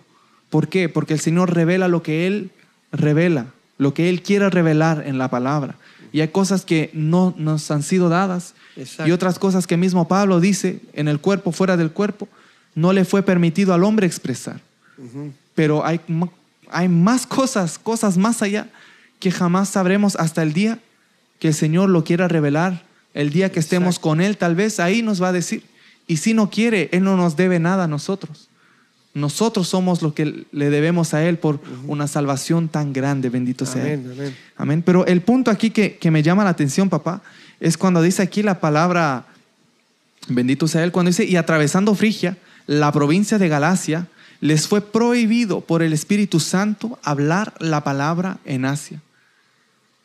[0.49, 0.89] ¿Por qué?
[0.89, 2.51] Porque el Señor revela lo que Él
[2.91, 3.47] revela,
[3.77, 5.75] lo que Él quiere revelar en la palabra.
[6.11, 9.09] Y hay cosas que no nos han sido dadas Exacto.
[9.09, 12.27] y otras cosas que mismo Pablo dice en el cuerpo, fuera del cuerpo,
[12.75, 14.61] no le fue permitido al hombre expresar.
[15.55, 15.99] Pero hay,
[16.69, 18.69] hay más cosas, cosas más allá
[19.23, 20.79] que jamás sabremos hasta el día
[21.39, 22.83] que el Señor lo quiera revelar.
[23.13, 24.09] El día que estemos Exacto.
[24.09, 25.63] con Él, tal vez ahí nos va a decir.
[26.07, 28.49] Y si no quiere, Él no nos debe nada a nosotros.
[29.13, 33.93] Nosotros somos lo que le debemos a Él por una salvación tan grande, bendito sea
[33.93, 34.01] Él.
[34.01, 34.35] Amén, amén.
[34.57, 34.83] Amén.
[34.85, 37.21] Pero el punto aquí que, que me llama la atención, papá,
[37.61, 39.25] es cuando dice aquí la palabra,
[40.27, 42.35] bendito sea Él, cuando dice, y atravesando Frigia,
[42.67, 44.07] la provincia de Galacia,
[44.41, 49.01] les fue prohibido por el Espíritu Santo hablar la palabra en Asia.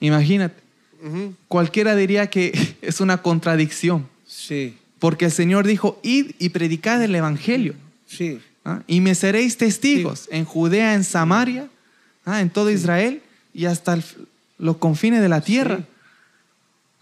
[0.01, 0.61] Imagínate,
[1.49, 7.15] cualquiera diría que es una contradicción, Sí, porque el Señor dijo, id y predicad el
[7.15, 7.75] Evangelio.
[8.07, 8.41] sí.
[8.65, 8.83] ¿ah?
[8.87, 11.69] Y me seréis testigos en Judea, en Samaria,
[12.25, 12.41] ¿ah?
[12.41, 13.23] en todo Israel
[13.55, 14.05] y hasta el-
[14.59, 15.79] los confines de la tierra.
[15.79, 15.85] Sí.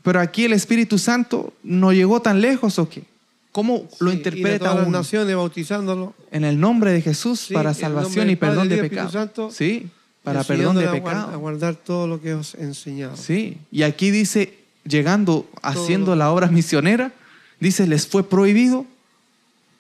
[0.03, 3.03] Pero aquí el Espíritu Santo no llegó tan lejos o qué?
[3.51, 4.99] ¿Cómo lo interpreta ir a todas las uno?
[4.99, 6.15] naciones bautizándolo.
[6.31, 9.11] En el nombre de Jesús para salvación y Padre, perdón de pecado.
[9.11, 9.89] Santo, Sí,
[10.27, 11.31] para perdón de pecado.
[11.33, 13.17] A guardar todo lo que os he enseñado.
[13.17, 14.55] Sí, y aquí dice,
[14.85, 17.13] llegando, haciendo la obra misionera,
[17.61, 18.85] dice, les fue prohibido.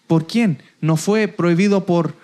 [0.06, 0.62] ¿Por quién?
[0.80, 2.14] No fue prohibido por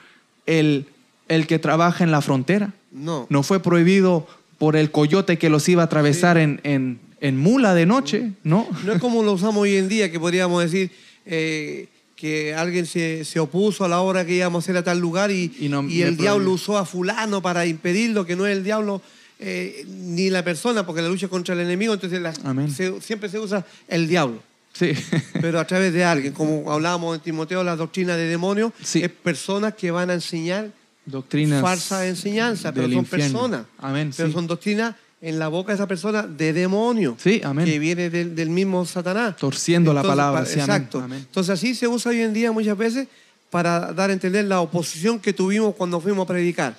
[0.47, 0.87] el,
[1.29, 2.73] el que trabaja en la frontera.
[2.93, 3.27] No.
[3.29, 4.27] No fue prohibido
[4.59, 8.67] por el coyote que los iba a atravesar en, en- en mula de noche, ¿no?
[8.85, 10.91] No es como lo usamos hoy en día, que podríamos decir
[11.27, 11.89] eh,
[12.23, 15.33] que alguien se, se opuso a la obra que íbamos a hacer a tal lugar
[15.33, 18.57] y, Y no- y me el diablo usó a fulano para impedirlo, que no es
[18.57, 19.03] el diablo
[19.41, 22.71] eh, ni la persona, porque la lucha contra el enemigo, entonces la- Amén.
[22.71, 24.41] se- siempre se usa el diablo.
[24.73, 24.93] Sí.
[25.41, 29.03] pero a través de alguien, como hablábamos en Timoteo, la doctrina de demonios, Sí.
[29.03, 30.71] es personas que van a enseñar
[31.05, 31.61] Doctrinas.
[31.61, 33.27] falsa enseñanza, pero son infierno.
[33.41, 33.67] personas.
[33.79, 34.13] Amén.
[34.17, 34.33] Pero sí.
[34.35, 37.17] son doctrinas en la boca de esa persona de demonio.
[37.19, 37.65] Sí, amén.
[37.65, 39.37] Que viene del, del mismo Satanás.
[39.37, 40.99] Torciendo la palabra, pa- sí, amén, exacto.
[41.01, 41.19] amén.
[41.21, 43.09] Entonces así se usa hoy en día muchas veces
[43.49, 46.77] para dar a entender la oposición que tuvimos cuando fuimos a predicar.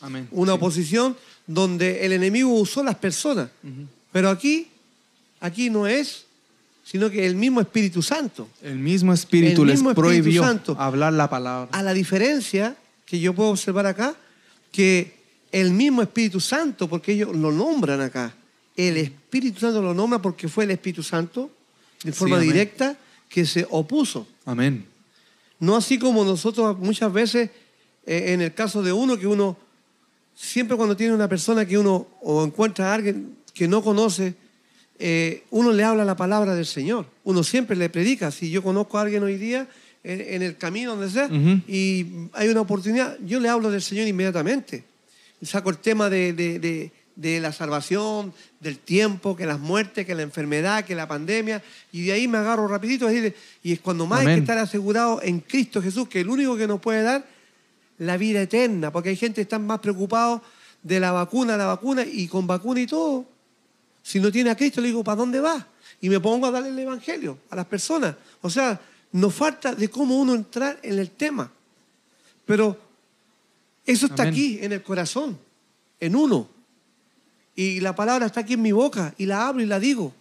[0.00, 0.26] Amén.
[0.32, 0.56] Una Sí.
[0.56, 1.16] oposición
[1.46, 3.50] donde el enemigo usó las personas.
[4.10, 4.68] Pero aquí,
[5.40, 6.24] aquí no es,
[6.84, 8.48] sino que el mismo Espíritu Santo.
[8.62, 10.76] El mismo Espíritu El les Espíritu prohibió Santo.
[10.78, 11.68] hablar la palabra.
[11.72, 12.74] A la diferencia
[13.04, 14.14] que yo puedo observar acá,
[14.70, 15.21] que
[15.52, 18.34] el mismo Espíritu Santo, porque ellos lo nombran acá,
[18.74, 21.50] el Espíritu Santo lo nombra porque fue el Espíritu Santo,
[22.02, 22.96] de forma directa,
[23.28, 24.26] que se opuso.
[24.44, 24.86] Amén.
[25.60, 27.50] No así como nosotros muchas veces,
[28.06, 29.56] eh, en el caso de uno, que uno,
[30.34, 34.34] siempre cuando tiene una persona que uno, o encuentra a alguien que no conoce,
[34.98, 37.06] eh, uno le habla la palabra del Señor.
[37.24, 38.30] Uno siempre le predica.
[38.30, 39.68] Si yo conozco a alguien hoy día,
[40.02, 41.28] en, en el camino, donde sea,
[41.68, 44.84] y hay una oportunidad, yo le hablo del Señor inmediatamente.
[45.42, 50.14] Saco el tema de, de- de- de la salvación, del tiempo, que las muertes, que
[50.14, 51.62] la enfermedad, que la pandemia,
[51.92, 53.34] y de ahí me agarro rapidito y
[53.72, 56.80] es cuando más hay que estar asegurado en Cristo Jesús, que el único que nos
[56.80, 57.26] puede dar
[57.98, 60.40] la vida eterna, porque hay gente que está más preocupados
[60.82, 63.26] de la vacuna, la vacuna, y con vacuna y todo.
[64.02, 65.66] Si no tiene a Cristo, le digo, ¿para dónde va?
[66.00, 68.16] Y me pongo a darle el Evangelio a las personas.
[68.40, 68.80] O sea,
[69.12, 71.52] nos falta de cómo uno entrar en el tema.
[72.46, 72.76] Pero
[73.86, 74.34] eso está Amén.
[74.34, 75.38] aquí, en el corazón,
[76.00, 76.48] en uno.
[77.54, 80.14] Y la palabra está aquí en mi boca, y la hablo y la digo.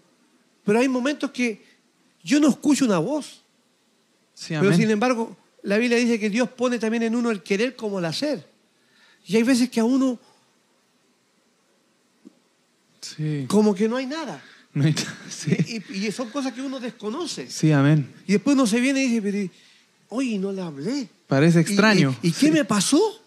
[0.65, 1.63] Pero hay momentos que
[2.23, 3.41] yo no escucho una voz.
[4.33, 7.75] Sí, Pero sin embargo, la Biblia dice que Dios pone también en uno el querer
[7.75, 8.47] como el hacer.
[9.25, 10.19] Y hay veces que a uno
[13.01, 13.45] Sí.
[13.47, 14.43] como que no hay nada.
[14.73, 14.95] No hay-
[15.29, 15.83] sí.
[15.89, 17.49] Y, y son cosas que uno desconoce.
[17.49, 18.11] Sí, amén.
[18.27, 19.49] Y después uno se viene y dice, pero,
[20.09, 21.09] oye, no le hablé.
[21.27, 22.15] Parece ¿Y- extraño.
[22.21, 23.20] ¿Y, y qué me pasó?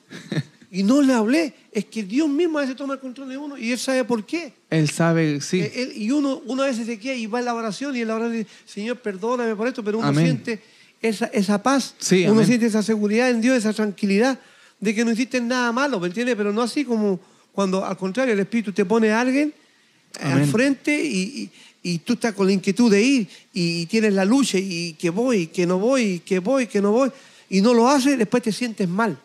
[0.71, 1.55] Y no le hablé.
[1.71, 4.27] Es que Dios mismo a veces toma el control de uno y Él sabe por
[4.27, 4.53] qué.
[4.71, 5.61] Él sabe, sí.
[5.61, 8.01] Eh, él- y uno, uno a veces se queda y va en la oración y
[8.01, 10.25] en la oración dice, Señor, perdóname por esto, pero uno Amén.
[10.25, 10.61] siente
[11.01, 12.47] esa, esa paz, Sí, uno amén.
[12.47, 14.39] siente esa seguridad en Dios, esa tranquilidad
[14.81, 16.35] de que no hiciste nada malo, ¿me entiendes?
[16.35, 17.21] Pero no así como
[17.53, 19.55] cuando al contrario el Espíritu te pone a alguien
[20.21, 20.49] al Amén.
[20.49, 21.51] frente y, y-
[21.87, 25.49] y tú estás con la inquietud de ir y tienes la lucha y que voy,
[25.49, 27.11] que no voy, que voy, que no voy
[27.51, 29.19] y no lo haces, después te sientes mal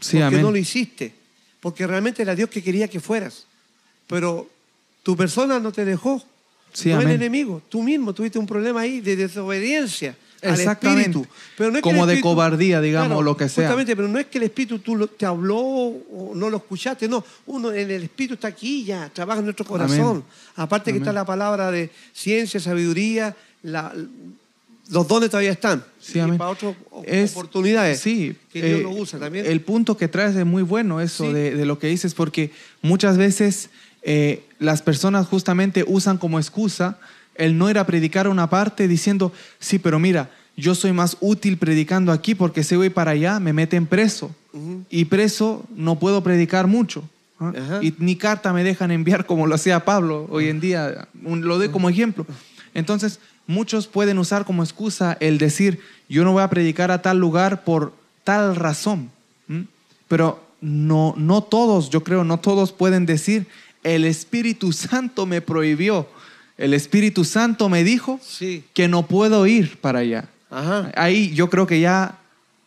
[0.00, 0.42] Sí, porque amén.
[0.42, 1.12] no lo hiciste,
[1.60, 3.46] porque realmente era Dios que quería que fueras,
[4.06, 4.48] pero
[5.02, 6.22] tu persona no te dejó,
[6.72, 11.08] Sí, no el enemigo, tú mismo tuviste un problema ahí de desobediencia al Exactamente.
[11.08, 11.26] Espíritu.
[11.56, 13.64] Pero no es que Como de cobardía, digamos, lo que sea.
[13.64, 17.24] Justamente, pero no es que el Espíritu tú te habló o no lo escuchaste, no,
[17.46, 20.08] uno en el Espíritu está aquí ya, trabaja en nuestro corazón.
[20.18, 20.24] Amén.
[20.56, 23.94] Aparte que está la palabra de ciencia, sabiduría, la-
[24.90, 25.84] los dones todavía están.
[26.00, 26.74] Sí, y para otras
[27.32, 29.46] oportunidades Sí, que Dios eh, lo usa también.
[29.46, 31.32] El punto que traes es muy bueno, eso Sí.
[31.32, 32.50] de, de lo que dices, porque
[32.82, 33.70] muchas veces
[34.02, 36.98] eh, las personas justamente usan como excusa
[37.34, 41.16] el no ir a predicar a una parte diciendo, sí, pero mira, yo soy más
[41.20, 44.34] útil predicando aquí porque si voy para allá me meten preso.
[44.88, 47.06] Y preso no puedo predicar mucho.
[47.82, 51.08] Y ni carta me dejan enviar como lo hacía Pablo hoy en día.
[51.24, 52.24] Un- Lo doy como ejemplo.
[52.72, 57.18] Entonces, muchos pueden usar como excusa el decir, yo no voy a predicar a tal
[57.18, 57.92] lugar por
[58.24, 59.10] tal razón.
[60.08, 63.46] Pero no, no todos, yo creo, no todos pueden decir,
[63.82, 66.08] el Espíritu Santo me prohibió.
[66.58, 68.64] El Espíritu Santo me dijo Sí.
[68.72, 70.28] que no puedo ir para allá.
[70.50, 70.90] Ajá.
[70.96, 72.18] Ahí yo creo que ya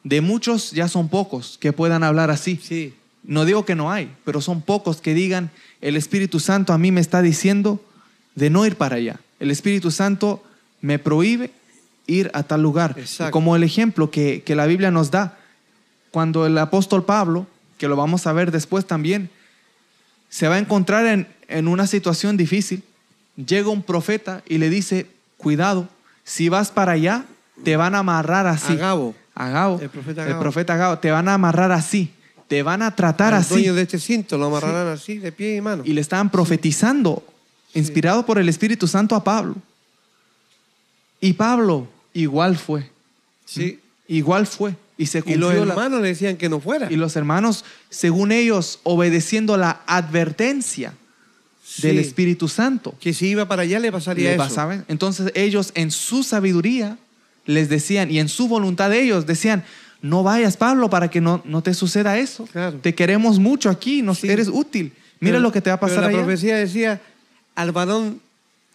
[0.04, 2.60] de muchos ya son pocos que puedan hablar así.
[2.62, 2.94] Sí.
[3.24, 5.50] No digo que no hay, pero son pocos que digan,
[5.82, 7.84] el Espíritu Santo a mí me está diciendo
[8.36, 9.20] de no ir para allá.
[9.40, 10.44] El Espíritu Santo
[10.82, 11.52] me prohíbe
[12.08, 12.96] ir a tal lugar.
[12.98, 13.32] Exacto.
[13.32, 15.38] Como el ejemplo que, que la Biblia nos da,
[16.12, 17.46] cuando el apóstol Pablo,
[17.78, 19.30] que lo vamos a ver después también,
[20.30, 22.84] se va a encontrar en, en una situación difícil,
[23.36, 25.08] llega un profeta y le dice,
[25.38, 25.88] cuidado,
[26.24, 27.26] si vas para allá,
[27.64, 28.74] te van a amarrar así.
[28.74, 29.16] Agabo.
[29.36, 30.42] Agabo, El profeta el Agabo.
[30.42, 32.12] profeta Agabo, te van a amarrar así,
[32.48, 33.54] te van a tratar Al así.
[33.54, 35.84] dueño de este cinto lo amarrarán así, de pie y mano.
[35.86, 37.24] Y le estaban profetizando,
[37.74, 39.56] inspirado por el Espíritu Santo a Pablo.
[41.22, 42.90] Y Pablo igual fue,
[43.46, 43.80] Sí.
[44.08, 44.76] igual fue.
[44.98, 46.92] Y se Y los cumplió la- hermanos le decían que no fuera.
[46.92, 50.94] y los hermanos, según ellos, obedeciendo la advertencia,
[51.82, 52.00] del.
[52.00, 52.96] Espíritu Santo.
[53.00, 54.44] Que si iba para allá le pasaría Le eso.
[54.44, 54.84] pasaba.
[54.88, 56.98] Entonces ellos en su sabiduría
[57.46, 59.64] les decían y en su voluntad de ellos decían,
[60.02, 62.46] no vayas Pablo para que no, no te suceda eso.
[62.52, 62.80] Claro.
[62.82, 64.30] Te queremos mucho aquí, nos Sí.
[64.30, 64.94] eres útil.
[65.20, 66.18] Mira Pero- lo que te va a pero pasar la allá.
[66.26, 67.02] profecía decía,
[67.56, 68.20] al varón,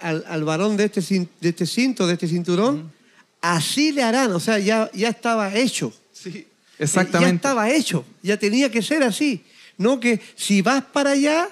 [0.04, 1.00] al, al varón de este,
[1.40, 2.92] de este cinto, de este cinturón,
[3.40, 4.32] así le harán.
[4.32, 5.92] O sea, ya, ya estaba hecho.
[6.12, 6.46] Sí,
[6.78, 7.36] Ya exactamente.
[7.36, 8.04] estaba hecho.
[8.22, 9.44] Ya tenía que ser así.
[9.78, 11.48] No que si vas para allá,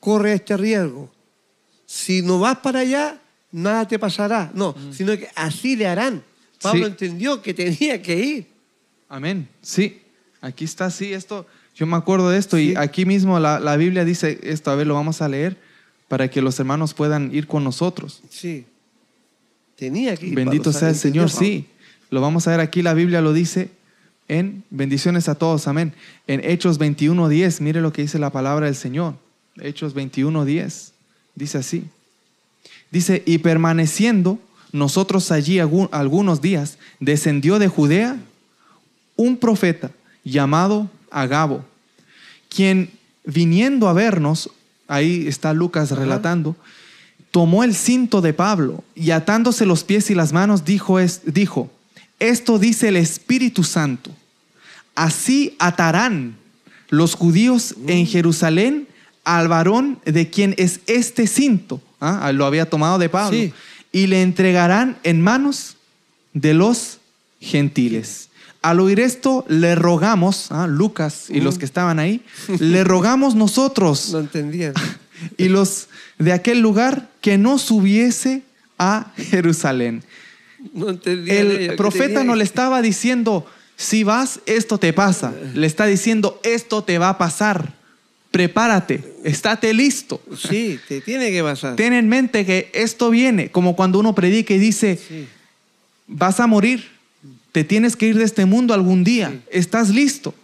[0.00, 1.12] corre este riesgo.
[1.84, 3.20] Si no vas para allá,
[3.52, 4.50] nada te pasará.
[4.54, 6.22] No, sino que así le harán.
[6.60, 6.90] Pablo Sí.
[6.90, 8.46] entendió que tenía que ir.
[9.08, 9.48] Amén.
[9.62, 10.00] Sí,
[10.40, 14.04] aquí está, sí, esto, yo me acuerdo de esto y aquí mismo la, la Biblia
[14.04, 15.56] dice esto, a ver, lo vamos a leer
[16.08, 18.22] para que los hermanos puedan ir con nosotros.
[18.30, 18.64] Sí.
[19.76, 20.34] Tenía que ir.
[20.34, 21.66] Bendito sea el ¿entendió, Señor, sí.
[22.10, 23.70] Lo vamos a ver aquí, la Biblia lo dice
[24.28, 25.92] en bendiciones a todos, amén.
[26.26, 29.14] En Hechos 21.10, mire lo que dice la palabra del Señor.
[29.60, 30.90] Hechos 21.10,
[31.34, 31.84] dice así.
[32.90, 34.38] Dice, y permaneciendo
[34.72, 38.16] nosotros allí algu- algunos días, descendió de Judea
[39.16, 39.90] un profeta
[40.24, 41.64] llamado Agabo,
[42.48, 42.90] quien
[43.24, 44.50] viniendo a vernos,
[44.88, 46.56] ahí está Lucas relatando,
[47.30, 51.70] tomó el cinto de Pablo y atándose los pies y las manos dijo, es- dijo
[52.18, 54.10] esto dice el Espíritu Santo,
[54.94, 56.36] así atarán
[56.88, 58.88] los judíos en Jerusalén
[59.24, 63.52] al varón de quien es este cinto, Ah, lo había tomado de Pablo, Sí.
[63.92, 65.76] y le entregarán en manos
[66.34, 66.98] de los
[67.40, 68.28] gentiles.
[68.62, 72.22] Al oír esto, le rogamos, ah, Lucas y los que estaban ahí,
[72.58, 74.74] le rogamos nosotros entendían.
[75.36, 75.88] y los
[76.18, 78.42] de aquel lugar que no subiese
[78.78, 80.02] a Jerusalén.
[80.72, 83.46] No entendían El ellos, profeta no le estaba diciendo,
[83.76, 85.32] si vas, esto te pasa.
[85.54, 87.74] Le está diciendo, esto te va a pasar.
[88.30, 90.20] Prepárate, estate listo.
[90.36, 91.76] Sí, te tiene que pasar.
[91.76, 95.26] Ten en mente que esto viene, como cuando uno predica y dice, Sí.
[96.06, 96.95] vas a morir,
[97.56, 99.40] te tienes que ir de este mundo algún día, Sí.
[99.50, 100.34] estás listo.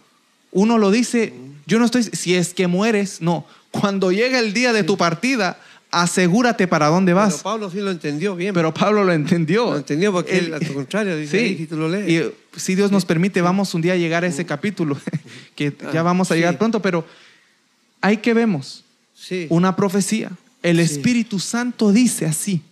[0.51, 1.31] Uno lo dice,
[1.67, 3.45] yo no estoy, si es que mueres, no.
[3.69, 5.59] Cuando llega el día de tu partida,
[5.91, 7.43] asegúrate para dónde Pero vas.
[7.43, 8.55] Pablo sí lo entendió bien.
[8.55, 9.65] Pero Pablo lo entendió.
[9.69, 12.09] Lo entendió porque Él- al contrario, dice ahí, si tú lo lees.
[12.09, 14.97] Y eh, si Dios nos permite, vamos un día a llegar a ese capítulo,
[15.55, 16.57] que ya Ah, vamos a llegar sí.
[16.57, 17.05] pronto, pero
[18.01, 18.83] ahí que vemos
[19.13, 19.45] sí.
[19.49, 20.31] una profecía.
[20.63, 20.81] El Sí.
[20.95, 22.63] Espíritu Santo dice así.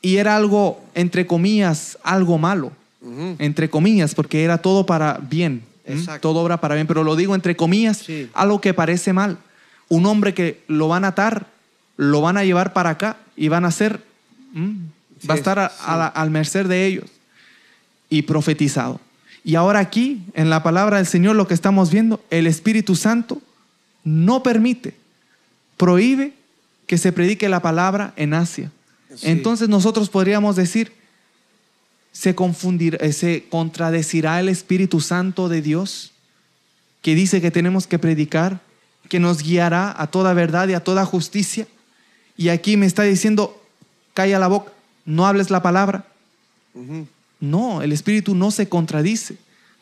[0.00, 2.72] Y era algo, entre comillas, algo malo.
[3.38, 5.62] Entre comillas, porque era todo para bien.
[6.20, 6.86] Todo obra para bien.
[6.86, 8.28] Pero lo digo entre comillas, Sí.
[8.34, 9.38] algo que parece mal.
[9.88, 11.46] Un hombre que lo van a atar,
[11.96, 14.00] lo van a llevar para acá y van a hacer,
[15.28, 15.76] va a estar a- sí.
[15.86, 17.06] a la- al merced de ellos.
[18.10, 19.00] Y profetizado.
[19.44, 23.40] Y ahora aquí, en la palabra del Señor, lo que estamos viendo, el Espíritu Santo
[24.04, 24.94] no permite,
[25.76, 26.32] prohíbe
[26.86, 28.70] que se predique la palabra en Asia.
[29.18, 29.28] Sí.
[29.28, 30.92] Entonces nosotros podríamos decir,
[32.12, 36.12] ¿se, confundir, eh, ¿se contradecirá el Espíritu Santo de Dios
[37.02, 38.60] que dice que tenemos que predicar,
[39.08, 41.66] que nos guiará a toda verdad y a toda justicia?
[42.36, 43.60] Y aquí me está diciendo,
[44.14, 44.72] calla la boca,
[45.04, 46.06] no hables la palabra.
[47.40, 49.36] No, el Espíritu no se contradice.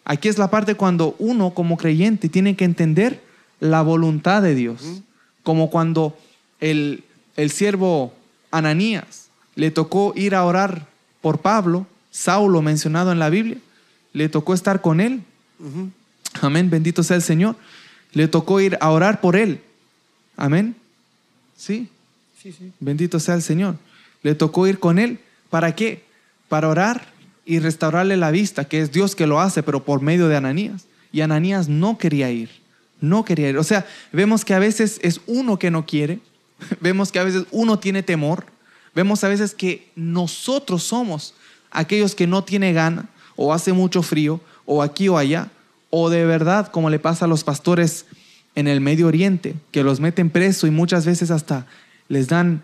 [0.04, 3.22] Aquí es la parte cuando uno como creyente tiene que entender
[3.60, 5.02] la voluntad de Dios.
[5.42, 6.16] Como cuando
[6.60, 7.04] el,
[7.36, 8.14] el siervo
[8.50, 9.25] Ananías
[9.56, 10.86] le tocó ir a orar
[11.20, 13.58] por Pablo, Saulo mencionado en la Biblia,
[14.12, 15.22] le tocó estar con él.
[16.40, 17.56] Amén, bendito sea el Señor.
[18.12, 19.60] Le tocó ir a orar por él.
[20.36, 20.76] Amén.
[21.56, 21.88] Sí,
[22.46, 22.72] Sí, sí.
[22.78, 23.76] Bendito sea el Señor.
[24.22, 25.18] Le tocó ir con él.
[25.50, 26.04] ¿Para qué?
[26.48, 27.08] Para orar
[27.44, 30.86] y restaurarle la vista, que es Dios que lo hace, pero por medio de Ananías.
[31.10, 32.50] Y Ananías no quería ir.
[33.00, 33.58] No quería ir.
[33.58, 36.20] O sea, vemos que a veces es uno que no quiere.
[36.80, 38.46] Vemos que a veces uno tiene temor.
[38.96, 41.34] Vemos a veces que nosotros somos
[41.70, 45.50] aquellos que no tiene gana o hace mucho frío o aquí o allá.
[45.90, 48.06] O de verdad, como le pasa a los pastores
[48.54, 51.66] en el Medio Oriente, que los meten preso y muchas veces hasta
[52.08, 52.62] les dan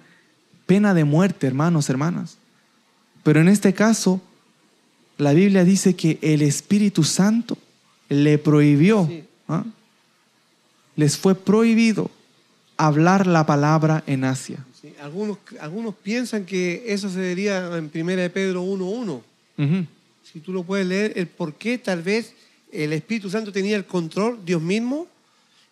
[0.64, 2.38] pena de muerte, hermanos, hermanas.
[3.22, 4.22] Pero en este caso,
[5.18, 7.58] la Biblia dice que el Espíritu Santo
[8.08, 9.24] le prohibió, Sí.
[9.48, 9.64] ¿ah?
[10.96, 12.10] les fue prohibido
[12.76, 14.58] hablar la palabra en Asia.
[14.80, 19.22] Sí, Algunos, algunos piensan que eso se vería en 1 de Pedro 1.1.
[19.58, 19.86] Ujú.
[20.32, 22.32] Si tú lo puedes leer, el por qué tal vez
[22.72, 25.06] el Espíritu Santo tenía el control, Dios mismo,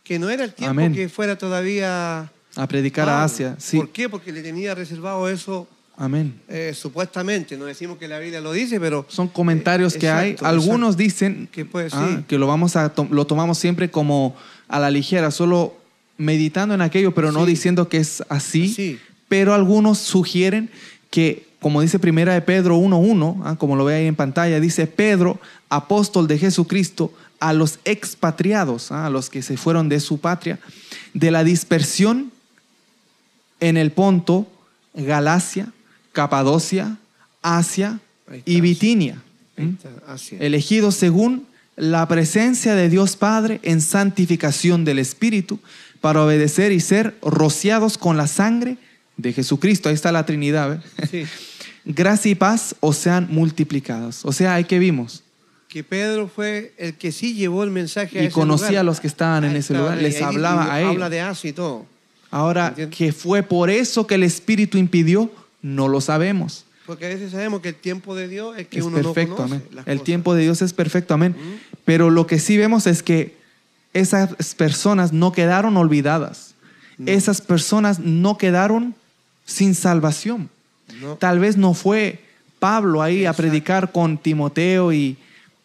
[0.05, 0.93] que no era el tiempo Amén.
[0.95, 2.31] que fuera todavía...
[2.57, 3.25] A predicar a Pablo.
[3.25, 3.77] Asia, sí.
[3.79, 4.09] ¿Por qué?
[4.09, 5.67] Porque le tenía reservado eso
[5.97, 6.35] Amén.
[6.49, 7.57] eh, supuestamente.
[7.57, 9.07] No decimos que la Biblia lo dice, pero...
[9.09, 10.31] Son comentarios Eh, que hay.
[10.33, 11.03] exacto, Algunos exacto.
[11.03, 12.25] dicen Que puede- ah, sí.
[12.29, 14.37] que lo vamos a to- lo tomamos siempre como
[14.69, 15.77] a la ligera, solo
[16.21, 17.51] meditando en aquello, pero no Sí.
[17.51, 18.69] diciendo que es así.
[18.69, 18.99] Sí.
[19.29, 20.71] Pero algunos sugieren
[21.11, 24.87] que, como dice primera de Pedro 1.1, ah, como lo ve ahí en pantalla, dice
[24.87, 25.41] Pedro,
[25.71, 30.59] apóstol de Jesucristo, a los expatriados, ah, a los que se fueron de su patria,
[31.15, 32.31] de la dispersión
[33.61, 34.47] en el Ponto,
[34.95, 35.73] Galacia,
[36.13, 36.99] Capadocia,
[37.41, 37.99] Asia
[38.45, 39.23] y Bitinia.
[40.39, 45.61] Elegidos según la presencia de Dios Padre en santificación del Espíritu
[46.01, 48.77] para obedecer y ser rociados con la sangre
[49.17, 49.89] de Jesucristo.
[49.89, 50.83] Ahí está la Trinidad.
[51.11, 51.25] Sí.
[51.85, 54.25] Gracia y paz os sean multiplicados.
[54.25, 55.23] O sea, ahí que vimos.
[55.69, 58.81] Que Pedro fue el que sí llevó el mensaje a Y ese conocía lugar.
[58.81, 60.93] a los que estaban en ese lugar, les ahí, hablaba a ellos.
[60.93, 61.87] Habla de Asia y todo.
[62.31, 62.97] Ahora, ¿Entiendes?
[62.99, 65.31] que fue por eso que el Espíritu impidió,
[65.63, 66.65] no lo sabemos.
[66.87, 69.37] Porque a veces sabemos que el tiempo de Dios es que es uno perfecto, no
[69.37, 69.69] conoce amén.
[69.73, 70.05] las El cosas.
[70.05, 71.37] tiempo de Dios es perfecto, amén.
[71.85, 73.37] Pero lo que sí vemos es que
[73.93, 76.55] esas personas no quedaron olvidadas.
[77.07, 78.95] Esas personas no quedaron
[79.47, 80.51] sin salvación.
[81.01, 81.17] No.
[81.17, 82.23] Tal vez no fue
[82.59, 83.31] Pablo ahí Exacto.
[83.43, 85.17] a predicar con Timoteo y,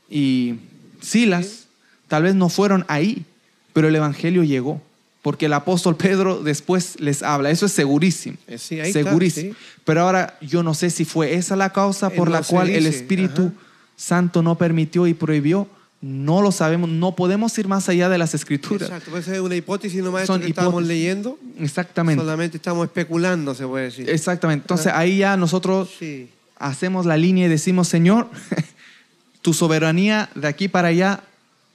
[0.09, 0.55] y
[1.01, 1.65] Silas.
[2.07, 3.25] Tal vez no fueron ahí,
[3.73, 4.81] pero el Evangelio llegó.
[5.21, 7.49] Porque el apóstol Pedro después les habla.
[7.49, 8.37] Eso es segurísimo.
[8.47, 9.53] Eh, sí, ahí está, segurísimo.
[9.53, 9.59] sí.
[9.83, 12.85] Pero ahora yo no sé si fue esa la causa Eh, por la cual el
[12.85, 13.53] Espíritu ajá.
[13.97, 15.67] Santo no permitió y prohibió.
[16.07, 16.87] No lo sabemos.
[16.87, 18.83] No podemos ir más allá de las escrituras.
[18.89, 20.87] Exacto, puede ser una hipótesis nomás Son que estamos hipótesis.
[20.87, 21.39] leyendo.
[21.59, 22.21] Exactamente.
[22.23, 24.07] Solamente estamos especulando, se puede decir.
[24.07, 24.65] Exactamente.
[24.65, 26.29] Entonces ahí ya nosotros Sí.
[26.59, 28.27] hacemos la línea y decimos, Señor,
[29.41, 31.21] tu soberanía de aquí para allá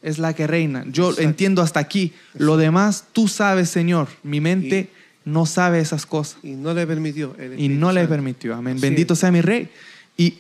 [0.01, 0.85] es la que reina.
[0.86, 1.23] Yo Exacto.
[1.23, 2.12] entiendo hasta aquí.
[2.35, 4.07] Lo demás, tú sabes, Señor.
[4.23, 4.90] Mi mente
[5.24, 6.39] no sabe esas cosas.
[6.44, 7.35] Y no le permitió.
[7.59, 8.55] Y no le permitió.
[8.55, 8.74] Amén.
[8.77, 9.20] Así Bendito es.
[9.20, 9.69] sea mi rey.
[10.16, 10.39] Y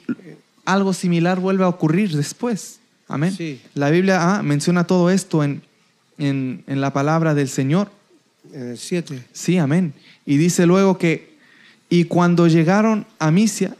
[0.64, 2.79] algo similar vuelve a ocurrir después.
[3.10, 3.34] Amén.
[3.36, 3.60] Sí.
[3.74, 5.62] La Biblia ah, menciona todo esto en,
[6.18, 7.90] en, en la palabra del Señor.
[8.52, 9.22] En el 7.
[9.32, 9.92] Sí, amén.
[10.24, 11.36] Y dice luego que,
[11.88, 13.76] y cuando llegaron a Misia,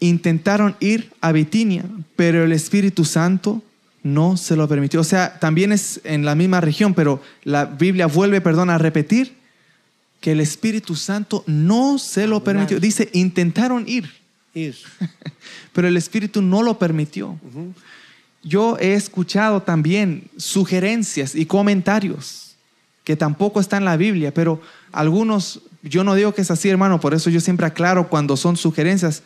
[0.00, 1.84] intentaron ir a Bitinia,
[2.16, 3.62] pero el Espíritu Santo
[4.02, 5.00] no se lo permitió.
[5.00, 9.36] O sea, también es en la misma región, pero la Biblia vuelve, perdón, a repetir
[10.20, 12.80] que el Espíritu Santo no se lo permitió.
[12.80, 14.10] Dice, intentaron ir,
[14.54, 14.76] Ir.
[15.72, 17.38] pero el Espíritu no lo permitió.
[18.48, 22.56] Yo he escuchado también sugerencias y comentarios
[23.04, 26.98] que tampoco están en la Biblia, pero algunos, yo no digo que es así, hermano,
[26.98, 29.22] por eso yo siempre aclaro cuando son sugerencias.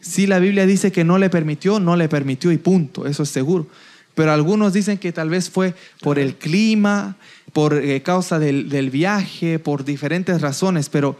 [0.00, 3.28] Si la Biblia dice que no le permitió, no le permitió y punto, eso es
[3.28, 3.68] seguro.
[4.16, 7.16] Pero algunos dicen que tal vez fue por el clima,
[7.52, 11.16] por eh, causa del, del viaje, por diferentes razones, pero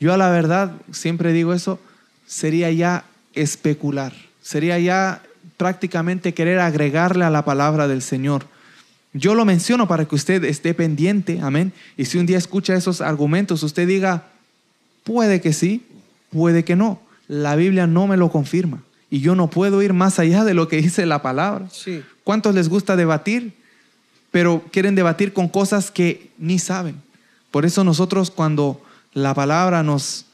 [0.00, 1.78] yo a la verdad siempre digo eso,
[2.26, 3.04] sería ya
[3.34, 5.20] especular, sería ya
[5.56, 8.46] prácticamente querer agregarle a la palabra del Señor.
[9.12, 11.72] Yo lo menciono para que usted esté pendiente, amén.
[11.96, 14.24] Y si un día escucha esos argumentos, usted diga,
[15.04, 15.86] puede que sí,
[16.30, 17.00] puede que no.
[17.28, 18.82] La Biblia no me lo confirma.
[19.10, 21.68] Y yo no puedo ir más allá de lo que dice la palabra.
[21.70, 22.02] Sí.
[22.24, 23.52] ¿Cuántos les gusta debatir?
[24.32, 27.00] Pero quieren debatir con cosas que ni saben.
[27.52, 28.82] Por eso nosotros cuando
[29.12, 30.26] la palabra nos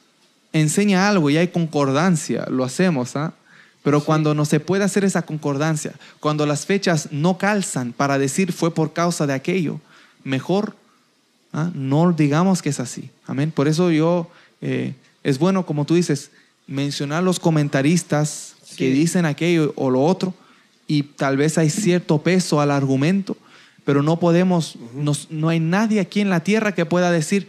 [0.55, 3.35] enseña algo y hay concordancia, lo hacemos, ¿ah?
[3.83, 8.53] Pero cuando no se puede hacer esa concordancia, cuando las fechas no calzan para decir
[8.53, 9.81] fue por causa de aquello,
[10.23, 10.77] mejor
[11.53, 11.71] ¿ah?
[11.75, 13.11] no digamos que es así.
[13.27, 13.51] Amén.
[13.51, 14.29] Por eso yo,
[14.61, 14.95] eh,
[15.25, 16.31] es bueno, como tú dices,
[16.67, 20.35] mencionar los comentaristas que dicen aquello o lo otro,
[20.87, 23.37] y tal vez hay cierto peso al argumento,
[23.85, 27.49] pero no podemos, nos- no hay nadie aquí en la tierra que pueda decir,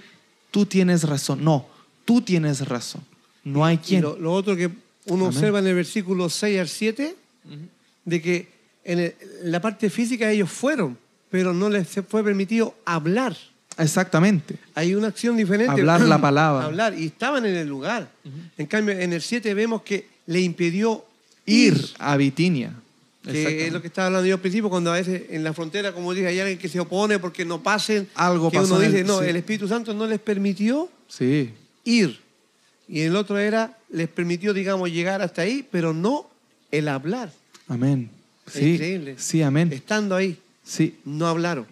[0.51, 1.43] tú tienes razón.
[1.43, 1.65] No,
[2.05, 3.01] tú tienes razón.
[3.43, 4.01] No hay quien.
[4.03, 4.69] lo, lo otro que
[5.05, 5.35] uno Amén.
[5.37, 7.15] observa en el versículo 6 al 7,
[8.05, 8.47] de que
[8.83, 10.97] en, el- en la parte física ellos fueron,
[11.29, 13.35] pero no les fue permitido hablar.
[13.77, 14.55] Exactamente.
[14.75, 15.71] Hay una acción diferente.
[15.71, 16.65] Hablar la palabra.
[16.65, 18.09] Hablar, y estaban en el lugar.
[18.57, 21.03] En cambio, en el 7 vemos que le impidió
[21.45, 21.89] Ir ir.
[21.99, 22.73] a Bitinia.
[23.23, 25.93] Que es lo que estaba hablando yo al principio, cuando a veces en la frontera,
[25.93, 28.07] como dije, hay alguien que se opone porque no pasen.
[28.15, 29.25] Algo que uno el- dice, no, sí.
[29.27, 31.51] el Espíritu Santo no les permitió Sí,
[31.83, 32.19] ir.
[32.91, 36.29] Y el otro era, les permitió, digamos, llegar hasta ahí, pero no
[36.71, 37.31] el hablar.
[37.67, 38.09] amén.
[38.47, 39.15] Es Sí, increíble.
[39.17, 39.71] sí, amén.
[39.71, 41.65] Estando ahí, Sí, no hablaron.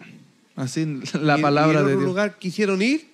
[0.56, 2.04] así Y- la y palabra en de Dios.
[2.04, 3.10] lugar quisieron ir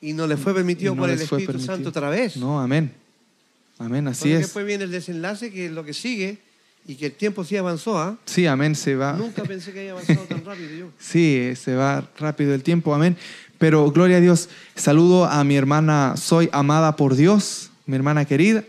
[0.00, 1.74] y no les fue permitido Y no por el Espíritu permitido.
[1.74, 2.36] Santo otra vez.
[2.36, 2.92] No, amén.
[3.78, 4.40] Amén, así Porque es.
[4.42, 6.38] Después viene el desenlace, que es lo que sigue,
[6.86, 7.98] y que el tiempo sí avanzó.
[7.98, 8.16] ¿ah?
[8.24, 9.12] Sí, amén, se va.
[9.14, 10.90] Nunca pensé que haya avanzado tan rápido yo.
[10.98, 13.16] Sí, eh, se va rápido el tiempo, amén.
[13.58, 14.48] Pero gloria a Dios.
[14.76, 18.64] Saludo a mi hermana Soy amada por Dios, mi hermana querida.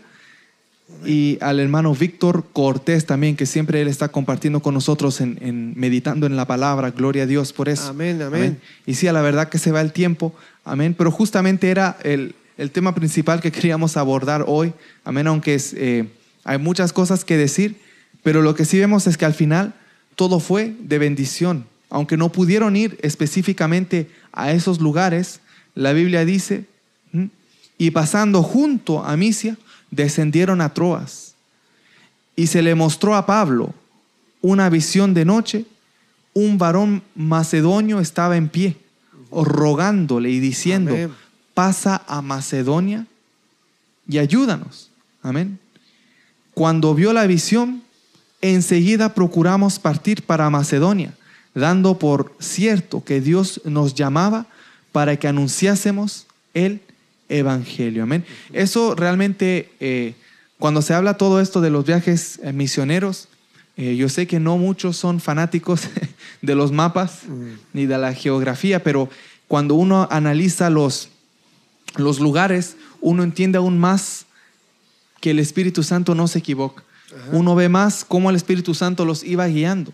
[1.06, 5.72] Y al hermano Víctor Cortés también, que siempre él está compartiendo con nosotros en, en
[5.78, 6.90] meditando en la palabra.
[6.90, 7.88] Gloria a Dios por eso.
[7.88, 8.60] Amén, amén.
[8.86, 10.34] Y sí, a la verdad que se va el tiempo.
[10.64, 10.94] Amén.
[10.98, 14.72] Pero justamente era el, el tema principal que queríamos abordar hoy.
[15.04, 15.28] Amén.
[15.28, 16.08] Aunque es, eh,
[16.44, 17.76] hay muchas cosas que decir,
[18.22, 19.74] pero lo que sí vemos es que al final
[20.16, 21.66] todo fue de bendición.
[21.90, 25.40] Aunque no pudieron ir específicamente a esos lugares,
[25.74, 26.66] la Biblia dice,
[27.12, 27.30] ¿m?
[27.76, 29.56] y pasando junto a Misia,
[29.90, 31.34] descendieron a Troas.
[32.36, 33.74] Y se le mostró a Pablo
[34.40, 35.66] una visión de noche.
[36.32, 38.76] Un varón macedonio estaba en pie,
[39.32, 41.12] rogándole y diciendo, Amén.
[41.54, 43.06] pasa a Macedonia
[44.08, 44.90] y ayúdanos.
[45.22, 45.58] Amén.
[46.54, 47.82] Cuando vio la visión,
[48.40, 51.14] enseguida procuramos partir para Macedonia,
[51.54, 54.46] dando por cierto que Dios nos llamaba
[54.92, 56.80] para que anunciásemos el
[57.28, 58.02] Evangelio.
[58.02, 58.24] Amén.
[58.52, 60.14] Eso realmente, eh,
[60.58, 63.28] cuando se habla todo esto de los viajes eh, misioneros,
[63.76, 65.82] eh, yo sé que no muchos son fanáticos
[66.42, 67.20] de los mapas
[67.72, 69.08] ni de la geografía, pero
[69.48, 71.08] cuando uno analiza los,
[71.96, 74.26] los lugares, uno entiende aún más
[75.20, 76.82] que el Espíritu Santo no se equivoca.
[77.32, 79.92] Uno ve más cómo el Espíritu Santo los iba guiando.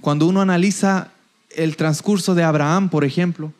[0.00, 1.08] Cuando uno analiza
[1.50, 3.52] el transcurso de Abraham, por ejemplo,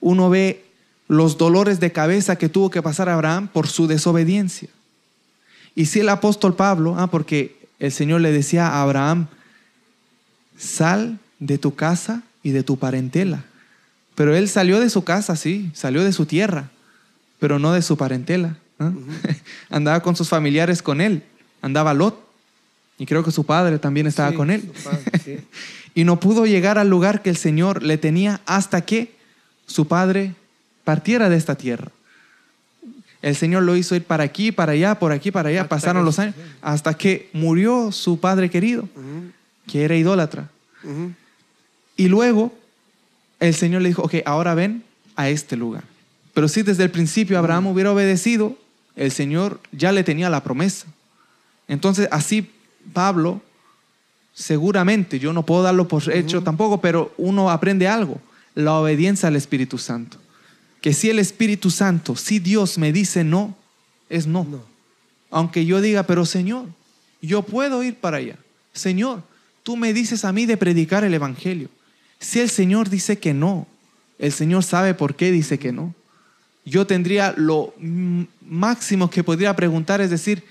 [0.00, 0.64] uno ve
[1.08, 4.68] los dolores de cabeza que tuvo que pasar Abraham por su desobediencia.
[5.74, 9.26] Y si el apóstol Pablo, ah, porque el Señor le decía a Abraham,
[10.56, 13.44] sal de tu casa y de tu parentela.
[14.14, 16.70] Pero él salió de su casa, sí, salió de su tierra,
[17.38, 18.56] pero no de su parentela.
[19.70, 21.22] Andaba con sus familiares con él,
[21.60, 22.18] andaba Lot,
[22.98, 24.62] y creo que su padre también estaba Sí, con él.
[24.76, 25.02] su padre,
[25.36, 25.44] sí.
[25.94, 29.12] y no pudo llegar al lugar que el Señor le tenía hasta que
[29.66, 30.34] su padre
[30.84, 31.90] partiera de esta tierra.
[33.20, 35.62] El Señor lo hizo ir para aquí, para allá, por aquí, para allá.
[35.62, 38.88] Hasta Pasaron que- los años hasta que murió su padre querido,
[39.66, 40.48] que era idólatra.
[41.96, 42.56] Y luego
[43.40, 44.84] el Señor le dijo, ok, ahora ven
[45.16, 45.82] a este lugar.
[46.32, 48.56] Pero si desde el principio Abraham hubiera obedecido,
[48.94, 50.86] el Señor ya le tenía la promesa.
[51.66, 52.50] Entonces así
[52.92, 53.42] Pablo,
[54.38, 58.20] seguramente, yo no puedo darlo por hecho tampoco, pero uno aprende algo,
[58.54, 60.16] la obediencia al Espíritu Santo.
[60.80, 63.56] Que si el Espíritu Santo, si Dios me dice no,
[64.08, 64.44] es no.
[64.44, 64.62] No.
[65.30, 66.66] Aunque yo diga, pero Señor,
[67.20, 68.36] yo puedo ir para allá.
[68.72, 69.24] Señor,
[69.64, 71.68] tú me dices a mí de predicar el Evangelio.
[72.20, 73.66] Si el Señor dice que no,
[74.20, 75.94] el Señor sabe por qué dice que no.
[76.64, 77.74] Yo tendría lo
[78.40, 80.44] máximo que podría preguntar es decir,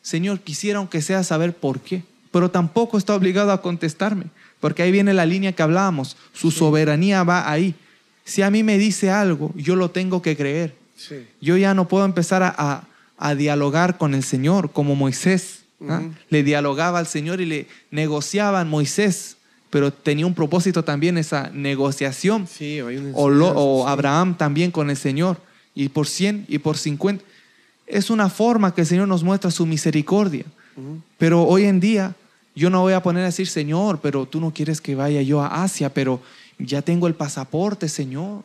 [0.00, 2.04] Señor, quisiera aunque sea saber por qué,
[2.34, 4.24] pero tampoco está obligado a contestarme,
[4.58, 7.76] porque ahí viene la línea que hablábamos, su soberanía va ahí.
[8.24, 10.74] Si a mí me dice algo, yo lo tengo que creer.
[10.96, 11.26] Sí.
[11.40, 12.84] Yo ya no puedo empezar a, a-
[13.18, 15.60] a dialogar con el Señor como Moisés.
[15.88, 16.02] ¿ah?
[16.28, 19.36] Le dialogaba al Señor y le negociaba a Moisés,
[19.70, 22.48] pero tenía un propósito también esa negociación.
[22.48, 22.80] Sí,
[23.14, 23.86] O, Lo- o.
[23.86, 25.36] Abraham también con el Señor,
[25.74, 27.24] y por 100 y por 50.
[27.86, 30.44] Es una forma que el Señor nos muestra su misericordia.
[31.18, 32.16] Pero hoy en día
[32.54, 35.42] yo no voy a poner a decir, Señor, pero tú no quieres que vaya yo
[35.42, 36.20] a Asia, pero
[36.58, 38.42] ya tengo el pasaporte, Señor.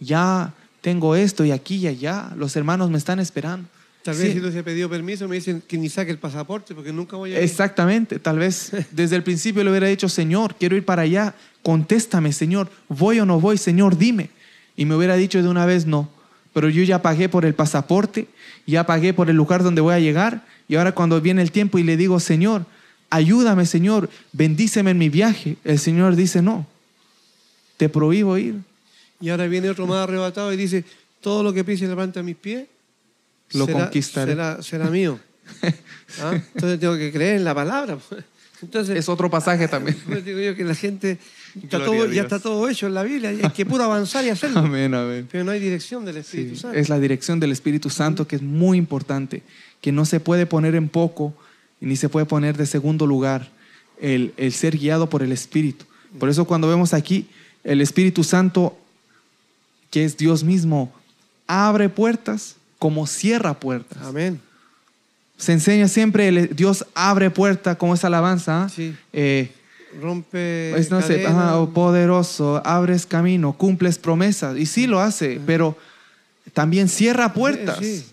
[0.00, 2.32] Ya tengo esto y aquí y allá.
[2.36, 3.68] Los hermanos me están esperando.
[4.02, 6.18] Tal vez Sí, si no se ha pedido permiso me dicen que ni saque el
[6.18, 7.44] pasaporte porque nunca voy a ir.
[7.44, 8.18] Exactamente.
[8.18, 11.34] Tal vez desde el principio le hubiera dicho, Señor, quiero ir para allá.
[11.62, 12.68] Contéstame, Señor.
[12.88, 13.58] ¿Voy o no voy?
[13.58, 14.30] Señor, dime.
[14.76, 16.08] Y me hubiera dicho de una vez, no.
[16.52, 18.26] Pero yo ya pagué por el pasaporte,
[18.66, 20.44] ya pagué por el lugar donde voy a llegar.
[20.68, 22.66] Y ahora cuando viene el tiempo y le digo, Señor,
[23.12, 25.56] ayúdame, Señor, bendíceme en mi viaje.
[25.64, 26.66] El Señor dice, no,
[27.76, 28.56] te prohíbo ir.
[29.20, 30.84] Y ahora viene otro más arrebatado y dice,
[31.20, 32.66] todo lo que pise levanta mis pies,
[33.52, 34.32] Lo será, conquistaré.
[34.32, 35.20] será, será mío.
[36.20, 36.40] ¿Ah?
[36.54, 37.98] Entonces tengo que creer en la palabra.
[38.62, 39.96] Entonces, Es otro pasaje también.
[40.06, 41.18] pues digo yo que la gente
[41.62, 44.24] está todo, a ya está todo hecho en la Biblia, y hay que puro avanzar
[44.24, 44.60] y hacerlo.
[44.60, 45.28] Amén, amén.
[45.30, 46.78] Pero no hay dirección del Espíritu Sí, Santo.
[46.78, 49.42] es la dirección del Espíritu Santo que es muy importante,
[49.80, 51.34] que no se puede poner en poco
[51.86, 53.48] ni se puede poner de segundo lugar
[54.00, 55.84] el, el ser guiado por el Espíritu.
[56.18, 57.26] Por eso cuando vemos aquí
[57.64, 58.76] el Espíritu Santo,
[59.90, 60.92] que es Dios mismo,
[61.46, 63.98] abre puertas como cierra puertas.
[64.02, 64.40] Amén.
[65.36, 68.64] Se enseña siempre, el- Dios abre puertas como esa alabanza.
[68.64, 68.68] ¿ah?
[68.68, 68.94] Sí.
[69.12, 69.50] Eh,
[70.00, 70.70] Rompe.
[70.72, 71.32] pues no sé, cadenas.
[71.32, 74.56] ajá, oh, poderoso, abres camino, cumples promesas.
[74.56, 75.76] Y sí lo hace, pero
[76.54, 77.78] también cierra puertas.
[77.78, 78.04] Sí.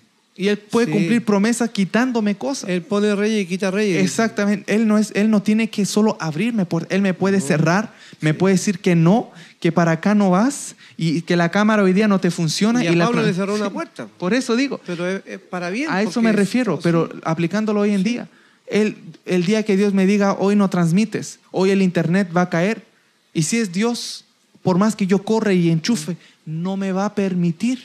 [0.41, 0.93] Y Él puede Sí.
[0.93, 2.69] cumplir promesas quitándome cosas.
[2.69, 4.01] Él pone reyes y quita reyes.
[4.01, 4.73] Exactamente.
[4.73, 6.95] Él no, es, él no tiene que solo abrirme puertas.
[6.95, 11.23] Él me puede cerrar, me puede decir que no, que para acá no vas y
[11.23, 12.81] que la cámara hoy día no te funciona.
[12.81, 13.71] Y a la Pablo tra- le cerró una Sí.
[13.71, 14.07] puerta.
[14.17, 15.89] Por eso digo, Pero es, es para bien.
[15.91, 18.29] a eso me es- refiero, pero aplicándolo hoy en día.
[18.67, 18.95] El,
[19.25, 22.85] el día que Dios me diga, hoy no transmites, hoy el internet va a caer.
[23.33, 24.23] Y si es Dios,
[24.63, 27.83] por más que yo corre y enchufe, no me va a permitir.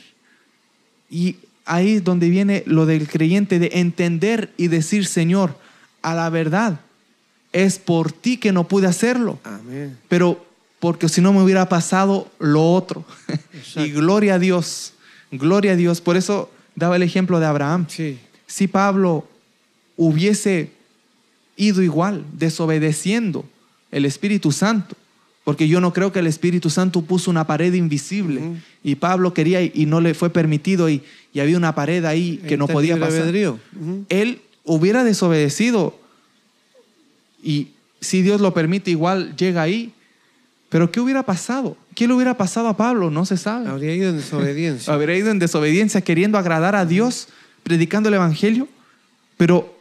[1.09, 1.35] Y
[1.65, 5.57] ahí es donde viene lo del creyente de entender y decir, Señor,
[6.01, 6.79] a la verdad,
[7.51, 9.97] es por ti que no pude hacerlo Amén.
[10.07, 10.45] pero
[10.79, 13.05] porque si no me hubiera pasado lo otro.
[13.75, 14.93] y gloria a Dios,
[15.31, 15.99] gloria a Dios.
[16.01, 17.87] Por eso daba el ejemplo de Abraham.
[17.89, 18.19] Sí.
[18.45, 19.27] Si Pablo
[19.97, 20.71] hubiese
[21.55, 23.45] ido igual, desobedeciendo
[23.91, 24.95] el Espíritu Santo,
[25.45, 28.41] porque yo no creo que el Espíritu Santo puso una pared invisible
[28.83, 31.03] y Pablo quería y, no le fue permitido y,
[31.33, 33.29] y había una pared ahí que no podía pasar.
[33.29, 34.05] Ujú.
[34.09, 35.97] él hubiera desobedecido
[37.43, 37.69] y
[38.01, 39.93] si Dios lo permite, igual llega ahí.
[40.69, 41.77] Pero ¿qué hubiera pasado?
[41.93, 43.11] ¿Qué le hubiera pasado a Pablo?
[43.11, 43.69] No se sabe.
[43.69, 44.93] Habría ido en desobediencia.
[44.93, 47.27] Habría ido en desobediencia queriendo agradar a Dios,
[47.63, 48.67] predicando el Evangelio,
[49.37, 49.77] pero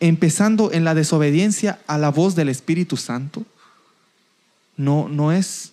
[0.00, 3.46] empezando en la desobediencia a la voz del Espíritu Santo.
[4.76, 5.72] No, no es,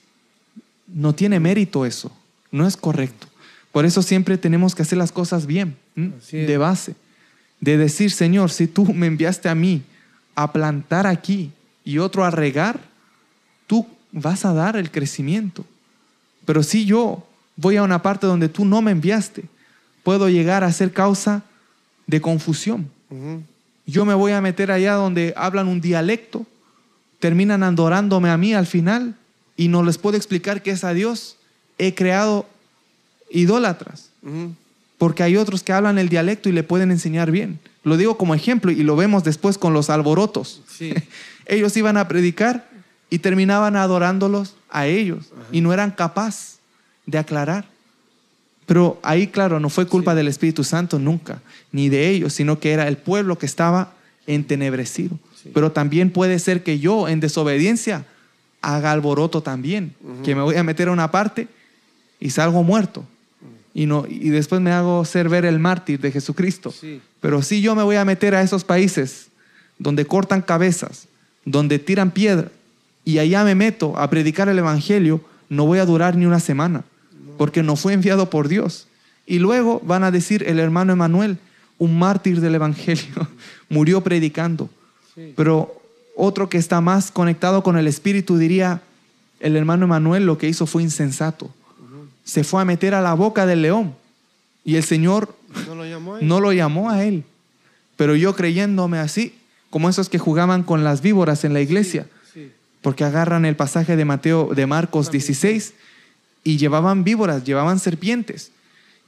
[0.87, 2.11] no tiene mérito eso,
[2.51, 3.27] no es correcto.
[3.71, 6.95] Por eso siempre tenemos que hacer las cosas bien, de base,
[7.59, 9.81] de decir, Señor, si tú me enviaste a mí
[10.35, 11.51] a plantar aquí
[11.83, 12.79] y otro a regar,
[13.67, 15.65] tú vas a dar el crecimiento.
[16.45, 17.25] Pero si yo
[17.55, 19.45] voy a una parte donde tú no me enviaste,
[20.03, 21.43] puedo llegar a ser causa
[22.05, 22.89] de confusión.
[23.85, 26.45] Yo me voy a meter allá donde hablan un dialecto,
[27.23, 29.15] terminan adorándome a mí al final
[29.55, 31.37] y no les puedo explicar que es a Dios.
[31.77, 32.45] He creado
[33.31, 34.09] idólatras,
[34.97, 37.59] porque hay otros que hablan el dialecto y le pueden enseñar bien.
[37.85, 40.63] Lo digo como ejemplo y lo vemos después con los alborotos.
[40.67, 40.93] Sí.
[41.45, 42.69] ellos iban a predicar
[43.09, 46.59] y terminaban adorándolos a ellos y no eran capaces
[47.05, 47.63] de aclarar.
[48.65, 50.17] Pero ahí, claro, no fue culpa Sí.
[50.17, 51.41] del Espíritu Santo nunca,
[51.71, 53.93] ni de ellos, sino que era el pueblo que estaba
[54.27, 55.17] entenebrecido.
[55.43, 55.51] Sí.
[55.53, 58.05] Pero también puede ser que yo, en desobediencia,
[58.61, 59.93] haga alboroto también,
[60.23, 61.49] que me voy a meter a una parte
[62.19, 63.05] y salgo muerto.
[63.73, 66.71] Y, no, y después me hago ser ver el mártir de Jesucristo.
[66.71, 67.01] Sí.
[67.19, 69.27] Pero si yo me voy a meter a esos países
[69.77, 71.07] donde cortan cabezas,
[71.43, 72.51] donde tiran piedra,
[73.03, 76.85] y allá me meto a predicar el Evangelio, no voy a durar ni una semana,
[77.37, 78.87] porque no fue enviado por Dios.
[79.25, 81.37] Y luego van a decir el hermano Emanuel,
[81.77, 83.27] un mártir del Evangelio,
[83.69, 84.69] murió predicando.
[85.35, 85.81] Pero
[86.15, 88.81] otro que está más conectado con el Espíritu diría,
[89.39, 91.49] el hermano Emanuel lo que hizo fue insensato.
[92.23, 93.93] Se fue a meter a la boca del león.
[94.63, 95.35] Y el Señor
[95.67, 96.25] ¿No lo llamó ahí?
[96.25, 97.23] no lo llamó a él.
[97.97, 99.35] Pero yo creyéndome así,
[99.69, 102.51] como esos que jugaban con las víboras en la iglesia, Sí.
[102.81, 105.73] porque agarran el pasaje de Mateo de Marcos 16
[106.43, 108.51] y llevaban víboras, llevaban serpientes.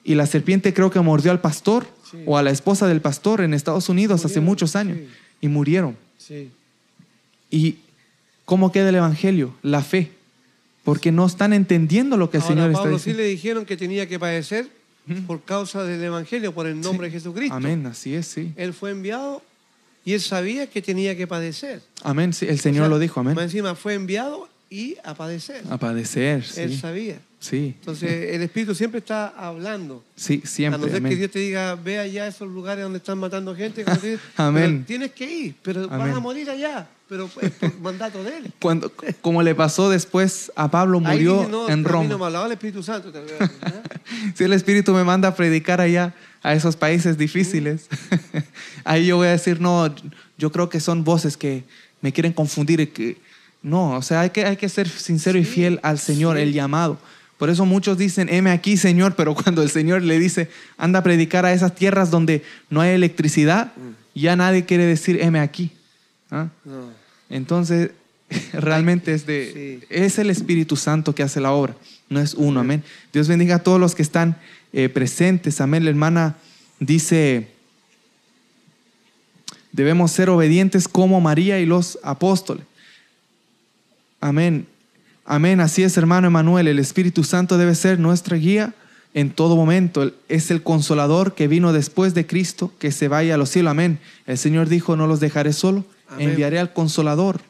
[0.04, 2.18] Y la serpiente creo que mordió al pastor Sí.
[2.26, 4.98] o a la esposa del pastor en Estados Unidos hace muchos años.
[5.46, 5.96] Y murieron.
[6.18, 6.50] Sí.
[7.52, 7.78] ¿Y
[8.46, 9.54] cómo queda el evangelio?
[9.62, 10.12] La fe.
[10.84, 13.22] Porque no están entendiendo lo que el Ahora, Señor está Pablo sí diciendo.
[13.24, 14.68] le dijeron que tenía que padecer
[15.28, 17.56] por causa del Evangelio, por el nombre de Jesucristo.
[17.56, 18.54] Amén, así es, sí.
[18.56, 19.44] Él fue enviado
[20.04, 21.82] y él sabía que tenía que padecer.
[22.04, 23.36] Amén, sí, el Señor O sea, lo dijo, amén.
[23.36, 25.64] Más encima fue enviado y a padecer.
[25.70, 26.78] A padecer, Él sí.
[26.78, 27.18] sabía.
[27.40, 30.04] Sí, Entonces, el Espíritu siempre está hablando.
[30.16, 30.82] sí, a siempre.
[30.82, 31.12] no ser amén.
[31.12, 33.84] que Dios te diga, ve allá a esos lugares donde están matando gente.
[33.86, 34.84] te Amén.
[34.86, 36.16] tienes que ir, pero vas Amén.
[36.16, 36.88] a morir allá.
[37.08, 38.52] Pero es por mandato de Él.
[38.60, 38.92] Cuando,
[39.22, 42.18] como le pasó después a Pablo, murió dice, no, en a mí no Roma.
[42.18, 43.12] me hablaba el Espíritu Santo.
[43.14, 43.22] ¿no?
[44.36, 47.88] Si el Espíritu me manda a predicar allá, a esos países difíciles,
[48.84, 49.94] ahí yo voy a decir, no,
[50.38, 51.64] yo creo que son voces que
[52.02, 52.80] me quieren confundir.
[52.82, 53.18] y que,
[53.66, 56.44] no, o sea, hay que, hay que ser sincero y fiel al Señor, sí.
[56.44, 57.00] el llamado.
[57.40, 61.04] Por eso muchos dicen, heme aquí, Señor, pero cuando el Señor le dice, anda a
[61.04, 64.20] predicar a esas tierras donde no hay electricidad, Mm.
[64.20, 65.72] ya nadie quiere decir, heme aquí.
[66.30, 66.48] ¿Ah?
[66.64, 66.92] No.
[67.32, 67.90] Entonces,
[68.54, 69.88] realmente es de Sí.
[69.90, 71.76] es el Espíritu Santo que hace la obra,
[72.08, 72.84] no es uno, amén.
[73.12, 74.38] Dios bendiga a todos los que están
[74.74, 75.84] eh, presentes, amén.
[75.86, 76.36] La hermana
[76.80, 77.48] dice,
[79.72, 82.64] debemos ser obedientes como María y los apóstoles.
[84.22, 84.68] Amén.
[85.26, 86.68] Amén, así es, hermano Emanuel.
[86.68, 88.74] El Espíritu Santo debe ser nuestra guía
[89.14, 90.14] en todo momento.
[90.30, 93.72] Es el consolador que vino después de Cristo, que se vaya a los cielos.
[93.72, 94.00] Amén.
[94.28, 96.30] El Señor dijo, no los dejaré solo, Amén.
[96.30, 97.42] enviaré al consolador.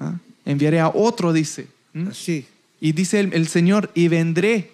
[0.00, 0.14] ¿Ah?
[0.44, 1.66] Enviaré a otro, dice.
[1.92, 2.08] ¿Mm?
[2.08, 2.46] Así.
[2.80, 4.70] Y dice el, el Señor, y vendré,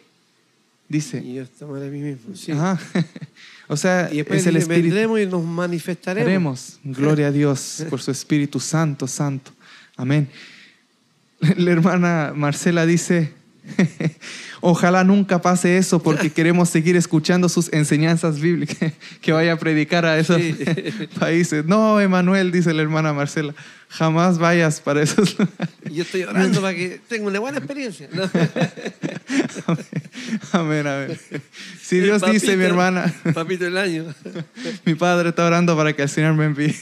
[0.88, 1.22] dice.
[1.24, 2.36] Y yo tomaré a mí mismo.
[2.36, 2.52] Sí.
[2.52, 2.78] Ajá.
[3.66, 4.88] O sea, Y después es el Espíritu.
[4.94, 6.26] vendremos y nos manifestaremos.
[6.28, 6.78] Haremos.
[6.84, 9.52] Gloria a Dios por su Espíritu Santo, Santo.
[9.96, 10.28] Amén.
[11.56, 13.32] La hermana Marcela dice,
[14.60, 20.04] ojalá nunca pase eso porque queremos seguir escuchando sus enseñanzas bíblicas, que vaya a predicar
[20.04, 20.56] a esos Sí.
[21.18, 21.64] países.
[21.64, 23.54] No, Emanuel, dice la hermana Marcela,
[23.88, 25.68] jamás vayas para esos lugares.
[25.90, 28.08] Yo estoy orando para que tenga una buena experiencia.
[28.12, 28.22] ¿no?
[30.52, 31.18] Amén, amén.
[31.82, 34.14] Si Dios El dice, mi papito- hermana, Papito del año.
[34.84, 36.74] Mi padre está orando para que el Señor me envíe.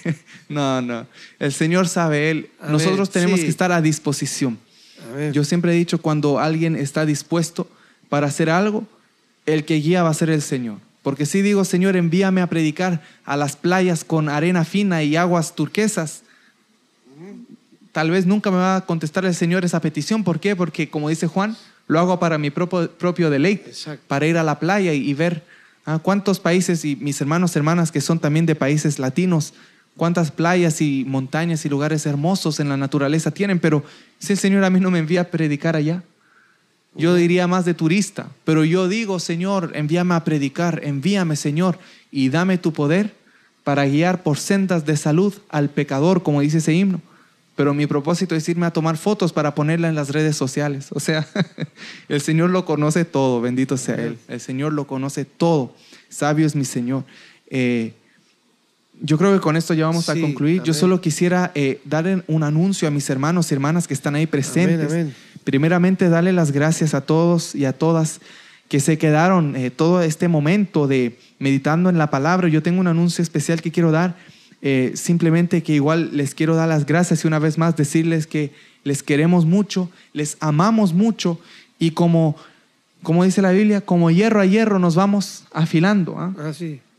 [0.49, 1.07] No, no.
[1.39, 2.51] El Señor sabe, Él.
[2.61, 2.73] Amén.
[2.73, 3.45] Nosotros tenemos Sí.
[3.47, 4.59] que estar a disposición.
[5.33, 7.69] Yo siempre he dicho, cuando alguien está dispuesto
[8.09, 8.87] para hacer algo,
[9.47, 10.79] el que guía va a ser el Señor.
[11.03, 15.55] Porque si digo, Señor, envíame a predicar a las playas con arena fina y aguas
[15.55, 16.23] turquesas,
[17.91, 20.25] tal vez nunca me va a contestar el Señor esa petición.
[20.25, 20.55] ¿Por qué?
[20.55, 21.57] Porque, como dice Juan,
[21.89, 24.05] lo hago para mi propio, propio deleite, Exacto.
[24.07, 25.43] para ir a la playa y, y ver
[25.85, 29.55] ah, cuántos países y mis hermanos, hermanas que son también de países latinos,
[29.97, 33.59] cuántas playas y montañas y lugares hermosos en la naturaleza tienen.
[33.59, 33.85] Pero
[34.19, 36.03] si el Señor a mí no me envía a predicar allá,
[36.95, 41.79] yo diría más de turista, pero yo digo, Señor, envíame a predicar, envíame, Señor,
[42.11, 43.15] y dame tu poder
[43.65, 47.01] para guiar por sendas de salud al pecador, como dice ese himno.
[47.57, 50.89] Pero mi propósito es irme a tomar fotos para ponerla en las redes sociales.
[50.91, 51.27] O sea,
[52.09, 54.19] el Señor lo conoce todo, bendito sea Él.
[54.29, 55.75] El Señor lo conoce todo.
[56.09, 57.05] Sabio es mi Señor.
[57.49, 57.95] Eh,
[59.01, 60.59] yo creo que con esto ya vamos a Sí, concluir.
[60.59, 60.75] Yo amén.
[60.81, 64.91] solo quisiera eh, dar un anuncio a mis hermanos y hermanas que están ahí presentes.
[64.93, 65.15] amén.
[65.45, 68.21] Primeramente, darle las gracias a todos y a todas
[68.69, 72.49] que se quedaron eh, todo este momento de meditando en la palabra.
[72.49, 74.15] Yo tengo un anuncio especial que quiero dar.
[74.65, 78.53] eh, simplemente que igual les quiero dar las gracias y una vez más decirles que
[78.85, 81.41] les queremos mucho, les amamos mucho
[81.81, 82.37] y como,
[83.03, 86.17] como dice la Biblia, como hierro a hierro nos vamos afilando.
[86.17, 86.33] ¿ah?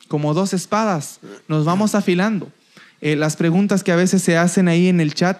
[0.07, 2.51] Como dos espadas, nos vamos afilando.
[3.01, 5.37] Eh, las preguntas que a veces se hacen ahí en el chat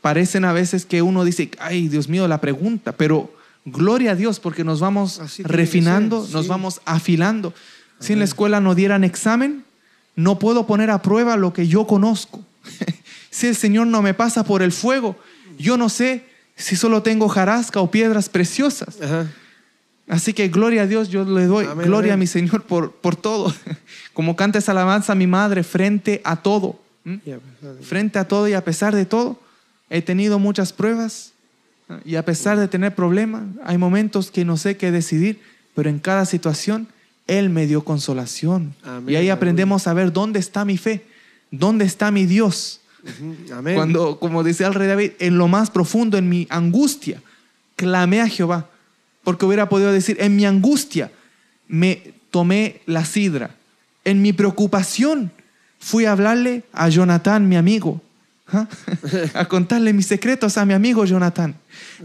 [0.00, 3.34] parecen a veces que uno dice, ay Dios mío, la pregunta, pero
[3.64, 7.54] gloria a Dios porque nos vamos refinando, nos vamos afilando.
[7.98, 9.64] Si en la escuela no dieran examen,
[10.14, 12.44] no puedo poner a prueba lo que yo conozco.
[13.30, 15.16] si el Señor no me pasa por el fuego,
[15.58, 19.00] yo no sé si solo tengo jarasca o piedras preciosas.
[19.00, 19.26] Ajá.
[20.08, 23.16] Así que gloria a Dios, yo le doy Amén, gloria a mi Señor por, por
[23.16, 23.54] todo.
[24.12, 26.80] Como canta esa alabanza a mi madre frente a todo.
[27.82, 29.38] Frente a todo y a pesar de todo,
[29.90, 31.32] he tenido muchas pruebas
[32.04, 35.38] y a pesar de tener problemas, hay momentos que no sé qué decidir,
[35.74, 36.88] pero en cada situación
[37.26, 38.74] Él me dio consolación.
[38.82, 41.04] Amén, y ahí aprendemos a ver dónde está mi fe,
[41.50, 42.80] dónde está mi Dios.
[43.74, 47.22] Cuando, como decía el rey David, en lo más profundo, en mi angustia,
[47.76, 48.70] clamé a Jehová.
[49.24, 51.10] Porque hubiera podido decir, en mi angustia
[51.66, 53.56] me tomé la sidra.
[54.04, 55.32] En mi preocupación
[55.78, 58.00] fui a hablarle a Jonathan, mi amigo.
[58.52, 58.68] ¿ah?
[59.34, 61.56] A contarle mis secretos a mi amigo Jonathan.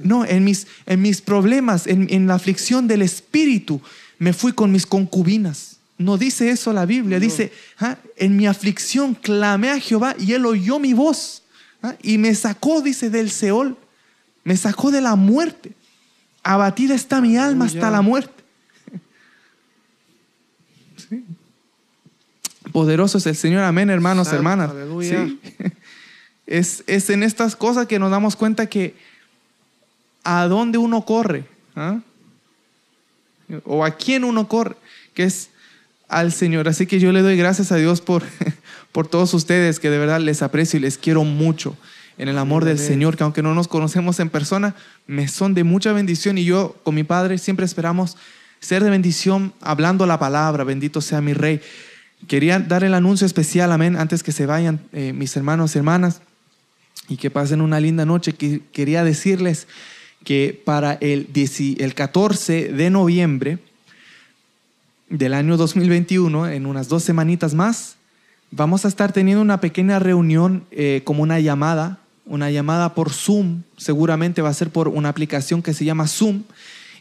[0.01, 3.81] No, en mis, en mis problemas, en, en la aflicción del espíritu,
[4.17, 5.77] me fui con mis concubinas.
[5.99, 10.45] No dice eso la Biblia, dice, ah, en mi aflicción clamé a Jehová y él
[10.45, 11.43] oyó mi voz
[11.83, 13.75] ah, y me sacó, dice, del Seol,
[14.45, 15.73] me sacó de la muerte.
[16.49, 18.33] Abatida está mi alma hasta la muerte.
[20.97, 21.23] Sí.
[22.71, 24.71] Poderoso es el Señor, amén, hermanos, hermanas.
[24.71, 25.27] aleluya.
[25.27, 25.39] Sí.
[26.47, 28.95] Es, es en estas cosas que nos damos cuenta que
[30.23, 31.45] a dónde uno corre,
[31.75, 31.99] ¿ah?
[33.65, 34.75] o a quién uno corre,
[35.13, 35.51] que es
[36.07, 36.67] al Señor.
[36.67, 38.23] Así que yo le doy gracias a Dios por,
[38.91, 41.77] por todos ustedes, que de verdad les aprecio y les quiero mucho
[42.19, 42.77] en el amor del.
[42.77, 44.75] Señor, que aunque no nos conocemos en persona,
[45.07, 48.15] me son de mucha bendición y yo con mi Padre siempre esperamos
[48.59, 51.61] ser de bendición hablando la palabra, bendito sea mi Rey.
[52.27, 56.21] Quería dar el anuncio especial, amén, antes que se vayan eh, mis hermanos y hermanas
[57.07, 58.33] y que pasen una linda noche.
[58.33, 59.67] Que- quería decirles
[60.25, 63.59] que para el, 10 el 14 de noviembre
[65.09, 67.95] del año 2021, en unas dos semanitas más,
[68.51, 71.99] vamos a estar teniendo una pequeña reunión eh, como una llamada,
[72.29, 76.43] una llamada por Zoom, seguramente va a ser por una aplicación que se llama Zoom,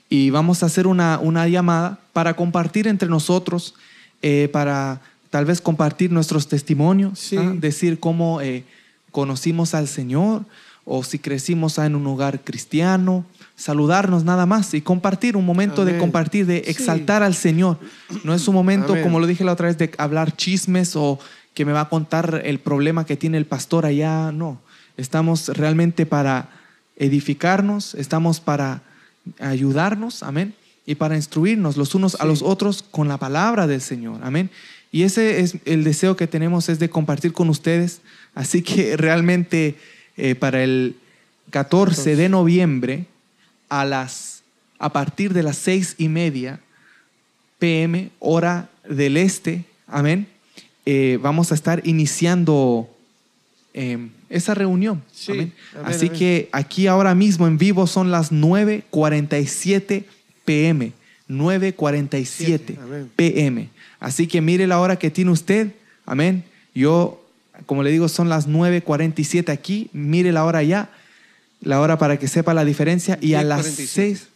[0.09, 3.75] y vamos a hacer una, una llamada para compartir entre nosotros,
[4.23, 5.01] eh, para
[5.31, 7.37] tal vez compartir nuestros testimonios, Sí.
[7.37, 7.53] ¿ah?
[7.55, 8.65] decir cómo eh,
[9.13, 10.45] conocimos al Señor
[10.91, 13.27] o si crecimos en un hogar cristiano,
[13.57, 16.71] saludarnos nada más y compartir, un momento de compartir, de Sí.
[16.71, 17.79] exaltar al Señor.
[18.25, 19.05] No es un momento, Amén.
[19.05, 21.19] como lo dije la otra vez, de hablar chismes o
[21.53, 24.33] que me va a contar el problema que tiene el pastor allá.
[24.33, 24.61] No,
[24.99, 26.51] estamos realmente para
[26.97, 28.83] edificarnos, estamos para
[29.39, 30.55] ayudarnos, amén.
[30.85, 34.20] y para instruirnos los unos a los otros con la palabra del Señor.
[34.23, 34.51] Amén.
[34.91, 38.01] Y ese es el deseo que tenemos, es de compartir con ustedes.
[38.35, 39.77] Así que realmente
[40.16, 40.97] eh, para el
[41.51, 43.07] 14 de noviembre,
[43.69, 44.43] a, las,
[44.79, 46.61] a partir de las seis y media
[47.59, 50.27] pm, hora del este, amén,
[50.87, 52.89] eh, vamos a estar iniciando
[53.75, 55.03] eh, esa reunión.
[55.13, 55.53] Sí, amén.
[55.75, 56.19] amén, Así amén.
[56.19, 60.05] que aquí ahora mismo en vivo son las 9.47
[60.45, 60.93] pm.
[61.29, 63.11] 9.47 Amén.
[63.17, 63.69] pm.
[64.01, 65.73] Así que mire la hora que tiene usted.
[66.07, 66.45] Amén.
[66.75, 67.23] Yo,
[67.67, 69.91] como le digo, son las 9.47 aquí.
[69.93, 70.91] Mire la hora ya.
[71.61, 73.19] La hora para que sepa la diferencia.
[73.21, 73.87] Y a las 10:47.
[73.87, 74.29] 6,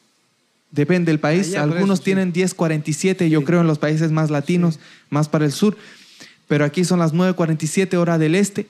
[0.70, 1.48] depende del país.
[1.50, 2.02] Allá Algunos eso, sí.
[2.04, 5.76] tienen 10.47, yo creo, en los países más latinos, más para el sur.
[6.48, 8.66] Pero aquí son las 9.47 hora del este,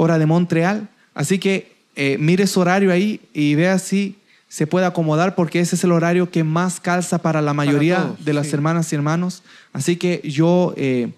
[0.00, 0.88] hora de Montreal.
[1.14, 4.16] Así que eh, mire su horario ahí y vea si
[4.48, 8.24] se puede acomodar porque ese es el horario que más calza para la mayoría todos,
[8.24, 8.54] de las sí.
[8.54, 9.42] hermanas y hermanos.
[9.72, 11.10] Así que yo eh,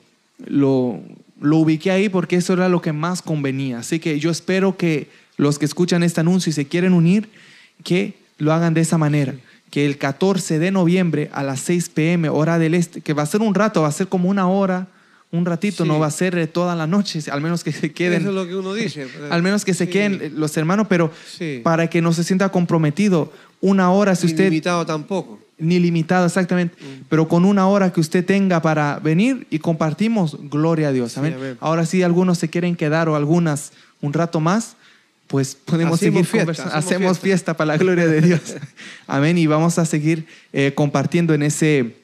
[0.44, 1.00] lo,
[1.40, 3.78] lo ubiqué ahí porque eso era lo que más convenía.
[3.78, 7.28] Así que yo espero que los que escuchan este anuncio y se quieren unir,
[7.84, 9.34] que lo hagan de esa manera.
[9.70, 13.26] Que el 14 de noviembre a las 6 pm, hora del este, que va a
[13.26, 14.88] ser un rato, va a ser como una hora,
[15.32, 15.88] un ratito, Sí.
[15.88, 18.20] no va a ser eh, toda la noche, al menos que se queden.
[18.20, 19.06] Eso es lo que uno dice.
[19.12, 19.90] pero- Al menos que se Sí.
[19.90, 21.60] queden eh, los hermanos, pero Sí.
[21.64, 25.40] para que no se sienta comprometido, una hora si usted Ilimitado tampoco.
[25.58, 26.76] ni limitado exactamente,
[27.08, 31.16] pero con una hora que usted tenga para venir y compartimos, gloria a Dios.
[31.16, 31.34] Amén.
[31.34, 31.56] amén.
[31.60, 34.76] Ahora sí, algunos se quieren quedar o algunas un rato más,
[35.28, 36.70] pues podemos Hacemos seguir fiesta, conversando.
[36.74, 37.24] hacemos Hacemos fiesta.
[37.52, 37.56] fiesta.
[37.56, 38.40] para la gloria de Dios.
[39.06, 39.38] Amén.
[39.38, 41.96] Y vamos a seguir eh, compartiendo en ese,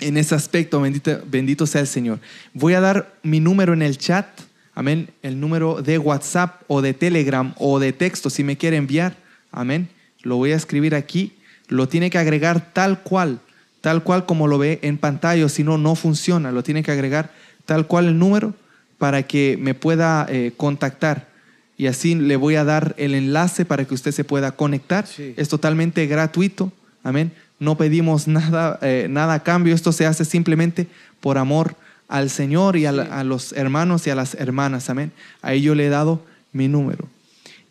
[0.00, 0.80] en ese aspecto.
[0.80, 2.18] Bendito, bendito sea el Señor.
[2.54, 4.26] Voy a dar mi número en el chat.
[4.74, 5.10] Amén.
[5.22, 9.16] El número de WhatsApp o de Telegram o de texto si me quiere enviar.
[9.52, 9.88] Amén.
[10.22, 11.34] Lo voy a escribir aquí.
[11.68, 13.40] Lo tiene que agregar tal cual,
[13.80, 16.52] tal cual como lo ve en pantalla, si no, no funciona.
[16.52, 17.32] Lo tiene que agregar
[17.64, 18.54] tal cual el número
[18.98, 21.28] para que me pueda eh, contactar.
[21.76, 25.06] Y así le voy a dar el enlace para que usted se pueda conectar.
[25.06, 25.32] Sí.
[25.36, 26.72] Es totalmente gratuito.
[27.02, 27.32] Amén.
[27.60, 29.74] No pedimos nada, eh, nada a cambio.
[29.74, 30.88] Esto se hace simplemente
[31.20, 31.76] por amor
[32.08, 33.10] al Señor y a, la- Sí.
[33.12, 34.90] a los hermanos y a las hermanas.
[34.90, 35.12] Amén.
[35.42, 37.08] Ahí yo le he dado mi número.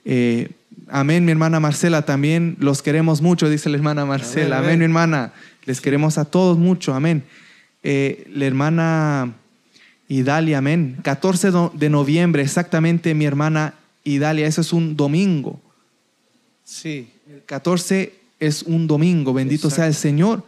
[0.06, 0.52] Eh,
[0.88, 2.04] amén, mi hermana Marcela.
[2.04, 4.58] También los queremos mucho, dice la hermana Marcela.
[4.60, 4.80] Amén, Amén, amén.
[4.80, 5.34] mi hermana.
[5.66, 6.94] Les queremos a todos mucho.
[6.94, 7.24] Amén.
[7.84, 9.34] Eh, la hermana
[10.08, 10.98] Idalia, amén.
[11.04, 14.48] 14 do- de noviembre, exactamente, mi hermana Idalia.
[14.48, 15.60] Eso es un domingo.
[16.64, 17.10] Sí.
[17.30, 19.76] El 14 es un domingo, bendito Exacto.
[19.76, 20.44] sea el Señor.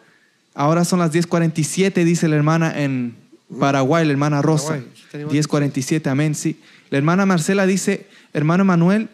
[0.53, 3.15] Ahora son las 10:47, dice la hermana en
[3.59, 4.69] Paraguay, la hermana Rosa.
[4.69, 6.59] Paraguay, tenemos 10:47, amén, sí.
[6.89, 9.09] La hermana Marcela dice, hermano Manuel,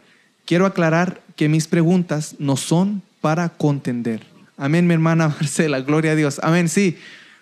[0.45, 4.23] quiero aclarar que mis preguntas no son para contender.
[4.57, 6.39] Amén, mi hermana Marcela, gloria a Dios.
[6.43, 6.97] Amén, sí.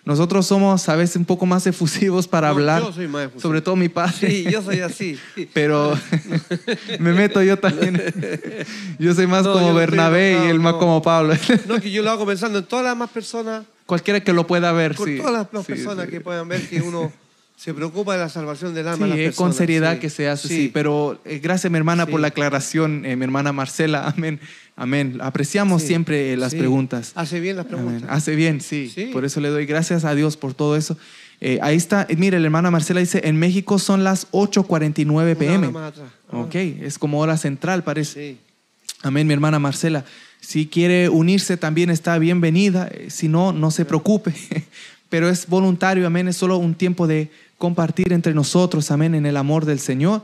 [0.06, 3.42] Nosotros somos a veces un poco más efusivos para No, hablar, yo soy más efusivo.
[3.42, 4.14] sobre todo mi padre.
[4.30, 5.18] Sí, yo soy así.
[5.52, 5.98] Pero
[7.00, 8.00] me meto yo también.
[8.98, 11.34] Yo soy más No, como yo no estoy Bernabé y él más como Pablo.
[11.66, 14.72] No, que yo lo hago pensando en todas las más personas, Cualquiera que lo pueda
[14.72, 15.16] ver, con sí.
[15.18, 16.10] todas las, las Sí, personas sí.
[16.12, 17.12] que puedan ver que uno
[17.56, 19.36] se preocupa de la salvación del alma Sí, las eh, personas.
[19.36, 19.98] con seriedad sí.
[20.00, 20.70] que se hace, sí.
[20.72, 24.06] Pero eh, gracias, mi hermana, por la aclaración, eh, mi hermana Marcela.
[24.08, 24.40] Amén.
[24.76, 25.18] Amén.
[25.22, 25.88] Apreciamos Sí.
[25.88, 26.58] siempre eh, las Sí.
[26.58, 27.12] preguntas.
[27.14, 27.78] Hace bien las Amén.
[27.84, 28.10] preguntas.
[28.12, 28.90] Hace bien, sí.
[28.94, 29.06] Sí.
[29.12, 30.96] Por eso le doy gracias a Dios por todo eso.
[31.40, 35.38] Eh, ahí está, eh, mire, la hermana Marcela dice, en México son las 8.49 Una
[35.38, 35.58] pm.
[35.66, 36.08] hora más atrás.
[36.30, 38.32] Ah, Ok, es como hora central, parece.
[38.32, 38.38] Sí.
[39.02, 40.04] Amén, mi hermana Marcela.
[40.40, 42.90] Si quiere unirse también está bienvenida.
[43.08, 44.32] Si no, no se preocupe.
[45.08, 46.28] Pero es voluntario, amén.
[46.28, 50.22] Es solo un tiempo de compartir entre nosotros, amén, en el amor del Señor.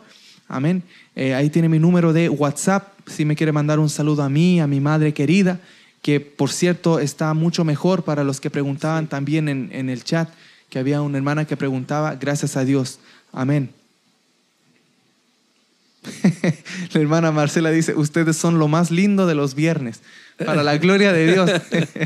[0.48, 0.82] Amén.
[1.16, 2.91] Eh, ahí tiene mi número de WhatsApp.
[3.06, 5.60] Si me quiere mandar un saludo a mí, a mi madre querida,
[6.02, 10.28] que por cierto está mucho mejor para los que preguntaban también en, en el chat,
[10.68, 12.98] que había una hermana que preguntaba, gracias a Dios.
[13.32, 13.70] Amén.
[16.92, 20.00] La hermana Marcela dice, ustedes son lo más lindo de los viernes.
[20.44, 21.50] Para la gloria de Dios.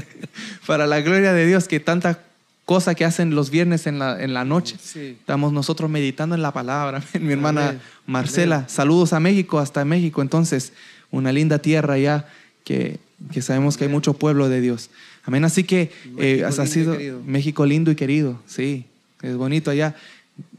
[0.66, 2.25] Para la gloria de Dios, que tanta
[2.66, 4.76] cosa que hacen los viernes en la, en la noche.
[4.78, 5.16] Sí.
[5.18, 7.02] Estamos nosotros meditando en la palabra.
[7.20, 7.80] Mi hermana Amén.
[8.06, 8.68] Marcela, Amén.
[8.68, 10.20] saludos a México, hasta México.
[10.20, 10.72] Entonces,
[11.10, 12.28] una linda tierra ya
[12.64, 12.98] que,
[13.32, 14.90] que sabemos que hay mucho pueblo de Dios.
[15.24, 15.44] Amén.
[15.44, 17.22] Así que eh, México ha lindo y sido.
[17.24, 18.42] México lindo y querido.
[18.46, 18.84] Sí,
[19.22, 19.94] es bonito allá.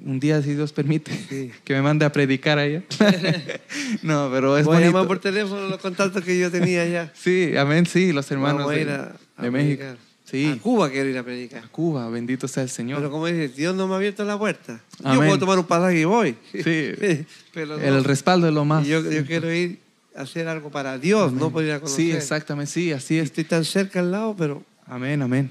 [0.03, 1.51] Un día, si Dios permite, Sí.
[1.63, 2.81] que me mande a predicar allá.
[4.01, 4.91] no, pero es Voy a bonito.
[4.93, 7.11] llamar por teléfono los contactos que yo tenía allá.
[7.13, 9.83] Sí, amén, sí, los hermanos a, a de México.
[10.29, 11.63] Sí, A Cuba quiero ir a predicar.
[11.63, 12.99] a Cuba, bendito sea el Señor.
[12.99, 14.81] Pero como dices, Dios no me ha abierto la puerta.
[14.99, 16.35] Yo puedo tomar un pasaje y voy.
[16.51, 16.61] Sí.
[17.53, 17.83] Pero no.
[17.83, 18.85] el respaldo es lo más.
[18.85, 19.79] Yo, yo quiero ir
[20.15, 22.05] a hacer algo para Dios, no por ir a conocer.
[22.05, 23.25] Sí, exactamente, sí, así Y es.
[23.25, 25.49] Estoy tan cerca al lado, pero Amén, amén.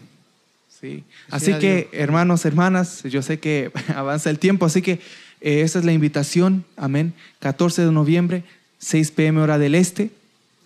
[0.80, 1.04] Sí.
[1.30, 5.00] Así Así que, hermanos, hermanas, yo sé que avanza el tiempo, así que
[5.40, 6.64] eh, esa es la invitación.
[6.76, 7.14] Amén.
[7.40, 8.44] 14 de noviembre,
[8.78, 9.40] 6 p.m.
[9.40, 10.10] hora del este.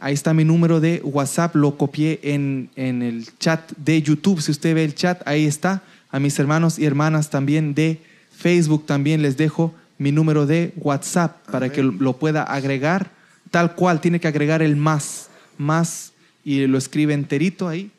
[0.00, 4.40] Ahí está mi número de WhatsApp, lo copié en, en el chat de YouTube.
[4.40, 5.82] Si usted ve el chat, ahí está.
[6.10, 8.00] A mis hermanos y hermanas también de
[8.34, 13.10] Facebook también les dejo mi número de WhatsApp para que lo pueda agregar
[13.50, 14.00] tal cual.
[14.00, 15.28] Tiene que agregar el más,
[15.58, 16.12] más
[16.42, 17.90] y lo escribe enterito ahí.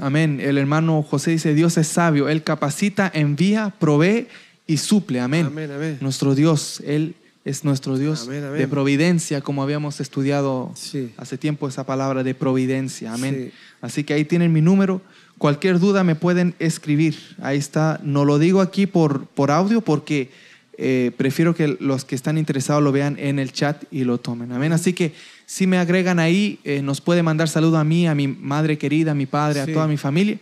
[0.00, 0.40] Amén.
[0.40, 4.28] El hermano José dice, Dios es sabio, Él capacita, envía, provee
[4.66, 5.20] y suple.
[5.20, 5.46] Amén.
[5.46, 5.98] Amén, amén.
[6.00, 8.58] Nuestro Dios, Él es nuestro Dios Amén, amén.
[8.58, 11.12] de providencia, como habíamos estudiado Sí.
[11.18, 13.12] hace tiempo esa palabra de providencia.
[13.12, 13.50] Amén.
[13.52, 13.58] Sí.
[13.82, 15.02] Así que ahí tienen mi número.
[15.36, 17.16] Cualquier duda me pueden escribir.
[17.42, 18.00] Ahí está.
[18.02, 20.30] No lo digo aquí por, por audio porque
[20.78, 24.50] eh, prefiero que los que están interesados lo vean en el chat y lo tomen.
[24.52, 24.72] Amén.
[24.72, 25.12] Así que
[25.46, 29.10] si me agregan ahí, eh, nos puede mandar saludo a mí, a mi madre querida,
[29.10, 29.70] a mi padre, Sí.
[29.70, 30.38] a toda mi familia.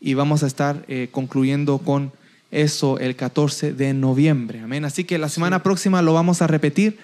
[0.00, 2.12] Y vamos a estar eh, concluyendo con
[2.50, 4.60] eso el 14 de noviembre.
[4.60, 4.84] Amén.
[4.84, 6.98] Así que la semana próxima lo vamos a repetir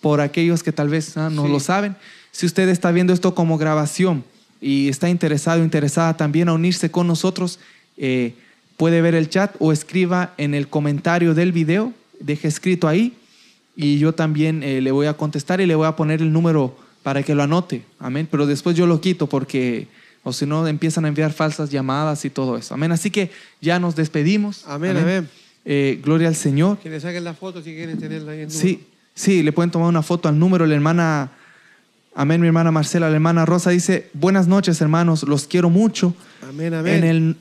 [0.00, 1.52] por aquellos que tal vez ah, no Sí.
[1.52, 1.96] lo saben.
[2.32, 4.24] Si usted está viendo esto como grabación
[4.60, 7.58] y está interesado, interesada también a unirse con nosotros,
[7.96, 8.34] eh,
[8.76, 13.12] puede ver el chat o escriba en el comentario del video, deje escrito ahí
[13.76, 16.76] y yo también eh, le voy a contestar y le voy a poner el número
[17.02, 17.84] para que lo anote.
[17.98, 18.26] Amén.
[18.30, 19.86] Pero después yo lo quito porque,
[20.24, 22.74] o si no, empiezan a enviar falsas llamadas y todo eso.
[22.74, 22.92] Amén.
[22.92, 23.30] Así que
[23.60, 24.64] ya nos despedimos.
[24.66, 25.28] Amén, amén.
[25.64, 26.78] Eh, gloria al Señor.
[26.78, 29.88] Que le saquen la foto si quieren tenerla ahí en Sí, sí, le pueden tomar
[29.88, 30.66] una foto al número.
[30.66, 31.32] La hermana,
[32.14, 36.14] amén, mi hermana Marcela, la hermana Rosa dice, buenas noches hermanos, los quiero mucho.
[36.48, 36.94] Amén, amén.
[36.94, 37.36] En el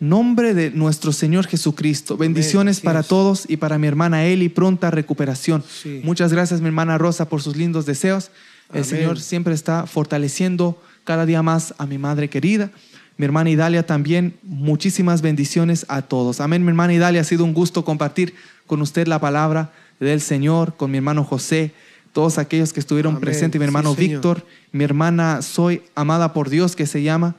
[0.00, 2.16] nombre de nuestro Señor Jesucristo.
[2.16, 3.08] Bendiciones para es.
[3.08, 5.62] todos y para mi hermana Eli, pronta recuperación.
[5.68, 6.00] Sí.
[6.04, 8.30] Muchas gracias mi hermana Rosa por sus lindos deseos.
[8.70, 8.84] El Amén.
[8.84, 12.70] Señor siempre está fortaleciendo cada día más a mi madre querida.
[13.16, 16.38] Mi hermana Idalia también, muchísimas bendiciones a todos.
[16.42, 18.34] Amén, mi hermana Idalia, ha sido un gusto compartir
[18.66, 21.72] con usted la palabra del Señor, con mi hermano José,
[22.12, 23.22] todos aquellos que estuvieron Amén.
[23.22, 24.06] presentes, mi hermano Sí.
[24.06, 27.36] Víctor, mi hermana Soy Amada por Dios, que se llama,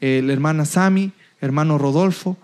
[0.00, 2.36] eh, la hermana Sami, hermano Rodolfo,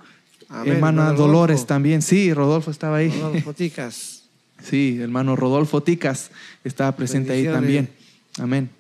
[0.49, 1.67] Amén, hermana hermano Dolores Rodolfo.
[1.67, 2.03] también.
[2.03, 3.09] Sí, Rodolfo estaba ahí.
[3.11, 4.15] Rodolfo Foticas.
[4.63, 6.31] Sí, hermano Rodolfo Ticas
[6.65, 7.89] estaba presente ahí también.
[8.39, 8.71] Amén.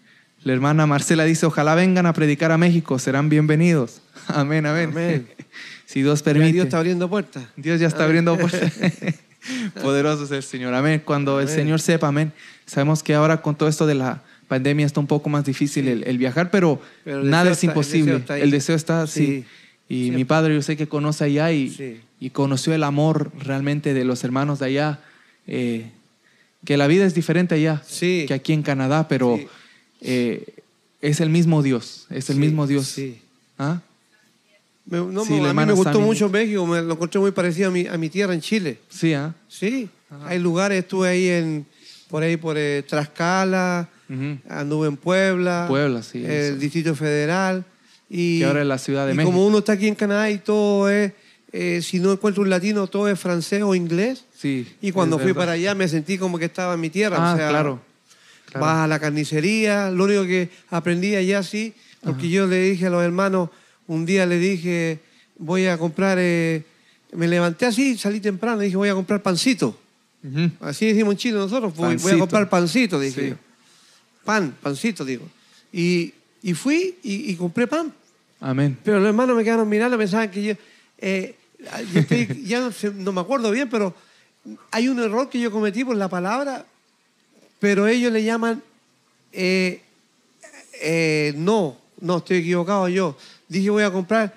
[0.45, 4.01] La hermana Marcela dice, ojalá vengan a predicar a México, serán bienvenidos.
[4.29, 4.91] Amén, amén.
[4.91, 5.29] Amén.
[5.87, 6.53] si Dios Ya permite.
[6.53, 7.45] Dios está abriendo puertas.
[7.57, 8.73] Dios ya está abriendo puertas.
[9.83, 10.75] Poderoso es el Señor.
[10.75, 11.03] Amén.
[11.05, 11.49] Cuando el.
[11.49, 12.33] Señor sepa, amén.
[12.67, 16.05] Sabemos que ahora con todo esto de la pandemia está un poco más difícil el,
[16.05, 18.05] el viajar, pero, Pero el nada es está- el imposible.
[18.13, 18.43] deseo está ahí.
[18.43, 19.27] el deseo está, sí.
[19.27, 19.45] Sí.
[19.89, 20.17] Y Siempre.
[20.19, 22.01] mi padre, yo sé que conoce allá y, Sí.
[22.21, 25.01] y conoció el amor realmente de los hermanos de allá.
[25.47, 25.91] eh,
[26.65, 28.25] que la vida es diferente allá Sí.
[28.29, 29.39] que aquí en Canadá, pero.
[30.01, 30.45] Eh,
[31.01, 32.07] es el mismo Dios.
[32.11, 32.87] Es el Sí, mismo Dios.
[32.87, 33.21] Sí.
[33.59, 33.81] ¿Ah?
[34.87, 37.71] Me, no, Sí, a mí me gustó mucho México, me lo encontré muy parecido a
[37.73, 38.79] mi, a mi tierra en Chile.
[38.89, 39.35] Sí, ¿ah?
[39.49, 39.89] Sí,
[40.25, 41.67] hay lugares, estuve ahí en,
[42.09, 44.39] por ahí por eh, Tlaxcala, Ujú.
[44.49, 46.57] anduve en Puebla, Puebla, sí, el eso.
[46.57, 47.65] Distrito Federal.
[48.09, 49.31] Y, Que ahora es la Ciudad de y México.
[49.31, 51.13] como uno está aquí en Canadá y todo es,
[51.53, 54.25] eh, si no encuentro un latino, todo es francés o inglés.
[54.35, 54.67] Sí.
[54.81, 57.17] Y cuando fui para allá me sentí como que estaba en mi tierra.
[57.21, 57.83] Ah, o sea, claro.
[58.51, 58.67] Claro.
[58.67, 62.91] Vas a la carnicería, lo único que aprendí allá sí, porque yo le dije a
[62.91, 63.51] los hermanos,
[63.87, 65.01] un día le dije,
[65.39, 66.65] voy a comprar, eh,
[67.13, 69.79] me levanté así, salí temprano, dije, voy a comprar pancito.
[70.61, 73.29] Así decimos en Chile nosotros, voy, voy a comprar pancito, dije Sí.
[73.31, 73.37] yo.
[74.25, 75.27] Pan, pancito, digo.
[75.73, 76.13] Y,
[76.43, 77.93] y fui y, y compré pan.
[78.41, 78.77] Amén.
[78.85, 80.55] Pero los hermanos me quedaron mirando, pensaban que yo...
[80.99, 81.35] eh,
[81.93, 83.95] yo estoy- ya no, no me acuerdo bien, pero
[84.71, 86.65] hay un error que yo cometí por la palabra,
[87.59, 88.63] pero ellos le llaman...
[89.33, 89.83] eh,
[90.81, 93.17] eh, no, no, estoy equivocado yo.
[93.49, 94.35] Dije voy a comprar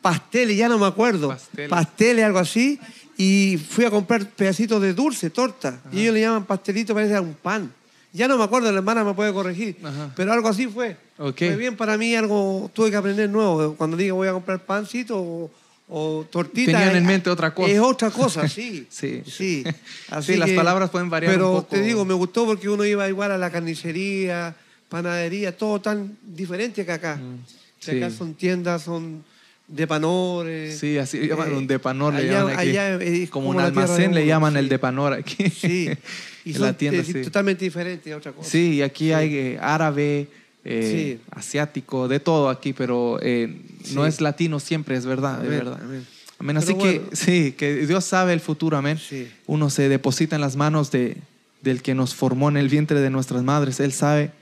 [0.00, 1.28] pasteles, ya no me acuerdo.
[1.28, 1.70] Pasteles.
[1.70, 2.78] Pasteles, algo así.
[3.16, 5.80] Y fui a comprar pedacitos de dulce, torta.
[5.92, 7.72] Y ellos le llaman pastelito, parece un pan.
[8.12, 9.76] Ya no me acuerdo, la hermana me puede corregir.
[9.82, 10.12] Ajá.
[10.16, 10.96] Pero algo así fue.
[11.18, 11.38] Ok.
[11.38, 13.74] Fue bien para mí, algo tuve que aprender nuevo.
[13.76, 15.50] Cuando digo voy a comprar pancito o,
[15.88, 16.72] o tortita.
[16.72, 17.70] Tenían en es- mente otra cosa.
[17.72, 18.86] Es otra cosa, sí.
[18.88, 19.22] Sí.
[19.26, 19.64] Sí,
[20.22, 21.74] Sí, las palabras pueden variar Pero un poco.
[21.76, 24.54] te digo, me gustó porque uno iba igual a la carnicería,
[24.88, 27.16] panadería, todo tan diferente que acá.
[27.16, 27.38] Que Mm,
[27.78, 28.02] sí.
[28.02, 29.24] acá son tiendas, son
[29.68, 30.78] depanores.
[30.78, 32.68] Sí, así llaman Eh, un depanor, le allá- llaman aquí.
[32.70, 34.58] allá es como como un almacén le llaman sí.
[34.60, 35.48] el depanor aquí.
[35.50, 35.88] Sí,
[36.44, 37.22] y son la tienda, sí.
[37.22, 38.48] totalmente diferentes a otra cosa.
[38.48, 40.28] Sí, y aquí hay eh, árabe,
[40.64, 41.24] eh, Sí.
[41.30, 43.60] asiático, de todo aquí, pero eh,
[43.92, 45.80] no es latino siempre, es verdad, es verdad.
[46.38, 46.56] amén.
[46.56, 48.98] Así que sí, que Dios sabe el futuro, amén.
[48.98, 49.28] Sí.
[49.46, 51.16] Uno se deposita en las manos de,
[51.62, 53.78] del que nos formó en el vientre de nuestras madres.
[53.80, 54.32] Él sabe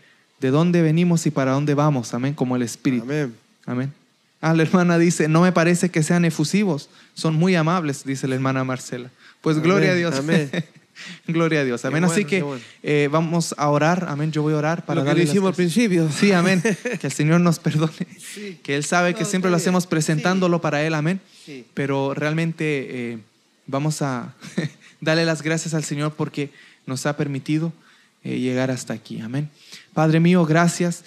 [0.40, 3.04] de dónde venimos y para dónde vamos, amén, como el Espíritu.
[3.04, 3.34] Amén.
[3.66, 3.92] Amén.
[4.40, 8.34] Ah, la hermana dice, no me parece que sean efusivos, son muy amables, dice la
[8.36, 9.10] hermana Marcela.
[9.42, 10.14] Pues Amén, gloria a Dios.
[10.18, 10.50] amén.
[11.26, 11.84] gloria a Dios.
[11.84, 12.02] Amén.
[12.02, 12.62] bueno, Así que bueno.
[12.82, 14.06] eh, vamos a orar.
[14.08, 14.32] Amén.
[14.32, 16.08] Yo voy a orar para Lo que darle hicimos al principio.
[16.10, 16.62] Sí, amén.
[16.62, 17.92] Que el Señor nos perdone.
[18.18, 18.58] Sí.
[18.62, 20.94] Que Él sabe que siempre lo hacemos presentándolo para Él.
[20.94, 21.20] Amén.
[21.44, 21.64] Sí.
[21.74, 23.18] Pero realmente eh,
[23.66, 24.34] vamos a
[25.00, 26.50] darle las gracias al Señor porque
[26.86, 27.72] nos ha permitido
[28.24, 29.20] eh, llegar hasta aquí.
[29.20, 29.48] Amén.
[29.94, 31.04] Padre mío, gracias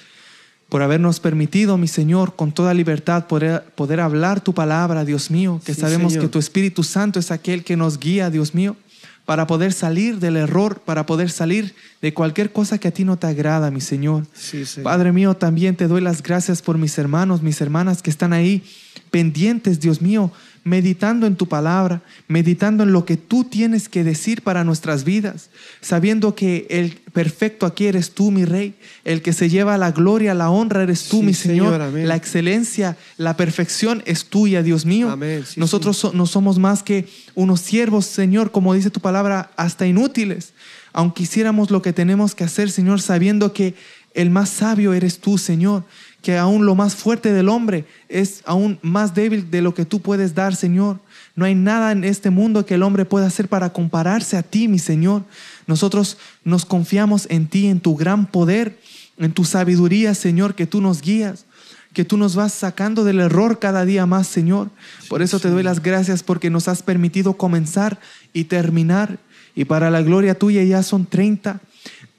[0.70, 5.62] por habernos permitido, mi Señor, con toda libertad poder, poder hablar tu palabra, Dios mío,
[5.64, 6.26] que sabemos Señor.
[6.26, 8.76] que tu Espíritu Santo es aquel que nos guía, Dios mío,
[9.26, 13.18] para poder salir del error, para poder salir de cualquier cosa que a ti no
[13.18, 14.26] te agrada, mi Señor.
[14.34, 14.64] Sí.
[14.84, 18.64] Padre mío, también te doy las gracias por mis hermanos, mis hermanas que están ahí
[19.12, 20.32] pendientes, Dios mío,
[20.64, 25.50] meditando en tu palabra, meditando en lo que tú tienes que decir para nuestras vidas,
[25.82, 28.74] sabiendo que el perfecto aquí eres tú, mi rey,
[29.04, 32.98] el que se lleva la gloria, la honra eres tú, Sí, mi Señor, la excelencia,
[33.18, 35.12] la perfección es tuya, Dios mío.
[35.12, 39.52] Amén, sí, Nosotros so- no somos más que unos siervos, Señor, como dice tu palabra,
[39.58, 40.54] hasta inútiles,
[40.94, 43.76] aunque hiciéramos lo que tenemos que hacer, Señor, sabiendo que
[44.14, 45.84] el más sabio eres tú, Señor,
[46.24, 50.02] que aún lo más fuerte del hombre es aún más débil de lo que tú
[50.02, 51.00] puedes dar, Señor.
[51.36, 54.70] No hay nada en este mundo que el hombre pueda hacer para compararse a ti,
[54.70, 55.24] mi Señor.
[55.68, 58.80] Nosotros nos confiamos en ti, en tu gran poder,
[59.18, 61.46] en tu sabiduría, Señor, que tú nos guías
[61.94, 64.70] que tú nos vas sacando del error cada día más, Señor.
[65.10, 68.00] Por eso te doy las gracias porque nos has permitido comenzar
[68.34, 69.20] y terminar.
[69.56, 71.62] Y para la gloria tuya ya son 30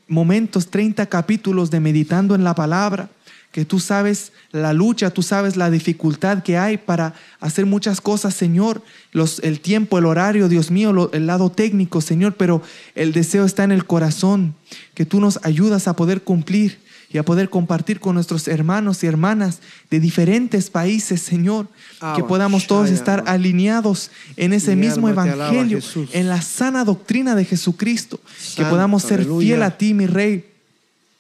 [0.07, 3.11] momentos, 30 capítulos de meditando en la palabra,
[3.55, 8.35] que tú sabes la lucha, tú sabes la dificultad que hay para hacer muchas cosas,
[8.35, 8.83] Señor,
[9.13, 12.63] Los, el tiempo, el horario, Dios mío, lo- el lado técnico, Señor, pero
[12.97, 14.57] el deseo está en el corazón,
[14.95, 16.81] que tú nos ayudas a poder cumplir
[17.13, 21.69] y a poder compartir con nuestros hermanos y hermanas de diferentes países, Señor,
[22.17, 25.79] que podamos todos estar alineados en ese Mi mismo evangelio,
[26.13, 28.19] en la sana doctrina de Jesucristo,
[28.57, 30.45] que podamos ser fiel a ti, mi Rey,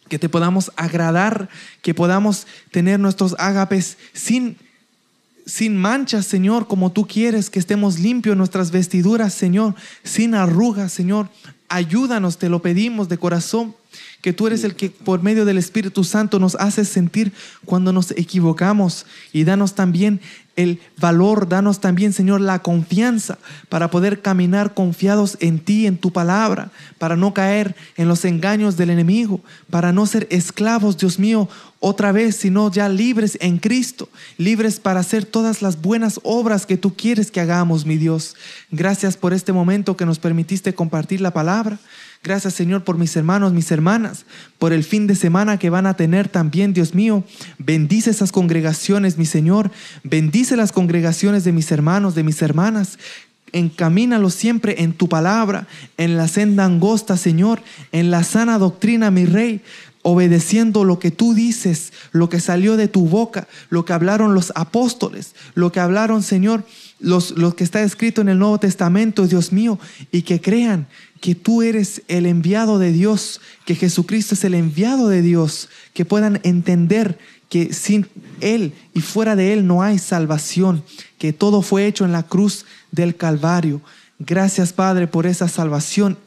[0.08, 1.48] que te podamos agradar,
[1.82, 4.56] que podamos tener nuestros ágapes sin
[5.46, 11.28] sin manchas, Señor, como tú quieres, que estemos limpios nuestras vestiduras, Señor, sin arrugas, Señor.
[11.68, 13.74] Ayúdanos, te lo pedimos de corazón,
[14.24, 17.34] que tú eres el que por medio del Espíritu Santo nos haces sentir
[17.66, 20.18] cuando nos equivocamos y danos también
[20.56, 23.36] el valor, danos también, Señor, la confianza
[23.68, 28.78] para poder caminar confiados en ti, en tu palabra, para no caer en los engaños
[28.78, 31.46] del enemigo, para no ser esclavos, Dios mío,
[31.78, 36.78] otra vez, sino ya libres en Cristo, libres para hacer todas las buenas obras que
[36.78, 38.36] tú quieres que hagamos, mi Dios.
[38.70, 41.78] Gracias por este momento que nos permitiste compartir la palabra.
[42.24, 44.24] Gracias, Señor, por mis hermanos, mis hermanas,
[44.58, 47.22] por el fin de semana que van a tener también, Dios mío.
[47.58, 49.70] Bendice esas congregaciones, mi Señor.
[50.04, 52.98] Bendice las congregaciones de mis hermanos, de mis hermanas.
[53.52, 55.66] Encamínalos siempre en tu palabra,
[55.98, 57.60] en la senda angosta, Señor,
[57.92, 59.60] en la sana doctrina, mi Rey
[60.06, 64.52] obedeciendo lo que tú dices, lo que salió de tu boca, lo que hablaron los
[64.54, 66.62] apóstoles, lo que hablaron, Señor,
[67.00, 69.78] los, lo que está escrito en el Nuevo Testamento, Dios mío,
[70.12, 70.88] y que crean
[71.24, 76.04] que tú eres el enviado de Dios, que Jesucristo es el enviado de Dios, que
[76.04, 77.18] puedan entender
[77.48, 78.06] que sin
[78.42, 80.84] Él y fuera de Él no hay salvación,
[81.16, 83.80] que todo fue hecho en la cruz del Calvario.
[84.18, 86.18] Gracias, Padre, por esa salvación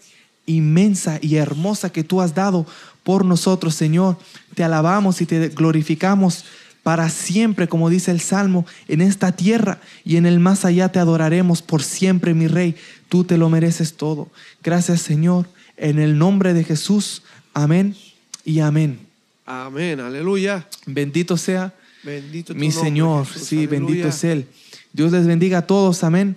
[0.48, 2.66] inmensa y hermosa que tú has dado
[3.04, 4.18] por nosotros, Señor.
[4.56, 6.44] Te alabamos y te glorificamos
[6.88, 11.00] para siempre, como dice el Salmo, en esta tierra y en el más allá te
[11.00, 12.78] adoraremos por siempre, mi Rey.
[13.10, 14.30] Tú te lo mereces todo.
[14.64, 15.48] Gracias, Señor.
[15.78, 17.24] En el nombre de Jesús.
[17.54, 17.96] Amén
[18.44, 19.00] y amén.
[19.46, 20.68] Amén, aleluya.
[20.86, 21.74] Bendito sea
[22.04, 23.26] Bendito tu mi nombre, Señor.
[23.26, 23.80] Jesús, Sí, aleluya.
[23.80, 24.48] bendito es Él.
[24.94, 26.04] Dios les bendiga a todos.
[26.04, 26.36] Amén.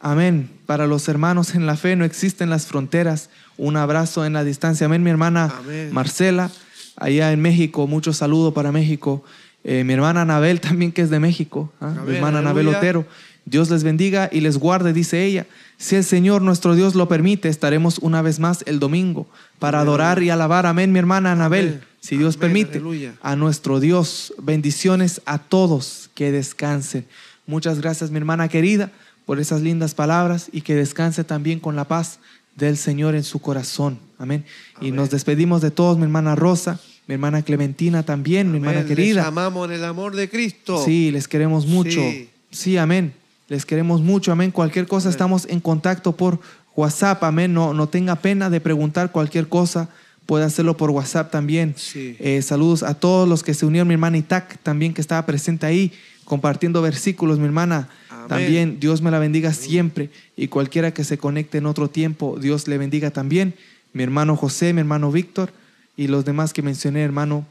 [0.00, 0.50] Amén.
[0.66, 3.28] Para los hermanos en la fe no existen las fronteras.
[3.56, 4.86] Un abrazo en la distancia.
[4.86, 5.90] Amén, mi hermana Amén.
[5.92, 6.50] Marcela,
[6.96, 7.86] allá en México.
[7.86, 9.24] Mucho saludo para México.
[9.64, 11.72] Eh, mi hermana Anabel también, que es de México.
[11.80, 11.90] ¿ah?
[11.90, 12.68] Mi Amén, hermana Anabel.
[12.68, 13.06] Otero.
[13.46, 15.46] Dios les bendiga y les guarde, dice ella.
[15.78, 19.26] Si el Señor nuestro Dios lo permite, estaremos una vez más el domingo
[19.58, 19.88] para Amén.
[19.88, 20.66] adorar y alabar.
[20.66, 21.68] Amén, mi hermana Anabel.
[21.68, 21.80] Amén.
[22.00, 23.14] Si Dios Amén, permite aleluya.
[23.22, 24.34] a nuestro Dios.
[24.42, 27.06] Bendiciones a todos que descansen.
[27.46, 28.90] Muchas gracias, mi hermana querida,
[29.24, 32.18] por esas lindas palabras y que descanse también con la paz
[32.56, 33.98] del Señor en su corazón.
[34.18, 34.44] Amén.
[34.80, 38.88] Y nos despedimos de todos, mi hermana Rosa, mi hermana Clementina también, mi hermana Amén.
[38.88, 39.26] Les querida.
[39.26, 40.82] amamos en el amor de Cristo.
[40.84, 42.00] Sí, les queremos mucho.
[42.00, 42.30] Sí.
[42.50, 43.12] Sí, amén.
[43.48, 44.50] Les queremos mucho, amén.
[44.50, 45.14] Cualquier cosa Amén.
[45.14, 46.40] estamos en contacto por
[46.74, 47.54] WhatsApp, amén.
[47.54, 49.88] No, no tenga pena de preguntar cualquier cosa.
[50.26, 51.74] Puede hacerlo por WhatsApp también.
[51.76, 52.16] Sí.
[52.18, 55.66] Eh, saludos a todos los que se unieron, mi hermana Itac también que estaba presente
[55.66, 55.92] ahí.
[56.24, 57.88] compartiendo versículos, mi hermana.
[58.10, 58.28] Amén.
[58.28, 62.66] También Dios me la bendiga siempre y cualquiera que se conecte en otro tiempo, Dios
[62.66, 63.54] le bendiga también.
[63.92, 65.52] Mi hermano José, mi hermano Víctor
[65.96, 67.46] y los demás que mencioné, hermano,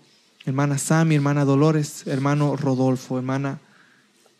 [0.45, 3.59] hermana Sami, hermana Dolores, hermano Rodolfo, hermana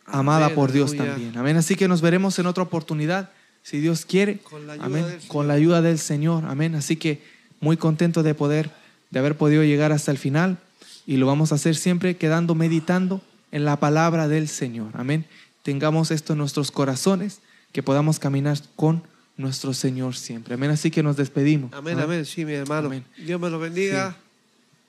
[0.06, 1.36] amada por Dios también.
[1.36, 1.56] Amén.
[1.56, 3.30] Así que nos veremos en otra oportunidad,
[3.62, 4.38] si Dios quiere.
[4.38, 5.02] Con la ayuda Amén.
[5.06, 5.44] del Con Señor.
[5.46, 6.44] la ayuda del Señor.
[6.46, 6.74] Amén.
[6.74, 7.22] Así que
[7.60, 8.70] muy contento de poder,
[9.10, 10.58] de haber podido llegar hasta el final.
[11.06, 13.20] Y lo vamos a hacer siempre quedando meditando
[13.52, 14.90] en la palabra del Señor.
[14.94, 15.24] Amén.
[15.62, 17.40] Tengamos esto en nuestros corazones,
[17.72, 19.02] que podamos caminar con
[19.36, 20.54] nuestro Señor siempre.
[20.54, 20.70] Amén.
[20.70, 21.72] Así que nos despedimos.
[21.72, 22.24] Amén, amén.
[22.24, 22.86] Sí, mi hermano.
[22.86, 23.04] Amén.
[23.18, 24.16] Dios me lo bendiga.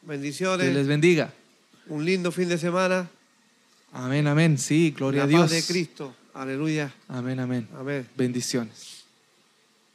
[0.02, 0.73] Que Bendiciones.
[0.73, 1.34] les bendiga.
[1.88, 3.10] Un lindo fin de semana.
[3.98, 4.57] Amén, amén.
[4.60, 5.41] Sí, gloria la a Dios.
[5.41, 6.15] paz de Cristo.
[6.36, 6.94] Aleluya.
[7.07, 7.68] Amén, amén.
[7.76, 8.07] Amén.
[8.15, 8.97] Bendiciones.